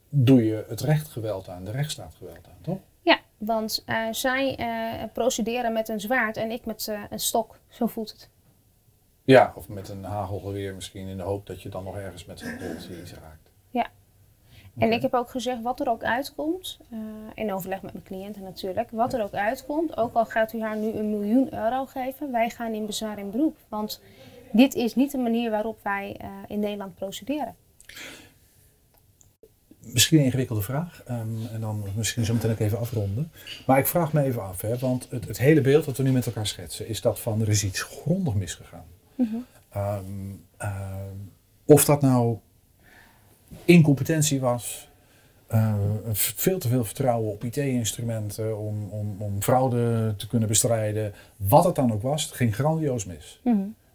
doe 0.09 0.45
je 0.45 0.65
het 0.67 0.81
recht 0.81 1.07
geweld 1.07 1.49
aan, 1.49 1.63
de 1.63 1.71
rechtsstaat 1.71 2.15
geweld 2.17 2.47
aan, 2.47 2.61
toch? 2.61 2.79
Ja, 3.01 3.19
want 3.37 3.83
eh, 3.85 4.07
zij 4.11 4.55
eh, 4.55 5.03
procederen 5.13 5.73
met 5.73 5.89
een 5.89 5.99
zwaard 5.99 6.37
en 6.37 6.51
ik 6.51 6.65
met 6.65 6.87
eh, 6.87 7.03
een 7.09 7.19
stok. 7.19 7.59
Zo 7.69 7.87
voelt 7.87 8.11
het. 8.11 8.29
Ja, 9.25 9.53
of 9.55 9.67
met 9.69 9.89
een 9.89 10.03
hagelgeweer 10.03 10.75
misschien 10.75 11.07
in 11.07 11.17
de 11.17 11.23
hoop 11.23 11.45
dat 11.47 11.61
je 11.61 11.69
dan 11.69 11.83
nog 11.83 11.97
ergens 11.97 12.25
met 12.25 12.39
zo'n 12.39 12.57
boltje 12.59 13.01
iets 13.01 13.13
raakt. 13.13 13.49
Ja. 13.69 13.87
En 14.77 14.91
ik 14.91 15.01
heb 15.01 15.13
ook 15.13 15.29
gezegd, 15.29 15.61
wat 15.61 15.79
er 15.79 15.89
ook 15.89 16.03
uitkomt, 16.03 16.79
eh, 16.91 16.97
in 17.33 17.53
overleg 17.53 17.81
met 17.81 17.93
mijn 17.93 18.05
cliënten 18.05 18.43
natuurlijk, 18.43 18.89
wat 18.91 19.13
er 19.13 19.23
ook 19.23 19.33
uitkomt, 19.33 19.97
ook 19.97 20.13
al 20.13 20.25
gaat 20.25 20.53
u 20.53 20.61
haar 20.61 20.77
nu 20.77 20.91
een 20.91 21.09
miljoen 21.09 21.53
euro 21.53 21.85
geven, 21.85 22.31
wij 22.31 22.49
gaan 22.49 22.73
in 22.73 22.85
bezwaar 22.85 23.19
in 23.19 23.31
beroep. 23.31 23.57
Want 23.69 24.01
dit 24.51 24.73
is 24.75 24.95
niet 24.95 25.11
de 25.11 25.17
manier 25.17 25.51
waarop 25.51 25.79
wij 25.83 26.15
eh, 26.19 26.29
in 26.47 26.59
Nederland 26.59 26.95
procederen. 26.95 27.55
Misschien 29.79 30.17
een 30.19 30.25
ingewikkelde 30.25 30.61
vraag. 30.61 31.03
ehm, 31.05 31.45
en 31.53 31.61
dan 31.61 31.83
misschien 31.95 32.25
zo 32.25 32.33
meteen 32.33 32.51
ook 32.51 32.59
even 32.59 32.79
afronden. 32.79 33.31
Maar 33.65 33.77
ik 33.77 33.87
vraag 33.87 34.13
me 34.13 34.23
even 34.23 34.43
af, 34.43 34.61
hè, 34.61 34.77
want 34.77 35.07
het, 35.09 35.27
het 35.27 35.37
hele 35.37 35.61
beeld 35.61 35.85
dat 35.85 35.97
we 35.97 36.03
nu 36.03 36.11
met 36.11 36.25
elkaar 36.25 36.47
schetsen, 36.47 36.87
is 36.87 37.01
dat 37.01 37.19
van 37.19 37.41
er 37.41 37.49
is 37.49 37.63
iets 37.63 37.81
grondig 37.81 38.33
misgegaan. 38.33 38.85
Ehm, 39.69 40.03
ehm, 40.57 41.15
of 41.65 41.85
dat 41.85 42.01
nou 42.01 42.37
incompetentie 43.65 44.39
was, 44.39 44.89
eh, 45.47 45.75
veel 46.11 46.59
te 46.59 46.67
veel 46.67 46.83
vertrouwen 46.83 47.31
op 47.31 47.43
IT-instrumenten 47.43 48.57
om, 48.57 48.89
om, 48.89 49.15
om 49.19 49.41
fraude 49.41 50.13
te 50.17 50.27
kunnen 50.27 50.47
bestrijden, 50.47 51.13
wat 51.37 51.63
het 51.63 51.75
dan 51.75 51.93
ook 51.93 52.01
was, 52.01 52.23
het 52.23 52.33
ging 52.33 52.55
grandioos 52.55 53.05
mis. 53.05 53.41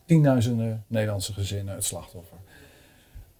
Tienduizenden 0.04 0.84
Nederlandse 0.86 1.32
gezinnen 1.32 1.74
het 1.74 1.84
slachtoffer. 1.84 2.38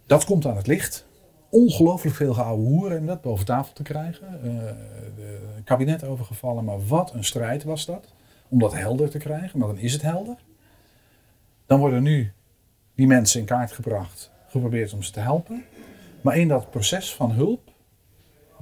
Dat 0.06 0.24
komt 0.24 0.46
aan 0.46 0.56
het 0.56 0.66
licht. 0.66 1.06
Ongelooflijk 1.48 2.16
veel 2.16 2.34
geouwe 2.34 2.66
hoeren 2.66 2.98
om 2.98 3.06
dat 3.06 3.20
boven 3.20 3.44
tafel 3.44 3.72
te 3.72 3.82
krijgen. 3.82 4.26
Eh, 4.26 4.50
de 5.16 5.38
kabinet 5.64 6.04
overgevallen, 6.04 6.64
maar 6.64 6.86
wat 6.86 7.14
een 7.14 7.24
strijd 7.24 7.64
was 7.64 7.86
dat. 7.86 8.14
Om 8.48 8.58
dat 8.58 8.74
helder 8.74 9.10
te 9.10 9.18
krijgen, 9.18 9.58
maar 9.58 9.68
dan 9.68 9.78
is 9.78 9.92
het 9.92 10.02
helder. 10.02 10.36
Dan 11.70 11.78
worden 11.78 12.02
nu 12.02 12.32
die 12.94 13.06
mensen 13.06 13.40
in 13.40 13.46
kaart 13.46 13.72
gebracht, 13.72 14.30
geprobeerd 14.48 14.92
om 14.92 15.02
ze 15.02 15.12
te 15.12 15.20
helpen. 15.20 15.64
Maar 16.20 16.36
in 16.36 16.48
dat 16.48 16.70
proces 16.70 17.14
van 17.14 17.30
hulp 17.30 17.72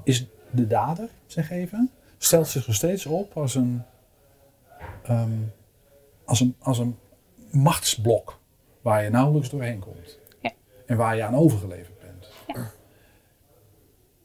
is 0.04 0.26
de 0.50 0.66
dader, 0.66 1.08
zeg 1.26 1.50
even, 1.50 1.90
stelt 2.18 2.48
zich 2.48 2.66
nog 2.66 2.76
steeds 2.76 3.06
op 3.06 3.36
als 3.36 3.54
een, 3.54 3.82
ehm, 5.02 5.30
als 6.24 6.40
een, 6.40 6.56
als 6.58 6.78
een 6.78 6.98
machtsblok 7.50 8.40
waar 8.82 9.02
je 9.02 9.10
nauwelijks 9.10 9.50
doorheen 9.50 9.78
komt. 9.78 10.18
Ja. 10.42 10.52
En 10.86 10.96
waar 10.96 11.16
je 11.16 11.22
aan 11.22 11.36
overgeleverd 11.36 12.00
bent. 12.00 12.28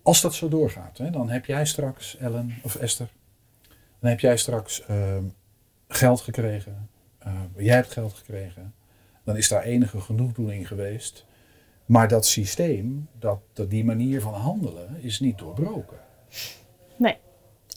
Als 0.02 0.22
dat 0.22 0.34
zo 0.34 0.48
doorgaat, 0.48 0.98
hè, 0.98 1.10
dan 1.10 1.30
heb 1.30 1.46
jij 1.46 1.66
straks, 1.66 2.18
Ellen 2.18 2.54
of 2.64 2.76
Esther, 2.76 3.10
dan 4.00 4.10
heb 4.10 4.20
jij 4.20 4.38
straks 4.38 4.86
ehm, 4.86 5.24
geld 5.88 6.22
gekregen. 6.22 6.90
Eh, 7.24 7.34
jij 7.56 7.76
hebt 7.76 7.92
geld 7.92 8.14
gekregen. 8.14 8.74
Dan 9.24 9.38
is 9.38 9.50
daar 9.50 9.64
enige 9.64 10.02
genoegdoening 10.02 10.68
geweest. 10.68 11.26
Maar 11.86 12.08
dat 12.08 12.26
systeem, 12.26 13.08
dat, 13.20 13.40
dat 13.54 13.70
die 13.70 13.86
manier 13.86 14.22
van 14.22 14.34
handelen, 14.34 15.02
is 15.02 15.20
niet 15.20 15.38
doorbroken. 15.38 15.98
Nee. 16.96 17.18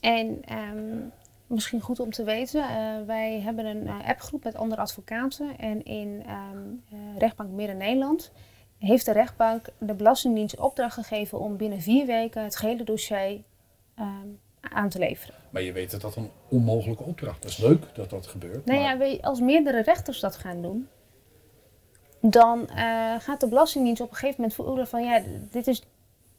En 0.01 0.45
ehm, 0.45 0.99
misschien 1.47 1.81
goed 1.81 2.01
om 2.01 2.11
te 2.11 2.25
weten, 2.25 2.63
eh, 2.63 3.07
wij 3.07 3.41
hebben 3.41 3.67
een 3.67 3.87
eh, 3.87 4.09
appgroep 4.09 4.45
met 4.45 4.55
andere 4.55 4.81
advocaten. 4.81 5.59
En 5.59 5.85
in 5.85 6.23
ehm, 6.27 6.59
eh, 6.91 7.19
rechtbank 7.19 7.51
Midden-Nederland 7.51 8.33
heeft 8.79 9.05
de 9.05 9.13
rechtbank 9.13 9.67
de 9.79 9.95
Belastingdienst 9.95 10.61
opdracht 10.61 10.95
gegeven 10.95 11.39
om 11.39 11.57
binnen 11.57 11.81
vier 11.81 12.07
weken 12.07 12.43
het 12.43 12.57
gehele 12.57 12.85
dossier 12.85 13.43
ehm, 13.95 14.29
aan 14.71 14.89
te 14.89 14.99
leveren. 14.99 15.35
Maar 15.51 15.63
je 15.63 15.73
weet 15.73 15.91
dat 15.91 16.01
dat 16.01 16.17
een 16.17 16.31
onmogelijke 16.49 17.03
opdracht 17.03 17.45
is. 17.45 17.57
Dat 17.57 17.71
is 17.71 17.79
leuk 17.79 17.95
dat 17.95 18.11
dat 18.11 18.27
gebeurt. 18.27 18.65
Nou 18.65 18.97
maar 18.97 19.09
ja, 19.09 19.19
als 19.21 19.41
meerdere 19.41 19.83
rechters 19.83 20.21
dat 20.21 20.37
gaan 20.37 20.63
doen, 20.63 20.89
dan 22.21 22.69
eh, 22.69 23.15
gaat 23.19 23.41
de 23.41 23.49
Belastingdienst 23.49 24.01
op 24.01 24.11
een 24.11 24.17
gegeven 24.17 24.41
moment 24.41 24.55
voelen 24.55 24.89
van 24.89 25.05
ja, 25.05 25.23
dit 25.51 25.67
is, 25.67 25.83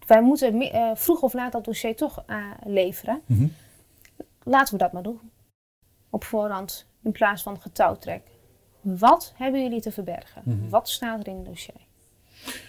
wij 0.08 0.22
moeten 0.22 0.62
eh, 0.62 0.92
vroeg 0.94 1.22
of 1.22 1.34
laat 1.34 1.52
dat 1.52 1.66
dossier 1.66 1.96
toch 1.96 2.24
eh, 2.26 2.46
leveren. 2.66 3.22
Mhm. 3.26 3.48
Laten 4.44 4.74
we 4.74 4.80
dat 4.80 4.92
maar 4.92 5.04
doen. 5.04 5.20
Op 6.10 6.24
voorhand 6.24 6.86
in 7.04 7.12
plaats 7.12 7.44
van 7.44 7.62
getouwtrek. 7.62 8.22
Wat 8.82 9.34
hebben 9.36 9.64
jullie 9.64 9.82
te 9.82 9.92
verbergen? 9.92 10.42
Mhm. 10.46 10.70
Wat 10.70 10.90
staat 10.90 11.20
er 11.20 11.28
in 11.28 11.36
het 11.36 11.46
dossier? 11.46 11.87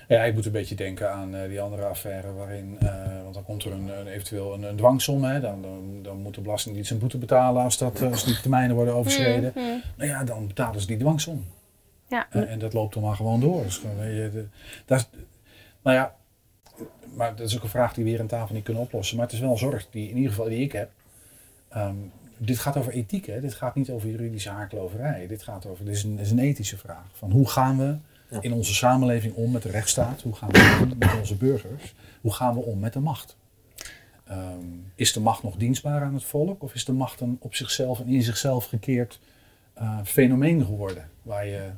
Ja, 0.08 0.22
ik 0.24 0.34
moet 0.34 0.46
een 0.46 0.52
beetje 0.52 0.74
denken 0.74 1.12
aan 1.12 1.34
eh, 1.34 1.48
die 1.48 1.60
andere 1.60 1.84
affaire 1.84 2.32
waarin, 2.32 2.76
eh, 2.80 3.22
want 3.22 3.34
dan 3.34 3.44
komt 3.44 3.64
er 3.64 3.72
een, 3.72 3.88
een- 3.88 4.06
eventueel 4.06 4.54
een, 4.54 4.62
een 4.62 4.76
dwangsom, 4.76 5.24
hè, 5.24 5.40
dan, 5.40 5.62
dan, 5.62 5.98
dan 6.02 6.16
moet 6.16 6.34
de 6.34 6.40
Belastingdienst 6.40 6.90
een 6.90 6.98
boete 6.98 7.18
betalen 7.18 7.62
als, 7.62 7.78
dat, 7.78 8.00
eh, 8.00 8.10
als 8.10 8.24
die 8.24 8.40
termijnen 8.40 8.76
worden 8.76 8.94
overschreden. 8.94 9.52
Mhm. 9.54 9.64
Nou 9.96 10.08
ja, 10.10 10.24
dan 10.24 10.46
betalen 10.46 10.80
ze 10.80 10.86
die 10.86 10.96
dwangsom. 10.96 11.44
Ja, 12.08 12.26
En, 12.30 12.48
en 12.48 12.58
dat 12.58 12.72
loopt 12.72 12.94
dan 12.94 13.02
maar 13.02 13.16
gewoon 13.16 13.40
door. 13.40 13.62
Dus 13.62 13.80
je, 14.00 14.30
de, 14.32 14.46
dat 14.84 15.08
nou 15.82 15.96
ja, 15.96 16.14
maar 17.14 17.36
dat 17.36 17.48
is 17.48 17.56
ook 17.56 17.62
een 17.62 17.68
vraag 17.68 17.94
die 17.94 18.04
we 18.04 18.10
hier 18.10 18.20
aan 18.20 18.26
tafel 18.26 18.54
niet 18.54 18.64
kunnen 18.64 18.82
oplossen. 18.82 19.16
Maar 19.16 19.24
het 19.26 19.34
is 19.34 19.40
wel 19.40 19.50
een 19.50 19.58
zorg 19.58 19.86
die 19.90 20.08
in 20.08 20.16
ieder 20.16 20.30
geval 20.30 20.48
die 20.48 20.60
ik 20.62 20.72
heb. 20.72 20.90
Ehm, 21.68 21.94
dit 22.36 22.58
gaat 22.58 22.76
over 22.76 22.92
ethiek, 22.92 23.26
hè? 23.26 23.40
dit 23.40 23.54
gaat 23.54 23.74
niet 23.74 23.90
over 23.90 24.08
juridische 24.08 24.50
haarkloverij. 24.50 25.26
Dit 25.26 25.42
gaat 25.42 25.66
over, 25.66 25.84
dit 25.84 25.94
is 25.94 26.02
een, 26.02 26.16
dit 26.16 26.24
is 26.24 26.30
een 26.30 26.38
ethische 26.38 26.76
vraag. 26.78 27.04
Van 27.12 27.30
hoe 27.30 27.48
gaan 27.48 27.78
we 27.78 27.96
Ja. 28.30 28.42
in 28.42 28.52
onze 28.52 28.74
samenleving 28.74 29.34
om 29.34 29.50
met 29.50 29.62
de 29.62 29.70
rechtsstaat? 29.70 30.22
Hoe 30.22 30.34
gaan 30.34 30.48
we 30.48 30.78
om 30.82 30.98
met 30.98 31.18
onze 31.18 31.36
burgers? 31.36 31.94
Hoe 32.20 32.32
gaan 32.32 32.54
we 32.54 32.60
om 32.60 32.78
met 32.78 32.92
de 32.92 33.00
macht? 33.00 33.36
Ehm, 34.24 34.66
is 34.94 35.12
de 35.12 35.20
macht 35.20 35.42
nog 35.42 35.56
dienstbaar 35.56 36.02
aan 36.02 36.14
het 36.14 36.24
volk? 36.24 36.62
Of 36.62 36.74
is 36.74 36.84
de 36.84 36.92
macht 36.92 37.20
een 37.20 37.36
op 37.40 37.54
zichzelf 37.54 38.00
en 38.00 38.06
in 38.06 38.22
zichzelf 38.22 38.64
gekeerd 38.64 39.20
eh, 39.74 39.98
fenomeen 40.04 40.64
geworden? 40.64 41.10
Waar 41.22 41.46
je 41.46 41.70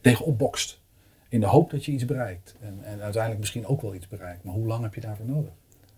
tegenop 0.00 0.38
bokst. 0.38 0.80
In 1.28 1.40
de 1.40 1.46
hoop 1.46 1.70
dat 1.70 1.84
je 1.84 1.92
iets 1.92 2.04
bereikt. 2.04 2.54
En, 2.60 2.78
en 2.82 3.00
uiteindelijk 3.00 3.40
misschien 3.40 3.66
ook 3.66 3.80
wel 3.80 3.94
iets 3.94 4.08
bereikt. 4.08 4.44
Maar 4.44 4.54
hoe 4.54 4.66
lang 4.66 4.82
heb 4.82 4.94
je 4.94 5.00
daarvoor 5.00 5.26
nodig? 5.26 5.52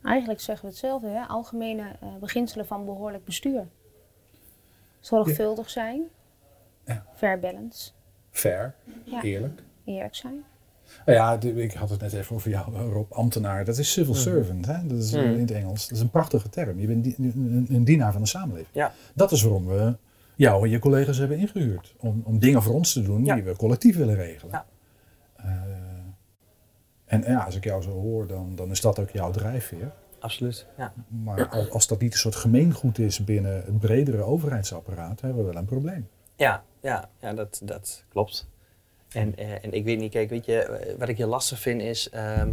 eigenlijk 0.07 0.40
zeggen 0.40 0.64
we 0.64 0.71
hetzelfde. 0.71 1.09
Hè? 1.09 1.25
Algemene 1.27 1.97
eh, 2.01 2.14
beginselen 2.21 2.66
van 2.66 2.85
behoorlijk 2.85 3.25
bestuur. 3.25 3.66
Zorgvuldig 5.01 5.71
zijn. 5.71 6.03
Ja. 6.85 7.07
Fair 7.14 7.38
balance. 7.38 7.90
Fair, 8.37 8.75
Ja. 9.05 9.22
eerlijk. 9.22 9.62
Eerlijk 9.85 10.14
zijn. 10.14 10.44
Nou 11.07 11.18
ja, 11.18 11.40
ik 11.62 11.72
had 11.72 11.90
het 11.90 12.01
net 12.01 12.12
even 12.12 12.35
over 12.37 12.51
jou, 12.51 12.77
Rob. 12.92 13.12
Ambtenaar, 13.12 13.64
dat 13.64 13.79
is 13.79 13.92
civil 13.92 14.14
servant. 14.14 14.66
Hè? 14.66 14.87
Dat 14.87 14.99
is 14.99 15.12
Mhm. 15.12 15.25
in 15.25 15.40
het 15.40 15.51
Engels. 15.51 15.88
Dat 15.88 15.96
is 15.96 16.03
een 16.03 16.11
prachtige 16.11 16.49
term. 16.49 16.81
Je 16.81 16.87
bent 16.87 17.18
een, 17.18 17.66
een 17.70 17.85
dienaar 17.85 18.12
van 18.12 18.20
de 18.20 18.27
samenleving. 18.29 18.75
Ja. 18.75 18.92
Dat 19.14 19.33
is 19.33 19.42
waarom 19.42 19.66
we 19.66 19.96
jou 20.35 20.64
en 20.64 20.70
je 20.70 20.79
collega's 20.79 21.18
hebben 21.18 21.38
ingehuurd. 21.38 21.94
Om, 21.99 22.22
om 22.25 22.38
dingen 22.38 22.62
voor 22.62 22.75
ons 22.75 22.92
te 22.92 23.03
doen 23.03 23.25
Ja. 23.25 23.35
die 23.35 23.42
we 23.44 23.57
collectief 23.57 23.96
willen 23.96 24.14
regelen. 24.14 24.53
Ja. 24.53 24.66
Eh, 25.37 25.51
en 27.05 27.22
ja, 27.27 27.38
als 27.44 27.57
ik 27.57 27.64
jou 27.64 27.83
zo 27.83 27.90
hoor, 27.90 28.27
dan, 28.27 28.53
dan 28.55 28.70
is 28.70 28.81
dat 28.81 28.99
ook 28.99 29.11
jouw 29.11 29.31
drijfveer. 29.31 29.92
Absoluut. 30.18 30.66
Ja. 30.77 30.92
Maar 31.09 31.49
als, 31.49 31.70
als 31.70 31.87
dat 31.87 32.01
niet 32.01 32.12
een 32.12 32.18
soort 32.18 32.37
gemeengoed 32.37 32.99
is 32.99 33.25
binnen 33.25 33.55
het 33.55 33.79
bredere 33.79 34.22
overheidsapparaat, 34.22 35.20
hebben 35.20 35.44
we 35.44 35.51
wel 35.53 35.61
een 35.61 35.64
probleem. 35.66 36.09
Ja, 36.37 36.62
ja, 36.87 37.09
ja 37.20 37.34
dat, 37.34 37.61
dat 37.62 38.05
klopt. 38.09 38.47
En, 39.09 39.37
eh, 39.37 39.64
en 39.64 39.72
ik 39.72 39.84
weet 39.84 39.99
niet, 39.99 40.11
kijk, 40.11 40.30
weet 40.30 40.45
je, 40.45 40.59
eh, 40.62 40.99
wat 40.99 41.09
ik 41.09 41.16
heel 41.16 41.28
lastig 41.28 41.61
vind 41.61 41.82
is. 41.82 42.11
ehm 42.11 42.51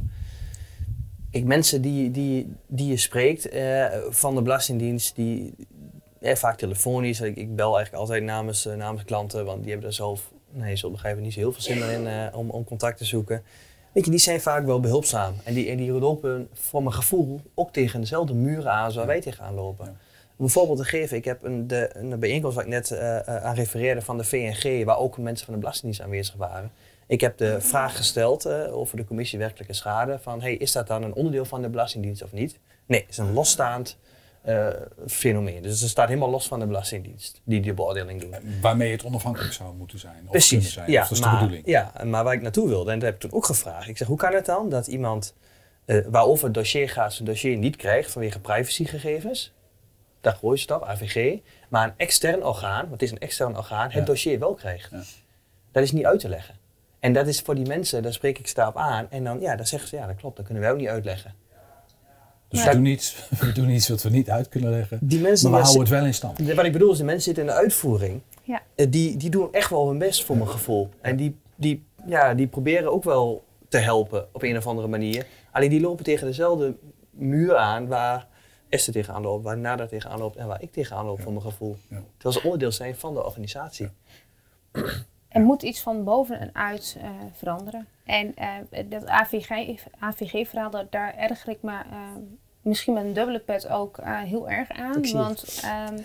ik, 1.34 1.46
mensen 1.46 1.82
die, 1.82 2.12
die, 2.12 2.54
die 2.68 2.88
je 2.88 2.98
spreekt 2.98 3.50
eh, 3.50 3.86
van 4.10 4.36
de 4.36 4.42
Belastingdienst, 4.42 5.16
die 5.16 5.54
eh, 6.20 6.36
vaak 6.36 6.58
telefonisch. 6.58 7.22
Ik, 7.22 7.36
ik 7.36 7.56
bel 7.56 7.76
eigenlijk 7.76 7.96
altijd 8.04 8.24
namens, 8.24 8.66
namens 8.66 9.04
klanten, 9.04 9.46
want 9.46 9.62
die 9.62 9.72
hebben 9.72 9.90
er 9.90 9.96
zelf, 9.96 10.32
nee, 10.52 10.70
je 10.70 10.76
zult 10.76 10.92
begrijpen, 10.92 11.24
niet 11.24 11.34
zo 11.34 11.40
heel 11.40 11.52
veel 11.52 11.62
zin 11.62 11.80
meer 11.80 11.92
in 11.92 12.34
om, 12.34 12.50
om 12.50 12.64
contact 12.64 12.98
te 12.98 13.06
zoeken. 13.06 13.44
Weet 13.92 14.06
je, 14.06 14.12
die 14.12 14.20
zijn 14.20 14.42
vaak 14.42 14.66
wel 14.66 14.80
behulpzaam. 14.80 15.34
En 15.44 15.54
die, 15.54 15.70
en 15.70 15.78
die 15.78 15.92
lopen 15.92 16.50
voor 16.54 16.84
mijn 16.84 16.96
gevoel 16.96 17.42
ook 17.54 17.74
tegen 17.74 18.00
dezelfde 18.00 18.34
muren 18.34 18.72
aan 18.72 18.92
zoals 18.92 19.08
wij 19.08 19.22
tegenaan 19.22 19.54
lopen. 19.54 19.86
Ja. 19.86 19.96
Om 20.44 20.50
een 20.50 20.56
voorbeeld 20.56 20.78
te 20.78 20.86
geven, 20.86 21.18
ik 21.18 21.26
heb 21.26 21.44
een, 21.44 21.68
de, 21.68 21.90
een 21.94 22.20
bijeenkomst 22.20 22.56
waar 22.56 22.66
ik 22.66 22.72
net 22.72 22.92
eh, 22.92 23.28
eh, 23.28 23.44
aan 23.44 23.56
refereerde 23.56 24.02
van 24.02 24.18
de 24.18 24.24
VNG, 24.24 24.86
waar 24.86 24.98
ook 24.98 25.18
mensen 25.18 25.46
van 25.46 25.54
de 25.54 25.60
Belastingdienst 25.60 26.06
aanwezig 26.06 26.36
waren. 26.36 26.72
Ik 27.08 27.22
heb 27.22 27.38
de 27.38 27.62
vraag 27.62 27.96
gesteld 27.96 28.46
eh, 28.46 28.76
over 28.76 28.98
de 28.98 29.06
commissie 29.06 29.40
werkelijke 29.40 29.74
schade, 29.74 30.20
van 30.22 30.42
hey, 30.42 30.54
is 30.54 30.72
dat 30.72 30.88
dan 30.88 31.04
een 31.04 31.14
onderdeel 31.14 31.46
van 31.46 31.62
de 31.62 31.70
Belastingdienst 31.70 32.24
of 32.24 32.32
niet? 32.32 32.60
Nee, 32.86 33.02
het 33.02 33.10
is 33.10 33.18
een 33.18 33.34
losstaand 33.34 33.98
fenomeen. 35.08 35.62
Dus 35.62 35.82
het 35.82 35.90
staat 35.90 36.08
helemaal 36.08 36.30
los 36.30 36.48
van 36.48 36.60
de 36.60 36.66
Belastingdienst, 36.66 37.42
die 37.44 37.62
die 37.62 37.74
beoordeling 37.74 38.22
doen. 38.22 38.36
Waarmee 38.62 38.92
het 38.92 39.04
onafhankelijk 39.04 39.54
zou 39.54 39.76
moeten 39.76 40.00
zijn. 40.00 40.22
Of 40.24 40.32
Precies, 40.32 40.74
zijn. 40.74 40.92
ja, 40.92 41.02
of 41.02 41.08
dat 41.08 41.18
is 41.18 41.24
maar, 41.24 41.34
de 41.34 41.40
bedoeling. 41.40 41.68
Ja, 41.68 41.92
maar 42.06 42.24
waar 42.24 42.34
ik 42.34 42.42
naartoe 42.42 42.68
wilde, 42.68 42.92
en 42.92 43.00
dat 43.00 43.06
heb 43.06 43.16
ik 43.16 43.22
toen 43.22 43.34
ook 43.40 43.46
gevraagd. 43.46 43.88
Ik 43.88 43.98
zeg, 43.98 44.08
hoe 44.08 44.18
kan 44.18 44.34
het 44.34 44.46
dan 44.46 44.70
dat 44.70 44.88
iemand 44.88 45.36
waarover 45.86 46.46
het 46.46 46.54
dossier 46.54 46.90
gaat, 46.90 47.14
zijn 47.14 47.28
dossier 47.28 47.58
niet 47.58 47.76
krijgt 47.76 48.12
vanwege 48.12 48.40
privacygegevens? 48.40 49.54
Dat 50.24 50.36
grootste 50.36 50.64
stap, 50.64 50.84
AVG, 50.84 51.40
maar 51.70 51.88
een 51.88 51.94
extern 51.98 52.44
orgaan, 52.46 52.80
want 52.80 52.92
het 52.92 53.02
is 53.02 53.12
een 53.12 53.20
extern 53.20 53.58
orgaan, 53.58 53.84
het 53.84 53.94
Ja. 53.94 54.02
dossier 54.02 54.40
wel 54.40 54.54
krijgt. 54.54 54.92
Ja. 54.92 55.02
Dat 55.72 55.84
is 55.84 55.92
niet 55.92 56.06
uit 56.06 56.20
te 56.20 56.30
leggen. 56.30 56.56
En 57.00 57.14
dat 57.14 57.28
is 57.28 57.40
voor 57.42 57.56
die 57.56 57.66
mensen, 57.66 58.04
daar 58.04 58.14
spreek 58.14 58.40
ik 58.40 58.48
ze 58.48 58.54
daarop 58.54 58.78
aan. 58.78 59.08
En 59.10 59.24
dan, 59.24 59.40
ja, 59.40 59.56
dan 59.56 59.66
zeggen 59.68 59.90
ze, 59.90 59.96
ja, 59.96 60.08
dat 60.08 60.16
klopt, 60.16 60.36
dat 60.36 60.46
kunnen 60.46 60.64
wij 60.64 60.72
ook 60.72 60.78
niet 60.80 60.88
uitleggen. 60.88 61.34
Dus 62.50 62.64
we, 62.64 62.72
doen 62.72 62.86
iets, 62.86 63.28
we 63.40 63.52
doen 63.52 63.70
iets 63.70 63.90
wat 63.90 64.02
we 64.02 64.10
niet 64.10 64.30
uit 64.30 64.50
kunnen 64.50 64.70
leggen. 64.70 64.98
Die 65.02 65.20
mensen 65.20 65.50
Maar 65.50 65.60
we 65.60 65.66
houden 65.66 65.86
het 65.88 65.98
wel 66.00 66.06
in 66.08 66.14
stand. 66.14 66.54
Wat 66.54 66.66
ik 66.66 66.72
bedoel 66.72 66.92
is, 66.92 66.98
de 66.98 67.04
mensen 67.04 67.24
zitten 67.24 67.44
in 67.44 67.50
de 67.50 67.56
uitvoering. 67.56 68.22
Ja. 68.44 68.62
Eh, 68.76 68.86
Die, 68.90 69.18
die 69.18 69.30
doen 69.30 69.48
echt 69.54 69.70
wel 69.70 69.88
hun 69.88 69.98
best 69.98 70.24
voor 70.26 70.38
mijn 70.38 70.50
gevoel. 70.50 70.90
En 71.02 71.16
die, 71.16 71.38
die, 71.56 71.86
ja, 72.06 72.34
die 72.34 72.48
proberen 72.48 72.92
ook 72.92 73.04
wel 73.04 73.44
te 73.70 73.78
helpen 73.78 74.28
op 74.32 74.44
een 74.44 74.58
of 74.58 74.68
andere 74.68 74.88
manier. 74.88 75.26
Alleen 75.52 75.70
die 75.70 75.82
lopen 75.82 76.04
tegen 76.04 76.28
dezelfde 76.28 76.76
muur 77.12 77.56
aan 77.58 77.88
waar 77.88 78.28
Esther 78.74 78.94
tegenaan 78.94 79.22
loopt, 79.22 79.44
waar 79.44 79.58
Nada 79.58 79.88
tegenaan 79.88 80.20
loopt 80.20 80.36
en 80.36 80.48
waar 80.48 80.62
ik 80.62 80.72
tegenaan 80.72 81.06
loop 81.06 81.22
voor 81.22 81.32
mijn 81.32 81.44
gevoel. 81.44 81.78
Ja. 81.88 82.02
Terwijl 82.18 82.34
ze 82.34 82.44
onderdeel 82.44 82.72
zijn 82.72 82.96
van 82.96 83.14
de 83.14 83.26
organisatie. 83.26 83.90
Er 85.28 85.42
moet 85.42 85.64
iets 85.64 85.82
van 85.82 86.04
boven 86.04 86.40
en 86.40 86.50
uit 86.54 86.98
eh, 87.02 87.10
veranderen. 87.34 87.88
En 88.04 88.36
eh, 88.36 88.84
dat 88.90 89.08
AVG 89.08 89.80
AVG-verhaal, 90.00 90.70
daar, 90.70 90.88
daar 90.90 91.16
erger 91.18 91.50
ik 91.50 91.62
me 91.62 91.72
eh, 91.72 92.00
misschien 92.62 92.94
met 92.94 93.04
een 93.04 93.14
dubbele 93.14 93.40
pet 93.40 93.68
ook 93.68 94.00
heel 94.04 94.50
erg 94.50 94.70
aan. 94.70 95.12
Want 95.12 95.60
ehm, 95.64 95.98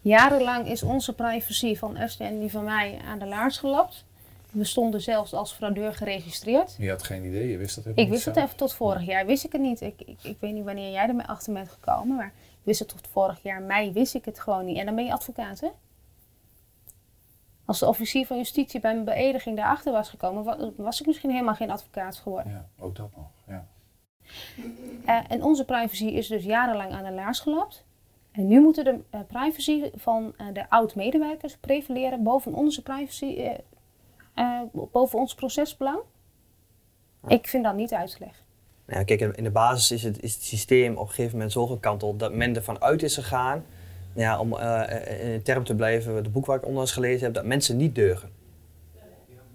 jarenlang 0.00 0.68
is 0.68 0.82
onze 0.82 1.14
privacy 1.14 1.76
van 1.76 1.96
Esther 1.96 2.26
en 2.26 2.38
die 2.38 2.50
van 2.50 2.64
mij 2.64 3.00
aan 3.06 3.18
de 3.18 3.26
laars 3.26 3.58
gelapt. 3.58 4.04
We 4.54 4.64
stonden 4.64 5.00
zelfs 5.00 5.32
als 5.32 5.52
fraudeur 5.52 5.94
geregistreerd. 5.94 6.74
Je 6.78 6.90
had 6.90 7.02
geen 7.02 7.24
idee, 7.24 7.48
je 7.50 7.56
wist 7.58 7.74
dat 7.74 7.84
helemaal 7.84 8.04
Ik 8.04 8.10
wist 8.10 8.26
niet 8.26 8.34
het 8.34 8.44
zelf. 8.44 8.46
even 8.46 8.56
tot 8.58 8.72
vorig 8.74 9.02
jaar, 9.06 9.26
wist 9.26 9.44
ik 9.44 9.52
het 9.52 9.60
niet. 9.60 9.80
Ik, 9.80 10.00
ik, 10.00 10.22
ik 10.22 10.36
weet 10.40 10.52
niet 10.52 10.64
wanneer 10.64 10.90
jij 10.92 11.06
ermee 11.08 11.26
achter 11.26 11.52
bent 11.52 11.68
gekomen, 11.68 12.16
maar 12.16 12.26
ik 12.36 12.60
wist 12.62 12.78
het 12.78 12.88
tot 12.88 13.08
vorig 13.08 13.42
jaar 13.42 13.62
mei, 13.62 13.92
wist 13.92 14.14
ik 14.14 14.24
het 14.24 14.40
gewoon 14.40 14.64
niet. 14.64 14.78
En 14.78 14.86
dan 14.86 14.94
ben 14.94 15.04
je 15.04 15.12
advocaat, 15.12 15.60
hè? 15.60 15.68
Als 17.64 17.78
de 17.78 17.86
officier 17.88 18.26
van 18.26 18.36
justitie 18.36 18.80
bij 18.80 18.92
mijn 18.92 19.04
beëdiging 19.04 19.56
daarachter 19.56 19.92
was 19.92 20.08
gekomen, 20.08 20.44
wa- 20.44 20.70
was 20.76 21.00
ik 21.00 21.06
misschien 21.06 21.30
helemaal 21.30 21.54
geen 21.54 21.70
advocaat 21.70 22.16
geworden. 22.16 22.52
Ja, 22.52 22.68
ook 22.78 22.96
dat 22.96 23.10
nog. 23.16 23.26
Ja. 23.46 23.66
Eh, 25.04 25.20
en 25.28 25.42
onze 25.42 25.64
privacy 25.64 26.04
is 26.06 26.26
dus 26.28 26.44
jarenlang 26.44 26.92
aan 26.92 27.04
de 27.04 27.12
laars 27.12 27.40
gelapt. 27.40 27.84
En 28.32 28.46
nu 28.46 28.60
moeten 28.60 28.84
de 28.84 28.98
eh, 29.10 29.20
privacy 29.26 29.90
van 29.94 30.34
eh, 30.36 30.46
de 30.52 30.70
oud-medewerkers 30.70 31.56
prevaleren 31.56 32.22
boven 32.22 32.54
onze 32.54 32.82
privacy, 32.82 33.40
eh, 34.34 34.44
eh, 34.44 34.82
boven 34.92 35.18
ons 35.18 35.34
procesbelang. 35.34 35.98
Ik 37.26 37.48
vind 37.48 37.64
dat 37.64 37.74
niet 37.76 37.92
uit 37.94 38.10
te 38.10 38.16
leggen. 38.20 38.42
Nou 38.86 38.98
ja, 38.98 39.04
kijk, 39.04 39.36
in 39.36 39.44
de 39.44 39.50
basis 39.50 39.90
is 39.90 40.02
het, 40.02 40.22
is 40.22 40.34
het 40.34 40.42
systeem 40.42 40.96
op 40.96 41.00
een 41.08 41.14
gegeven 41.14 41.32
moment 41.32 41.52
zo 41.52 41.66
gekanteld 41.66 42.18
dat 42.18 42.34
men 42.34 42.56
ervan 42.56 42.82
uit 42.82 43.02
is 43.02 43.14
gegaan, 43.14 43.64
ja, 44.14 44.38
om 44.38 44.56
eh, 44.56 45.24
in 45.26 45.30
een 45.30 45.42
term 45.42 45.64
te 45.64 45.74
blijven, 45.74 46.14
het 46.14 46.32
boek 46.32 46.46
waar 46.46 46.56
ik 46.56 46.66
onlangs 46.66 46.92
gelezen 46.92 47.24
heb, 47.24 47.34
dat 47.34 47.44
mensen 47.44 47.76
niet 47.76 47.94
deugen. 47.94 48.30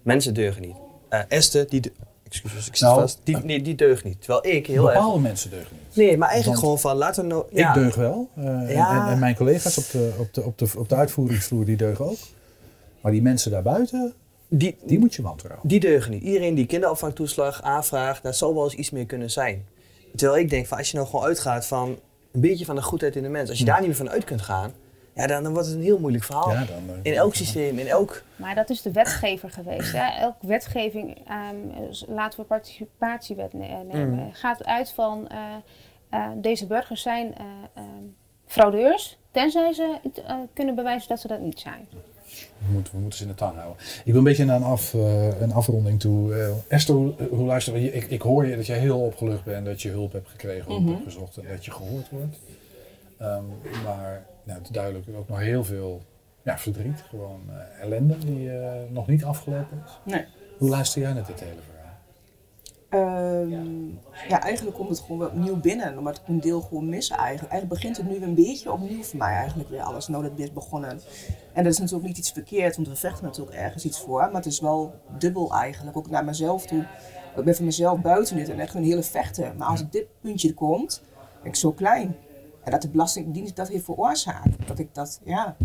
Mensen 0.02 0.34
deugen 0.34 0.62
niet. 0.62 0.76
Eh 1.08 1.20
Esther, 1.28 1.68
die, 1.68 1.80
de- 1.80 1.92
excuses, 2.22 2.66
ik 2.68 2.76
zit 2.76 2.88
Nou, 2.88 3.00
vast, 3.00 3.20
die, 3.24 3.36
nee, 3.36 3.62
die 3.62 3.74
deugt 3.74 4.04
niet. 4.04 4.20
Terwijl 4.22 4.56
ik 4.56 4.66
heel 4.66 4.84
erg... 4.90 4.94
Bepaalde 4.98 5.20
mensen 5.20 5.50
deugen 5.50 5.76
niet. 5.86 5.96
Nee, 5.96 6.16
maar 6.18 6.28
eigenlijk 6.28 6.46
Want 6.46 6.58
gewoon 6.58 6.78
van, 6.92 6.96
laten 7.06 7.22
we 7.22 7.28
nou... 7.28 7.44
Ja, 7.50 7.68
Ik 7.68 7.74
deug 7.82 7.94
wel. 7.94 8.28
eh, 8.36 8.44
en- 8.46 8.68
Ja. 8.68 9.04
en, 9.06 9.12
en 9.12 9.18
mijn 9.18 9.34
collega's 9.36 9.78
op 9.78 9.84
de, 9.90 10.14
op, 10.18 10.34
de, 10.34 10.42
op, 10.42 10.58
de, 10.58 10.70
op 10.78 10.88
de 10.88 10.94
uitvoeringsvloer, 10.94 11.64
die 11.64 11.76
deugen 11.76 12.04
ook. 12.04 12.18
Maar 13.00 13.12
die 13.12 13.22
mensen 13.22 13.50
daarbuiten, 13.50 14.14
die, 14.50 14.76
die 14.84 14.98
moet 14.98 15.14
je 15.14 15.22
wantrouwen. 15.22 15.68
Die 15.68 15.80
deugen 15.80 16.10
niet. 16.10 16.22
Iedereen 16.22 16.54
die 16.54 16.66
kinderopvangtoeslag 16.66 17.62
aanvraagt, 17.62 18.22
daar 18.22 18.34
zal 18.34 18.54
wel 18.54 18.64
eens 18.64 18.74
iets 18.74 18.90
meer 18.90 19.06
kunnen 19.06 19.30
zijn. 19.30 19.66
Terwijl 20.16 20.40
ik 20.40 20.50
denk 20.50 20.66
van 20.66 20.78
als 20.78 20.90
je 20.90 20.96
nou 20.96 21.08
gewoon 21.08 21.24
uitgaat 21.24 21.66
van 21.66 21.98
een 22.32 22.40
beetje 22.40 22.64
van 22.64 22.74
de 22.74 22.82
goedheid 22.82 23.16
in 23.16 23.22
de 23.22 23.28
mens, 23.28 23.48
als 23.48 23.58
je 23.58 23.64
daar 23.64 23.78
niet 23.78 23.86
meer 23.86 23.96
van 23.96 24.10
uit 24.10 24.24
kunt 24.24 24.42
gaan, 24.42 24.72
ja, 25.14 25.26
dan, 25.26 25.42
dan 25.42 25.52
wordt 25.52 25.68
het 25.68 25.76
een 25.76 25.82
heel 25.82 25.98
moeilijk 25.98 26.24
verhaal. 26.24 26.50
Ja, 26.50 26.64
dan, 26.64 26.88
eh, 26.88 26.94
in 27.02 27.14
elk 27.14 27.34
systeem, 27.34 27.78
in 27.78 27.86
elk. 27.86 28.22
Maar 28.36 28.54
dat 28.54 28.70
is 28.70 28.82
de 28.82 28.92
wetgever 28.92 29.50
geweest. 29.50 29.92
Hè? 29.92 30.20
Elke 30.20 30.46
wetgeving, 30.46 31.18
ehm, 31.26 31.86
dus 31.86 32.04
laten 32.08 32.40
we 32.40 32.46
participatiewet 32.46 33.52
eh, 33.52 33.58
nemen, 33.60 34.08
Mm. 34.08 34.32
gaat 34.32 34.64
uit 34.64 34.90
van 34.92 35.28
eh, 35.28 35.38
eh, 36.10 36.28
deze 36.36 36.66
burgers 36.66 37.02
zijn 37.02 37.34
eh, 37.34 37.44
ehm, 37.74 37.86
fraudeurs, 38.46 39.18
tenzij 39.30 39.72
ze 39.72 39.98
kunnen 40.52 40.74
bewijzen 40.74 41.08
dat 41.08 41.20
ze 41.20 41.28
dat 41.28 41.40
niet 41.40 41.60
zijn. 41.60 41.88
We 42.66 42.72
moeten, 42.72 42.92
we 42.94 42.98
moeten 43.00 43.18
ze 43.18 43.24
in 43.24 43.30
de 43.30 43.36
tang 43.36 43.56
houden. 43.56 43.76
Ik 43.82 44.04
wil 44.04 44.16
een 44.16 44.24
beetje 44.24 44.44
naar 44.44 44.56
een, 44.56 44.62
af, 44.62 44.94
eh, 44.94 45.40
een 45.40 45.52
afronding 45.52 46.00
toe. 46.00 46.34
Eh, 46.34 46.48
Esther, 46.68 46.94
hoe, 46.94 47.14
hoe 47.30 47.46
luister 47.46 47.78
je? 47.78 47.92
Ik, 47.92 48.04
ik 48.04 48.22
hoor 48.22 48.46
je 48.46 48.56
dat 48.56 48.66
je 48.66 48.72
heel 48.72 49.00
opgelucht 49.00 49.44
bent, 49.44 49.66
dat 49.66 49.82
je 49.82 49.88
hulp 49.88 50.12
hebt 50.12 50.28
gekregen, 50.28 50.66
hulp 50.66 50.80
Mhm. 50.80 50.90
hebt 50.90 51.04
gezocht 51.04 51.36
en 51.36 51.44
dat 51.48 51.64
je 51.64 51.70
gehoord 51.70 52.10
wordt. 52.10 52.36
Ehm, 53.18 53.44
maar 53.84 54.22
nou, 54.44 54.58
het 54.58 54.68
is 54.68 54.74
duidelijk 54.74 55.06
ook 55.16 55.28
nog 55.28 55.38
heel 55.38 55.64
veel 55.64 56.02
ja, 56.42 56.58
verdriet, 56.58 57.04
gewoon 57.08 57.40
eh, 57.48 57.82
ellende 57.82 58.18
die 58.18 58.50
eh, 58.50 58.72
nog 58.88 59.06
niet 59.06 59.24
afgelopen 59.24 59.82
is. 59.86 60.12
Nee. 60.12 60.24
Hoe 60.58 60.68
luister 60.68 61.02
jij 61.02 61.12
naar 61.12 61.26
dit 61.26 61.40
hele 61.40 61.60
Ehm, 62.90 63.88
ja, 64.28 64.42
eigenlijk 64.42 64.76
komt 64.76 64.88
het 64.88 65.00
gewoon 65.00 65.18
weer 65.18 65.28
opnieuw 65.28 65.56
binnen, 65.56 65.98
omdat 65.98 66.16
ik 66.16 66.22
een 66.28 66.40
deel 66.40 66.60
gewoon 66.60 66.88
mis 66.88 67.10
eigenlijk. 67.10 67.52
Eigenlijk 67.52 67.68
begint 67.68 67.96
het 67.96 68.06
nu 68.06 68.12
weer 68.12 68.28
een 68.28 68.34
beetje 68.34 68.72
opnieuw 68.72 69.02
voor 69.02 69.18
mij 69.18 69.34
eigenlijk 69.34 69.68
weer 69.68 69.82
alles, 69.82 70.08
nou 70.08 70.22
dat 70.22 70.38
is 70.38 70.52
begonnen. 70.52 71.00
En 71.52 71.64
dat 71.64 71.72
is 71.72 71.78
natuurlijk 71.78 72.06
niet 72.06 72.18
iets 72.18 72.32
verkeerd, 72.32 72.76
want 72.76 72.88
we 72.88 72.96
vechten 72.96 73.24
natuurlijk 73.24 73.56
ergens 73.56 73.84
iets 73.84 74.00
voor, 74.00 74.20
maar 74.20 74.34
het 74.34 74.46
is 74.46 74.60
wel 74.60 74.94
dubbel 75.18 75.54
eigenlijk, 75.54 75.96
ook 75.96 76.10
naar 76.10 76.24
mezelf 76.24 76.66
toe. 76.66 76.86
Ik 77.36 77.44
ben 77.44 77.54
van 77.56 77.64
mezelf 77.64 78.00
buiten 78.00 78.36
dit 78.36 78.48
en 78.48 78.60
echt 78.60 78.74
een 78.74 78.84
hele 78.84 79.02
vechten, 79.02 79.56
maar 79.56 79.68
als 79.68 79.82
op 79.82 79.92
dit 79.92 80.06
puntje 80.20 80.54
komt, 80.54 81.02
ben 81.42 81.48
ik 81.48 81.56
zo 81.56 81.72
klein. 81.72 82.16
En 82.64 82.70
dat 82.70 82.82
de 82.82 82.88
Belastingdienst 82.88 83.56
dat 83.56 83.68
heeft 83.68 83.84
veroorzaakt, 83.84 84.66
dat 84.66 84.78
ik 84.78 84.94
dat, 84.94 85.20
ja, 85.24 85.56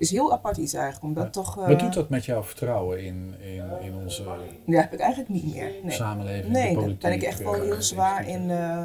is 0.00 0.10
heel 0.10 0.32
apart 0.32 0.56
iets 0.56 0.74
eigenlijk, 0.74 1.04
omdat 1.04 1.32
toch... 1.32 1.58
eh, 1.58 1.66
Wat 1.68 1.78
doet 1.78 1.92
dat 1.94 2.08
met 2.08 2.24
jouw 2.24 2.42
vertrouwen 2.42 3.04
in, 3.04 3.34
in, 3.40 3.64
in 3.82 3.94
onze 3.94 4.24
Ja, 4.66 4.80
heb 4.80 4.92
ik 4.92 5.00
eigenlijk 5.00 5.30
niet 5.32 5.54
meer. 5.54 5.72
Nee. 5.82 5.96
samenleving, 5.96 6.52
Nee, 6.52 6.74
daar 6.74 6.94
ben 6.98 7.12
ik 7.12 7.22
echt 7.22 7.42
wel 7.42 7.54
eh, 7.54 7.60
heel 7.60 7.82
zwaar 7.82 8.28
in. 8.28 8.50
eh, 8.50 8.82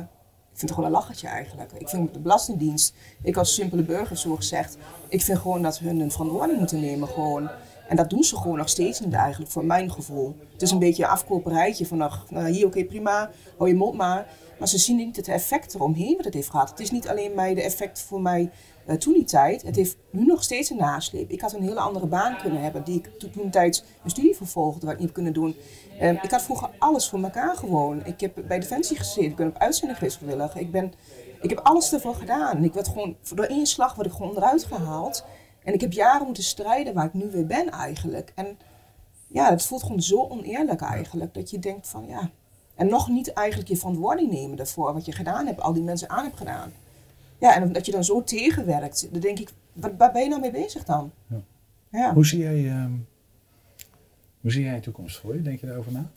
ik 0.52 0.62
vind 0.62 0.70
het 0.70 0.80
gewoon 0.80 0.86
een 0.86 0.92
lachertje 0.92 1.28
eigenlijk. 1.28 1.72
Ik 1.72 1.90
vind 1.90 2.14
de 2.14 2.20
Belastingdienst, 2.20 2.96
ik 3.22 3.38
als 3.38 3.54
simpele 3.54 3.82
burger 3.84 4.18
zo 4.18 4.36
gezegd, 4.36 4.78
ik 5.08 5.22
vind 5.22 5.38
gewoon 5.38 5.62
dat 5.62 5.78
hun 5.78 6.00
een 6.00 6.12
verantwoording 6.12 6.60
moeten 6.60 6.80
nemen 6.80 7.08
gewoon. 7.08 7.50
En 7.88 7.96
dat 7.96 8.10
doen 8.10 8.24
ze 8.24 8.38
gewoon 8.38 8.58
nog 8.58 8.70
steeds 8.70 9.00
niet 9.00 9.14
eigenlijk, 9.14 9.52
voor 9.52 9.66
mijn 9.66 9.92
gevoel. 9.92 10.36
Het 10.52 10.62
is 10.62 10.72
een 10.72 10.80
beetje 10.80 11.04
een 11.04 11.10
afkoperijtje 11.10 11.86
van, 11.86 11.98
nou, 11.98 12.50
hier 12.50 12.66
oké 12.66 12.84
prima, 12.84 13.32
hou 13.58 13.70
je 13.70 13.76
mond 13.76 13.96
maar. 13.98 14.28
Maar 14.60 14.68
ze 14.68 14.78
zien 14.78 14.96
niet 14.96 15.16
het 15.16 15.28
effect 15.28 15.74
eromheen 15.74 16.16
wat 16.16 16.26
het 16.26 16.34
heeft 16.34 16.50
gehad. 16.50 16.70
Het 16.70 16.80
is 16.80 16.92
niet 16.92 17.08
alleen 17.08 17.34
mij 17.36 17.54
de 17.54 17.62
effect 17.62 18.02
voor 18.02 18.22
mij 18.22 18.52
eh, 18.86 18.96
toen 18.96 19.14
die 19.14 19.24
tijd. 19.24 19.62
Het 19.62 19.76
heeft 19.76 19.98
nu 20.10 20.26
nog 20.26 20.44
steeds 20.44 20.70
een 20.70 20.78
nasleep. 20.78 21.30
Ik 21.30 21.42
had 21.42 21.54
een 21.54 21.62
hele 21.62 21.80
andere 21.80 22.08
baan 22.08 22.38
kunnen 22.42 22.62
hebben 22.62 22.84
die 22.84 22.96
ik 22.98 23.10
to- 23.20 23.30
toen 23.30 23.50
tijds 23.50 23.84
een 24.04 24.10
studie 24.10 24.36
vervolgde, 24.36 24.86
wat 24.86 24.96
ik 24.96 25.02
niet 25.02 25.12
kunnen 25.12 25.34
doen. 25.34 25.56
Ehm, 26.00 26.16
ik 26.22 26.32
had 26.32 26.42
vroeger 26.42 26.70
alles 26.80 27.10
voor 27.10 27.24
elkaar 27.24 27.56
gewoon. 27.56 28.06
Ik 28.06 28.20
heb 28.20 28.44
bij 28.48 28.60
Defensie 28.60 28.98
gezeten, 28.98 29.24
ik 29.24 29.36
ben 29.36 29.48
op 29.48 29.58
uitzending 29.58 29.98
geweest 29.98 30.18
vrijwillig. 30.18 30.56
Ik, 30.56 30.72
ben, 30.72 30.94
ik 31.42 31.50
heb 31.50 31.60
alles 31.60 31.94
ervoor 31.94 32.16
gedaan. 32.16 32.64
Ik 32.64 32.74
werd 32.74 32.88
gewoon, 32.88 33.16
door 33.36 33.46
één 33.46 33.66
slag 33.66 33.96
word 33.96 34.08
ik 34.08 34.14
gewoon 34.14 34.36
eruit 34.38 34.64
gehaald. 34.64 35.26
En 35.66 35.74
ik 35.74 35.82
heb 35.82 35.92
jaren 35.92 36.26
moeten 36.26 36.44
strijden 36.44 36.94
waar 36.94 37.06
ik 37.06 37.14
nu 37.14 37.32
weer 37.32 37.46
ben 37.46 37.70
eigenlijk. 37.70 38.32
En 38.36 38.58
ja, 39.28 39.50
het 39.50 39.64
voelt 39.64 39.84
gewoon 39.84 40.02
zo 40.02 40.28
oneerlijk 40.28 40.82
eigenlijk. 40.82 41.34
Dat 41.34 41.50
je 41.50 41.60
denkt 41.60 41.88
van 41.88 42.08
ja. 42.08 42.30
En 42.76 42.88
nog 42.88 43.10
niet 43.10 43.34
eigenlijk 43.34 43.70
je 43.70 43.78
verantwoording 43.78 44.32
nemen 44.32 44.58
daarvoor 44.58 44.94
wat 44.94 45.06
je 45.06 45.12
gedaan 45.12 45.46
hebt, 45.46 45.62
al 45.62 45.74
die 45.74 45.84
mensen 45.84 46.10
aan 46.10 46.24
hebt 46.24 46.38
gedaan. 46.38 46.72
Ja, 47.40 47.56
en 47.56 47.74
dat 47.74 47.86
je 47.86 47.92
dan 47.92 48.04
zo 48.04 48.24
tegenwerkt, 48.24 49.08
dan 49.12 49.22
denk 49.22 49.40
ik, 49.40 49.50
waar 49.74 50.12
ben 50.12 50.24
je 50.24 50.30
nou 50.30 50.42
mee 50.42 50.52
bezig 50.52 50.84
dan? 50.84 51.12
Ja. 51.28 51.42
Ja. 51.92 52.14
Hoe 52.14 52.26
zie 52.26 52.40
jij, 52.40 52.68
ehm, 52.68 52.92
hoe 54.42 54.52
zie 54.52 54.64
jij 54.64 54.76
de 54.76 54.82
toekomst 54.82 55.18
voor 55.18 55.36
je? 55.36 55.42
Denk 55.42 55.60
je 55.60 55.66
daarover 55.66 55.92
na? 55.92 56.12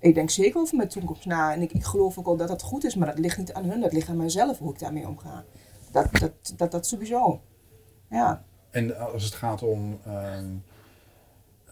Ik 0.00 0.14
denk 0.14 0.30
zeker 0.30 0.60
over 0.60 0.76
mijn 0.76 0.88
toekomst 0.88 1.26
na. 1.26 1.52
En 1.52 1.62
ik, 1.62 1.72
ik 1.72 1.84
geloof 1.84 2.18
ook 2.18 2.26
al 2.26 2.36
dat 2.36 2.48
dat 2.48 2.62
goed 2.62 2.84
is, 2.84 2.94
maar 2.94 3.06
dat 3.06 3.18
ligt 3.18 3.38
niet 3.38 3.52
aan 3.52 3.64
hun, 3.64 3.80
dat 3.80 3.92
ligt 3.92 4.08
aan 4.08 4.16
mijzelf 4.16 4.58
hoe 4.58 4.72
ik 4.72 4.78
daarmee 4.78 5.08
omga. 5.08 5.44
Dat, 5.90 6.08
dat, 6.12 6.52
dat, 6.56 6.70
dat 6.70 6.86
sowieso. 6.86 7.40
Ja. 8.10 8.44
En 8.72 8.96
als 9.12 9.24
het 9.24 9.34
gaat 9.34 9.62
om 9.62 9.98
ehm, 10.06 10.44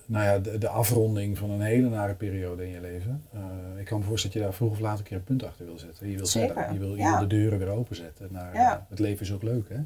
nou 0.07 0.25
ja, 0.25 0.39
de, 0.39 0.59
de 0.59 0.69
afronding 0.69 1.39
van 1.39 1.51
een 1.51 1.61
hele 1.61 1.89
nare 1.89 2.15
periode 2.15 2.65
in 2.67 2.71
je 2.73 2.81
leven. 2.81 3.25
eh, 3.33 3.41
ik 3.79 3.85
kan 3.85 3.99
me 3.99 4.05
voorstellen 4.05 4.37
dat 4.37 4.45
je 4.45 4.49
daar 4.51 4.57
vroeg 4.59 4.71
of 4.71 4.79
later 4.79 4.99
een 4.99 5.05
keer 5.05 5.17
een 5.17 5.25
punt 5.25 5.45
achter 5.45 5.65
wil 5.67 5.79
zetten. 5.79 6.09
Je 6.09 6.17
wil, 6.17 6.27
verder. 6.27 6.73
Je 6.73 6.79
wil, 6.79 6.91
je 6.91 6.97
ja. 6.97 7.11
wil 7.11 7.29
de 7.29 7.35
deuren 7.35 7.59
weer 7.59 7.69
openzetten. 7.69 8.29
Naar, 8.31 8.55
Ja. 8.55 8.73
eh, 8.77 8.83
het 8.89 8.99
leven 8.99 9.21
is 9.27 9.33
ook 9.33 9.43
leuk, 9.43 9.69
hè? 9.69 9.79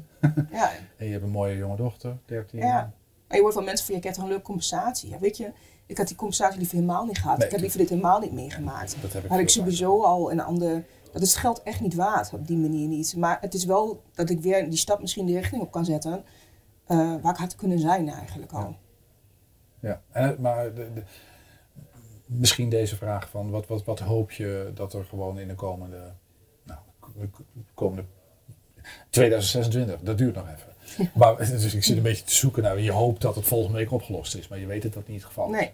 ja. 0.51 0.71
En 0.97 1.05
je 1.05 1.11
hebt 1.11 1.23
een 1.23 1.29
mooie 1.29 1.57
jonge 1.57 1.75
dochter, 1.75 2.17
13. 2.25 2.59
Ja. 2.59 2.91
En 3.27 3.35
je 3.35 3.41
hoort 3.41 3.53
van 3.53 3.63
mensen 3.63 3.85
van, 3.85 3.95
je 3.95 4.01
krijgt 4.01 4.19
een 4.19 4.27
leuke 4.27 4.41
compensatie. 4.43 5.09
Ja, 5.09 5.19
weet 5.19 5.37
je, 5.37 5.51
ik 5.85 5.97
had 5.97 6.07
die 6.07 6.15
compensatie 6.15 6.57
liever 6.57 6.75
helemaal 6.75 7.05
niet 7.05 7.17
gehad. 7.19 7.37
Nee, 7.37 7.45
ik 7.45 7.51
had 7.51 7.61
liever 7.61 7.79
dit 7.79 7.89
helemaal 7.89 8.19
niet 8.19 8.31
meegemaakt. 8.33 8.95
Dat 9.01 9.13
heb 9.13 9.23
ik 9.23 9.29
had 9.29 9.39
ik 9.39 9.49
sowieso 9.49 10.03
al 10.03 10.31
een 10.31 10.39
ander... 10.41 10.83
Dat 11.11 11.21
is 11.23 11.29
het 11.31 11.39
geld 11.39 11.63
echt 11.63 11.81
niet 11.81 11.93
waard, 11.95 12.33
op 12.33 12.47
die 12.47 12.57
manier 12.57 12.87
niet. 12.87 13.15
Maar 13.17 13.37
het 13.41 13.53
is 13.53 13.65
wel 13.65 14.01
dat 14.13 14.29
ik 14.29 14.39
weer 14.41 14.69
die 14.69 14.77
stap 14.79 15.01
misschien 15.01 15.25
die 15.25 15.35
richting 15.35 15.61
op 15.61 15.71
kan 15.71 15.85
zetten... 15.85 16.23
eh, 16.87 17.15
waar 17.21 17.33
ik 17.33 17.39
had 17.39 17.55
kunnen 17.55 17.79
zijn 17.79 18.09
eigenlijk 18.09 18.51
al. 18.51 18.75
Ja, 19.79 20.01
en, 20.11 20.35
maar 20.39 20.73
de, 20.73 20.93
de- 20.93 21.03
misschien 22.25 22.69
deze 22.69 22.95
vraag 22.95 23.29
van 23.29 23.49
wat, 23.49 23.67
wat, 23.67 23.83
wat 23.83 23.99
hoop 23.99 24.31
je 24.31 24.71
dat 24.73 24.93
er 24.93 25.05
gewoon 25.05 25.39
in 25.39 25.47
de 25.47 25.55
komende, 25.55 26.11
nou, 26.63 26.79
komende 27.73 28.05
2026, 29.09 29.99
dat 30.01 30.17
duurt 30.17 30.35
nog 30.35 30.47
even. 30.49 30.73
Maar, 31.19 31.37
dus 31.59 31.73
ik 31.73 31.83
zit 31.83 31.97
een 31.97 32.03
beetje 32.03 32.23
te 32.23 32.35
zoeken 32.35 32.63
naar, 32.63 32.79
je 32.79 32.91
hoopt 32.91 33.21
dat 33.21 33.35
het 33.35 33.45
volgende 33.45 33.77
week 33.77 33.91
opgelost 33.91 34.35
is, 34.35 34.47
maar 34.47 34.59
je 34.59 34.65
weet 34.65 34.81
dat 34.81 34.93
dat 34.93 35.07
niet 35.07 35.17
het 35.17 35.25
geval 35.25 35.45
is. 35.45 35.51
Nee. 35.51 35.71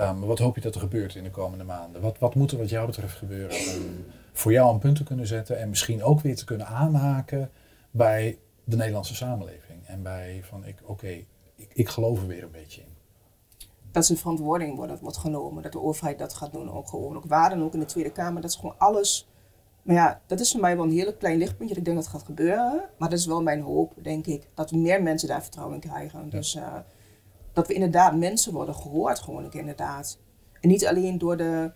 Um, 0.00 0.20
wat 0.20 0.38
hoop 0.38 0.54
je 0.54 0.60
dat 0.60 0.74
er 0.74 0.80
gebeurt 0.80 1.14
in 1.14 1.22
de 1.22 1.30
komende 1.30 1.64
maanden? 1.64 2.00
Wat, 2.00 2.18
wat 2.18 2.34
moet 2.34 2.50
er 2.52 2.58
wat 2.58 2.68
jou 2.70 2.86
betreft 2.86 3.16
gebeuren 3.16 3.56
om 3.56 4.04
voor 4.32 4.52
jou 4.52 4.72
een 4.72 4.78
punt 4.78 4.96
te 4.96 5.04
kunnen 5.04 5.26
zetten 5.26 5.58
en 5.58 5.68
misschien 5.68 6.02
ook 6.02 6.20
weer 6.20 6.36
te 6.36 6.44
kunnen 6.44 6.66
aanhaken 6.66 7.50
bij 7.90 8.38
de 8.64 8.76
Nederlandse 8.76 9.14
samenleving? 9.14 9.86
En 9.86 10.02
bij 10.02 10.40
van, 10.44 10.66
ik, 10.66 10.76
oké, 10.84 11.24
ik, 11.54 11.70
ik 11.72 11.88
geloof 11.88 12.20
er 12.20 12.26
weer 12.26 12.42
een 12.42 12.50
beetje 12.50 12.80
in. 12.80 12.90
Dat 13.90 14.06
zijn 14.06 14.18
verantwoording 14.18 14.76
wordt, 14.76 15.00
wordt 15.00 15.16
genomen, 15.16 15.62
dat 15.62 15.72
de 15.72 15.80
overheid 15.80 16.18
dat 16.18 16.34
gaat 16.34 16.52
doen, 16.52 16.72
ook 16.72 16.88
gewoon. 16.88 17.16
Ook 17.16 17.24
waar 17.24 17.50
dan 17.50 17.62
ook 17.62 17.74
in 17.74 17.80
de 17.80 17.86
Tweede 17.86 18.12
Kamer, 18.12 18.42
dat 18.42 18.50
is 18.50 18.56
gewoon 18.56 18.78
alles. 18.78 19.28
Maar 19.82 19.96
ja, 19.96 20.20
dat 20.26 20.40
is 20.40 20.50
voor 20.50 20.60
mij 20.60 20.76
wel 20.76 20.84
een 20.84 20.90
heel 20.90 21.14
klein 21.14 21.38
lichtpuntje. 21.38 21.76
Ik 21.76 21.84
denk 21.84 21.96
dat 21.96 22.06
het 22.06 22.14
gaat 22.14 22.24
gebeuren. 22.24 22.88
Maar 22.98 23.10
dat 23.10 23.18
is 23.18 23.26
wel 23.26 23.42
mijn 23.42 23.60
hoop, 23.60 23.92
denk 24.02 24.26
ik. 24.26 24.48
Dat 24.54 24.72
meer 24.72 25.02
mensen 25.02 25.28
daar 25.28 25.42
vertrouwen 25.42 25.74
in 25.74 25.80
krijgen. 25.80 26.30
Dus 26.30 26.54
uh, 26.54 26.76
dat 27.52 27.66
we 27.66 27.74
inderdaad 27.74 28.16
mensen 28.16 28.52
worden 28.52 28.74
gehoord, 28.74 29.18
gewoon 29.18 29.52
inderdaad. 29.52 30.18
En 30.60 30.68
niet 30.68 30.86
alleen 30.86 31.18
door 31.18 31.36
de, 31.36 31.72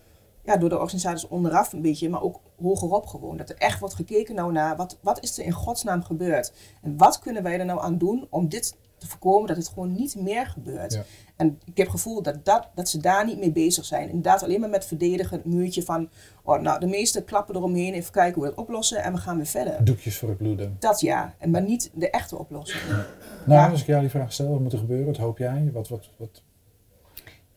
ja, 0.47 0.57
door 0.57 0.69
de 0.69 0.79
organisaties 0.79 1.29
onderaf 1.29 1.73
een 1.73 1.83
beetje, 1.83 2.09
maar 2.09 2.23
ook 2.23 2.41
hogerop 2.61 3.07
gewoon. 3.07 3.37
Dat 3.37 3.51
er 3.51 3.57
echt 3.57 3.79
wordt 3.79 3.95
gekeken 3.95 4.35
nou 4.35 4.53
naar 4.53 4.77
wat, 4.77 4.99
wat 5.03 5.23
is 5.23 5.39
er 5.39 5.45
in 5.45 5.53
godsnaam 5.53 6.03
gebeurd? 6.03 6.53
En 6.83 6.97
wat 6.97 7.19
kunnen 7.19 7.43
wij 7.43 7.59
er 7.59 7.65
nou 7.65 7.81
aan 7.81 7.99
doen 7.99 8.27
om 8.31 8.49
dit 8.49 8.77
te 8.99 9.07
voorkomen 9.07 9.49
dat 9.49 9.57
het 9.57 9.69
gewoon 9.69 9.93
niet 9.93 10.17
meer 10.17 10.47
gebeurt. 10.47 10.93
Ja. 10.93 11.05
En 11.37 11.61
ik 11.65 11.77
heb 11.77 11.87
het 11.87 11.97
gevoel 11.97 12.23
dat, 12.23 12.45
dat, 12.45 12.69
dat 12.75 12.89
ze 12.89 13.01
daar 13.01 13.27
niet 13.27 13.39
mee 13.39 13.53
bezig 13.53 13.85
zijn. 13.85 14.09
Inderdaad, 14.09 14.43
alleen 14.43 14.61
maar 14.61 14.69
met 14.69 14.85
verdedigen, 14.85 15.37
het 15.37 15.47
muurtje 15.47 15.83
van, 15.83 16.09
oh, 16.43 16.61
nou, 16.61 16.81
de 16.81 16.87
meeste 16.87 17.25
klappen 17.25 17.57
eromheen, 17.57 17.95
even 17.95 18.13
kijken 18.13 18.35
hoe 18.35 18.43
we 18.43 18.49
het 18.49 18.59
oplossen 18.59 19.03
en 19.03 19.13
we 19.13 19.19
gaan 19.19 19.37
weer 19.37 19.47
verder. 19.47 19.85
Doekjes 19.85 20.19
voor 20.19 20.29
het 20.29 20.39
bloeden. 20.39 20.77
Dat 20.79 21.01
ja, 21.01 21.35
en 21.39 21.51
maar 21.51 21.63
niet 21.63 21.91
de 21.95 22.11
echte 22.11 22.39
oplossing. 22.39 22.83
Ja. 22.89 23.07
Nou, 23.47 23.71
als 23.71 23.81
ik 23.81 23.87
jou 23.87 24.01
die 24.01 24.11
vraag 24.11 24.33
stel, 24.33 24.51
wat 24.51 24.61
moet 24.61 24.73
er 24.73 24.79
gebeuren? 24.79 25.07
Wat 25.07 25.17
hoop 25.17 25.39
jij? 25.39 25.71
Wat, 25.73 25.89
wat, 25.89 26.11
wat? 26.17 26.43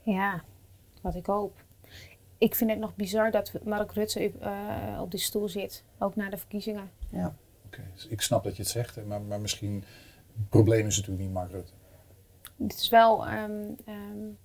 Ja, 0.02 0.44
wat 1.02 1.16
ik 1.16 1.26
hoop. 1.26 1.68
Ik 2.40 2.56
vind 2.56 2.70
het 2.70 2.80
nog 2.80 2.96
bizar 2.96 3.32
dat 3.32 3.52
Mark 3.64 3.92
Rutte 3.92 4.32
uh, 4.42 5.00
op 5.02 5.12
die 5.12 5.20
stoel 5.20 5.50
zit, 5.50 5.84
ook 5.98 6.16
na 6.16 6.30
de 6.30 6.38
verkiezingen. 6.38 6.92
Ja. 7.10 7.26
Oké, 7.26 7.36
okay. 7.66 7.86
dus 7.94 8.08
ik 8.08 8.22
snap 8.22 8.44
dat 8.44 8.56
je 8.56 8.62
het 8.62 8.72
zegt, 8.72 9.06
maar, 9.06 9.22
maar 9.22 9.42
misschien 9.42 9.84
het 10.38 10.50
probleem 10.50 10.86
is 10.88 10.96
natuurlijk 10.98 11.24
niet 11.24 11.34
Mark 11.34 11.52
Rutte. 11.52 11.72
Het 12.58 12.74
is 12.74 12.90
wel, 12.90 13.28
um, 13.28 13.76
um, 13.88 14.38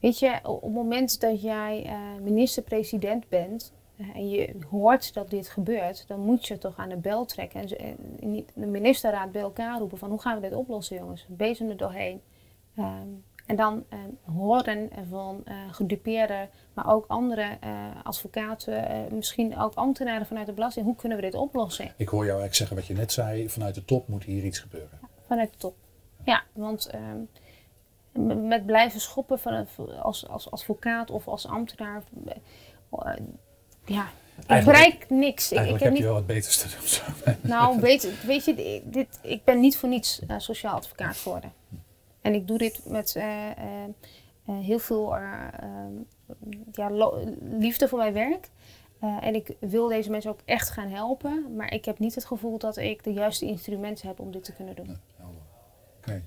weet 0.00 0.18
je, 0.18 0.38
op 0.42 0.62
het 0.62 0.72
moment 0.72 1.20
dat 1.20 1.42
jij 1.42 1.86
uh, 1.86 2.22
minister-president 2.22 3.28
bent 3.28 3.72
uh, 3.96 4.16
en 4.16 4.28
je 4.28 4.54
hoort 4.70 5.14
dat 5.14 5.30
dit 5.30 5.48
gebeurt, 5.48 6.04
dan 6.08 6.20
moet 6.20 6.46
je 6.46 6.58
toch 6.58 6.76
aan 6.76 6.88
de 6.88 6.96
bel 6.96 7.24
trekken 7.24 7.78
en, 7.78 7.98
en 8.20 8.46
de 8.54 8.66
ministerraad 8.66 9.32
bij 9.32 9.42
elkaar 9.42 9.78
roepen 9.78 9.98
van 9.98 10.10
hoe 10.10 10.20
gaan 10.20 10.40
we 10.40 10.48
dit 10.48 10.58
oplossen 10.58 10.96
jongens, 10.96 11.26
bezem 11.28 11.70
er 11.70 11.76
doorheen. 11.76 12.20
Um, 12.78 13.24
en 13.46 13.56
dan 13.56 13.84
uh, 13.92 13.98
horen 14.34 14.90
van 15.10 15.42
uh, 15.44 15.54
gedupeerden, 15.70 16.48
maar 16.72 16.92
ook 16.92 17.04
andere 17.06 17.58
uh, 17.64 17.86
advocaten, 18.02 19.08
misschien 19.10 19.58
ook 19.58 19.74
ambtenaren 19.74 20.26
vanuit 20.26 20.46
de 20.46 20.52
belasting. 20.52 20.86
Hoe 20.86 20.96
kunnen 20.96 21.18
we 21.18 21.24
dit 21.24 21.34
oplossen? 21.34 21.92
Ik 21.96 22.08
hoor 22.08 22.24
jou 22.24 22.40
eigenlijk 22.40 22.54
zeggen 22.54 22.76
wat 22.76 22.86
je 22.86 22.94
net 22.94 23.12
zei. 23.12 23.48
Vanuit 23.50 23.74
de 23.74 23.84
top 23.84 24.08
moet 24.08 24.24
hier 24.24 24.44
iets 24.44 24.58
gebeuren. 24.58 24.98
Ja, 25.02 25.08
vanuit 25.26 25.52
de 25.52 25.58
top. 25.58 25.74
Ja, 26.24 26.42
want 26.52 26.90
met 28.46 28.66
blijven 28.66 29.00
schoppen 29.00 29.38
van, 29.38 29.66
als, 30.02 30.28
als 30.28 30.50
advocaat 30.50 31.10
of 31.10 31.28
als 31.28 31.46
ambtenaar, 31.46 32.02
ja, 33.84 34.08
ik 34.48 34.64
bereik 34.64 35.06
niks. 35.08 35.52
Eigenlijk 35.52 35.68
ik, 35.68 35.74
ik 35.74 35.80
heb, 35.80 35.80
heb 35.80 35.96
je 35.96 36.02
wel 36.02 36.12
wat 36.12 36.26
beters 36.26 36.56
te 36.56 36.68
doen. 36.68 37.40
Nou, 37.50 37.80
weet, 37.80 38.24
weet 38.24 38.44
je, 38.44 38.82
dit, 38.84 39.18
ik 39.22 39.44
ben 39.44 39.60
niet 39.60 39.76
voor 39.76 39.88
niets 39.88 40.20
sociaal 40.36 40.74
advocaat 40.74 41.16
geworden. 41.16 41.52
En 42.26 42.34
ik 42.34 42.46
doe 42.46 42.58
dit 42.58 42.80
met 42.84 43.14
uh, 43.16 43.24
uh, 43.24 44.58
heel 44.64 44.78
veel 44.78 45.14
ja, 46.72 46.90
liefde 47.40 47.88
voor 47.88 47.98
mijn 47.98 48.12
werk. 48.12 48.48
en 49.00 49.34
ik 49.34 49.56
wil 49.60 49.88
deze 49.88 50.10
mensen 50.10 50.30
ook 50.30 50.40
echt 50.44 50.70
gaan 50.70 50.88
helpen. 50.88 51.54
Maar 51.56 51.72
ik 51.72 51.84
heb 51.84 51.98
niet 51.98 52.14
het 52.14 52.24
gevoel 52.24 52.58
dat 52.58 52.76
ik 52.76 53.04
de 53.04 53.12
juiste 53.12 53.46
instrumenten 53.46 54.08
heb 54.08 54.20
om 54.20 54.30
dit 54.30 54.44
te 54.44 54.52
kunnen 54.52 54.76
doen. 54.76 54.96
Oké. 55.98 56.22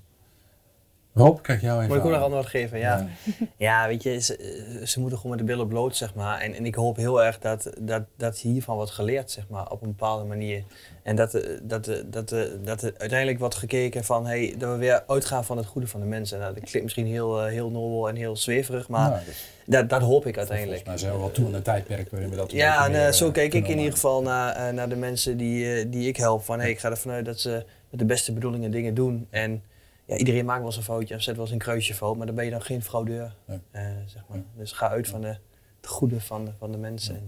Rob, 1.19 1.41
kijk 1.41 1.61
jou 1.61 1.77
even 1.77 1.87
Moet 1.87 1.97
ik 1.97 2.05
ook 2.05 2.11
nog 2.11 2.21
antwoord 2.21 2.45
geven? 2.45 2.79
Ja. 2.79 3.07
ja, 3.57 3.87
weet 3.87 4.03
je, 4.03 4.19
ze, 4.19 4.81
ze, 4.85 4.99
moeten 4.99 5.17
gewoon 5.17 5.35
met 5.35 5.45
de 5.45 5.51
billen 5.53 5.67
bloot, 5.67 5.95
zeg 5.95 6.13
maar. 6.13 6.39
En, 6.39 6.53
en 6.53 6.65
ik 6.65 6.75
hoop 6.75 6.95
heel 6.95 7.23
erg 7.23 7.39
dat, 7.39 7.69
dat, 7.79 8.03
dat 8.17 8.37
hiervan 8.37 8.75
wordt 8.75 8.91
geleerd, 8.91 9.31
zeg 9.31 9.47
maar, 9.49 9.71
op 9.71 9.81
een 9.81 9.87
bepaalde 9.87 10.23
manier. 10.23 10.63
En 11.03 11.15
dat, 11.15 11.31
dat, 11.31 11.45
dat, 11.63 12.03
dat, 12.05 12.33
dat 12.63 12.81
er 12.81 12.93
uiteindelijk 12.97 13.39
wordt 13.39 13.55
gekeken 13.55 14.03
van, 14.03 14.25
hey, 14.25 14.55
dat 14.57 14.71
we 14.71 14.77
weer 14.77 15.03
uitgaan 15.07 15.45
van 15.45 15.57
het 15.57 15.65
goede 15.65 15.87
van 15.87 15.99
de 15.99 16.05
mensen. 16.05 16.39
Nou, 16.39 16.53
dat 16.53 16.63
klinkt 16.63 16.83
misschien 16.83 17.07
heel, 17.07 17.45
heel 17.45 17.69
nobel 17.69 18.09
en 18.09 18.15
heel 18.15 18.35
zweverig, 18.35 18.87
maar 18.87 19.09
nou, 19.09 19.21
dat, 19.65 19.89
dat, 19.89 20.01
hoop 20.01 20.25
ik 20.25 20.37
uiteindelijk. 20.37 20.85
Maar 20.85 20.99
zijn 20.99 21.13
we 21.13 21.19
wel 21.19 21.31
toe 21.31 21.45
aan 21.45 21.53
een 21.53 21.61
tijdperk 21.61 22.11
waarin 22.11 22.29
we 22.29 22.35
dat 22.35 22.51
Ja, 22.51 22.85
en 22.85 22.93
uh, 22.93 23.09
zo 23.11 23.31
kijk 23.31 23.53
ik 23.53 23.67
in 23.67 23.77
ieder 23.77 23.93
geval 23.93 24.21
naar, 24.21 24.73
naar 24.73 24.89
de 24.89 24.95
mensen 24.95 25.37
die, 25.37 25.89
die 25.89 26.07
ik 26.07 26.17
help. 26.17 26.43
Van, 26.43 26.59
hey, 26.59 26.69
ik 26.69 26.79
ga 26.79 26.89
ervan 26.89 27.11
uit 27.11 27.25
dat 27.25 27.39
ze 27.39 27.65
met 27.89 27.99
de 27.99 28.05
beste 28.05 28.33
bedoelingen 28.33 28.71
dingen 28.71 28.93
doen. 28.93 29.27
En 29.29 29.63
ja, 30.09 30.17
iedereen 30.17 30.45
maakt 30.45 30.57
wel 30.57 30.67
eens 30.67 30.77
een 30.77 30.83
foutje 30.83 31.15
of 31.15 31.21
zet 31.21 31.35
wel 31.35 31.43
eens 31.43 31.53
een 31.53 31.59
kruisje 31.59 31.93
fout, 31.93 32.17
maar 32.17 32.25
dan 32.25 32.35
ben 32.35 32.45
je 32.45 32.51
dan 32.51 32.61
geen 32.61 32.81
fraudeur. 32.81 33.35
Nee. 33.45 33.59
Uh, 33.71 33.81
zeg 34.05 34.23
maar. 34.27 34.39
Dus 34.57 34.71
ga 34.71 34.89
uit 34.89 35.07
van 35.07 35.21
de, 35.21 35.37
het 35.77 35.87
goede 35.87 36.21
van 36.21 36.45
de, 36.45 36.51
van 36.57 36.71
de 36.71 36.77
mensen. 36.77 37.15
Ja. 37.15 37.21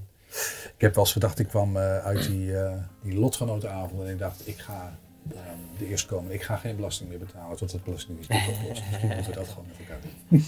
Ik 0.75 0.82
heb 0.82 0.95
wel 0.95 1.03
eens 1.03 1.13
gedacht, 1.13 1.39
ik 1.39 1.47
kwam 1.47 1.77
uh, 1.77 1.97
uit 1.97 2.27
die, 2.27 2.47
uh, 2.47 2.73
die 3.01 3.19
lotgenotenavond 3.19 4.01
en 4.01 4.07
ik 4.07 4.19
dacht, 4.19 4.47
ik 4.47 4.57
ga 4.57 4.97
um, 5.32 5.38
de 5.77 5.88
eerstkomende, 5.88 6.34
ik 6.34 6.41
ga 6.41 6.55
geen 6.55 6.75
belasting 6.75 7.09
meer 7.09 7.19
betalen 7.19 7.57
tot 7.57 7.71
het 7.71 7.84
belasting 7.84 8.19
is 8.19 8.27
oplost. 8.27 8.82
Misschien 8.89 9.07
moeten 9.07 9.32
we 9.32 9.38
dat 9.38 9.47
gewoon 9.47 9.65
met 9.67 9.77
elkaar 9.79 9.99
doen. 10.01 10.43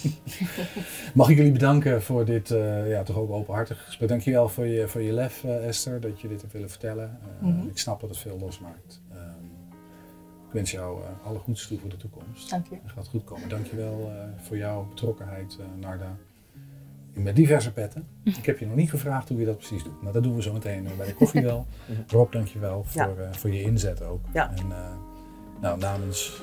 Mag 1.14 1.30
ik 1.30 1.38
jullie 1.38 1.52
bedanken 1.52 2.04
voor 2.04 2.26
dit 2.26 2.48
ja, 2.88 3.04
toch 3.04 3.18
ook 3.18 3.32
openhartig 3.32 3.86
gesprek. 3.86 4.10
Dankjewel 4.10 4.50
voor 4.50 4.66
je, 4.66 4.88
voor 4.88 5.02
je 5.02 5.12
lef, 5.12 5.44
Esther, 5.44 6.02
dat 6.02 6.22
je 6.22 6.28
dit 6.28 6.42
hebt 6.42 6.54
willen 6.54 6.70
vertellen. 6.70 7.20
Mm 7.40 7.60
-hmm. 7.60 7.70
Ik 7.70 7.78
snap 7.78 8.02
dat 8.02 8.10
het 8.10 8.20
veel 8.20 8.40
losmaakt. 8.40 9.02
Ik 10.54 10.60
wens 10.60 10.72
jou 10.72 11.00
uh, 11.00 11.06
alle 11.26 11.40
goeds 11.40 11.68
toe 11.68 11.80
voor 11.80 11.90
de 11.90 11.98
toekomst. 11.98 12.50
Dank 12.50 12.68
je. 12.68 12.76
Het 12.84 12.92
gaat 12.92 13.08
goed 13.08 13.24
komen. 13.24 13.50
Dank 13.50 13.66
je 13.66 13.76
wel 13.76 14.12
uh, 14.12 14.44
voor 14.44 14.58
jouw 14.58 14.88
betrokkenheid, 14.90 15.58
uh, 15.60 15.66
Narda. 15.82 16.16
Met 17.14 17.36
diverse 17.36 17.72
petten. 17.72 18.08
Ik 18.40 18.46
heb 18.46 18.60
je 18.60 18.66
nog 18.66 18.76
niet 18.76 18.90
gevraagd 18.90 19.30
hoe 19.30 19.40
je 19.40 19.46
dat 19.46 19.58
precies 19.58 19.84
doet. 19.84 20.02
Maar 20.02 20.14
dat 20.14 20.24
doen 20.24 20.36
we 20.36 20.42
zo 20.42 20.54
meteen 20.54 20.88
bij 20.98 21.06
de 21.06 21.14
koffie 21.14 21.42
wel. 21.42 21.68
Rob, 22.08 22.32
dank 22.32 22.48
je 22.48 22.60
wel 22.60 22.84
voor, 22.84 23.02
ja. 23.02 23.34
voor 23.34 23.50
je 23.50 23.62
inzet 23.62 24.02
ook. 24.02 24.26
Ja. 24.34 24.54
En 24.56 24.68
nou, 25.62 25.80
namens... 25.80 26.42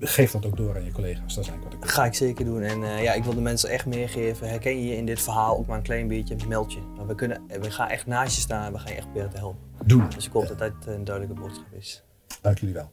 Geef 0.00 0.30
dat 0.30 0.46
ook 0.46 0.56
door 0.56 0.76
aan 0.76 0.84
je 0.84 0.92
collega's. 0.92 1.34
Dat 1.34 1.44
is 1.44 1.50
eigenlijk 1.50 1.64
wat 1.64 1.84
ik. 1.84 1.94
Ga 1.94 2.04
ik 2.04 2.14
zeker 2.14 2.44
doen. 2.44 2.62
En 2.62 2.80
ja, 2.80 3.12
ik 3.12 3.24
wil 3.24 3.34
de 3.34 3.40
mensen 3.40 3.70
echt 3.70 3.86
meegeven. 3.86 4.48
Herken 4.48 4.78
je 4.78 4.86
je 4.86 4.96
in 4.96 5.06
dit 5.06 5.20
verhaal 5.20 5.58
ook 5.58 5.66
maar 5.66 5.76
een 5.76 5.82
klein 5.82 6.08
beetje, 6.08 6.36
meld 6.48 6.72
je. 6.72 6.80
Maar 6.96 7.06
we, 7.06 7.14
kunnen, 7.14 7.42
we 7.60 7.70
gaan 7.70 7.88
echt 7.88 8.06
naast 8.06 8.34
je 8.34 8.40
staan 8.40 8.66
en 8.66 8.72
we 8.72 8.78
gaan 8.78 8.90
je 8.90 8.96
echt 8.96 9.06
proberen 9.06 9.30
te 9.30 9.36
helpen. 9.36 9.60
Doen. 9.84 10.08
Dus 10.14 10.26
ik 10.26 10.32
hoop 10.32 10.48
dat 10.48 10.58
dat 10.58 10.72
een 10.86 11.04
duidelijke 11.04 11.40
boodschap 11.40 11.72
is. 11.72 12.05
Dank 12.46 12.58
jullie 12.58 12.74
wel. 12.74 12.90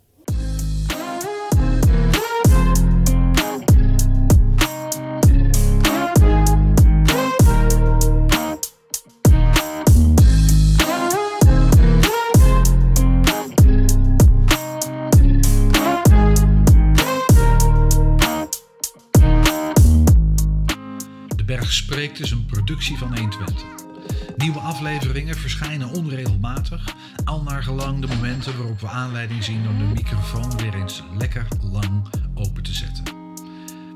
De 21.36 21.43
Berg 21.45 21.74
Spreekt 21.74 22.20
is 22.20 22.32
een 22.32 22.45
productie 22.45 22.97
van 22.97 23.18
120. 23.18 23.82
Nieuwe 24.38 24.59
afleveringen 24.59 25.36
verschijnen 25.36 25.89
onregelmatig, 25.89 26.95
al 27.25 27.41
naar 27.41 27.63
gelang 27.63 28.01
de 28.01 28.07
momenten 28.07 28.57
waarop 28.57 28.79
we 28.79 28.88
aanleiding 28.88 29.43
zien 29.43 29.67
om 29.67 29.77
de 29.77 29.84
microfoon 29.84 30.57
weer 30.57 30.75
eens 30.75 31.03
lekker 31.17 31.47
lang 31.71 32.07
open 32.36 32.63
te 32.63 32.73
zetten. 32.73 33.03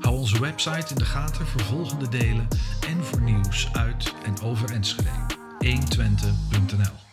Hou 0.00 0.16
onze 0.16 0.40
website 0.40 0.86
in 0.94 0.98
de 0.98 1.04
gaten 1.04 1.46
voor 1.46 1.62
volgende 1.62 2.08
delen 2.08 2.48
en 2.88 3.04
voor 3.04 3.20
nieuws 3.20 3.68
uit 3.72 4.14
en 4.24 4.40
over 4.40 4.70
Enschede. 4.70 5.36
120.nl 5.58 7.07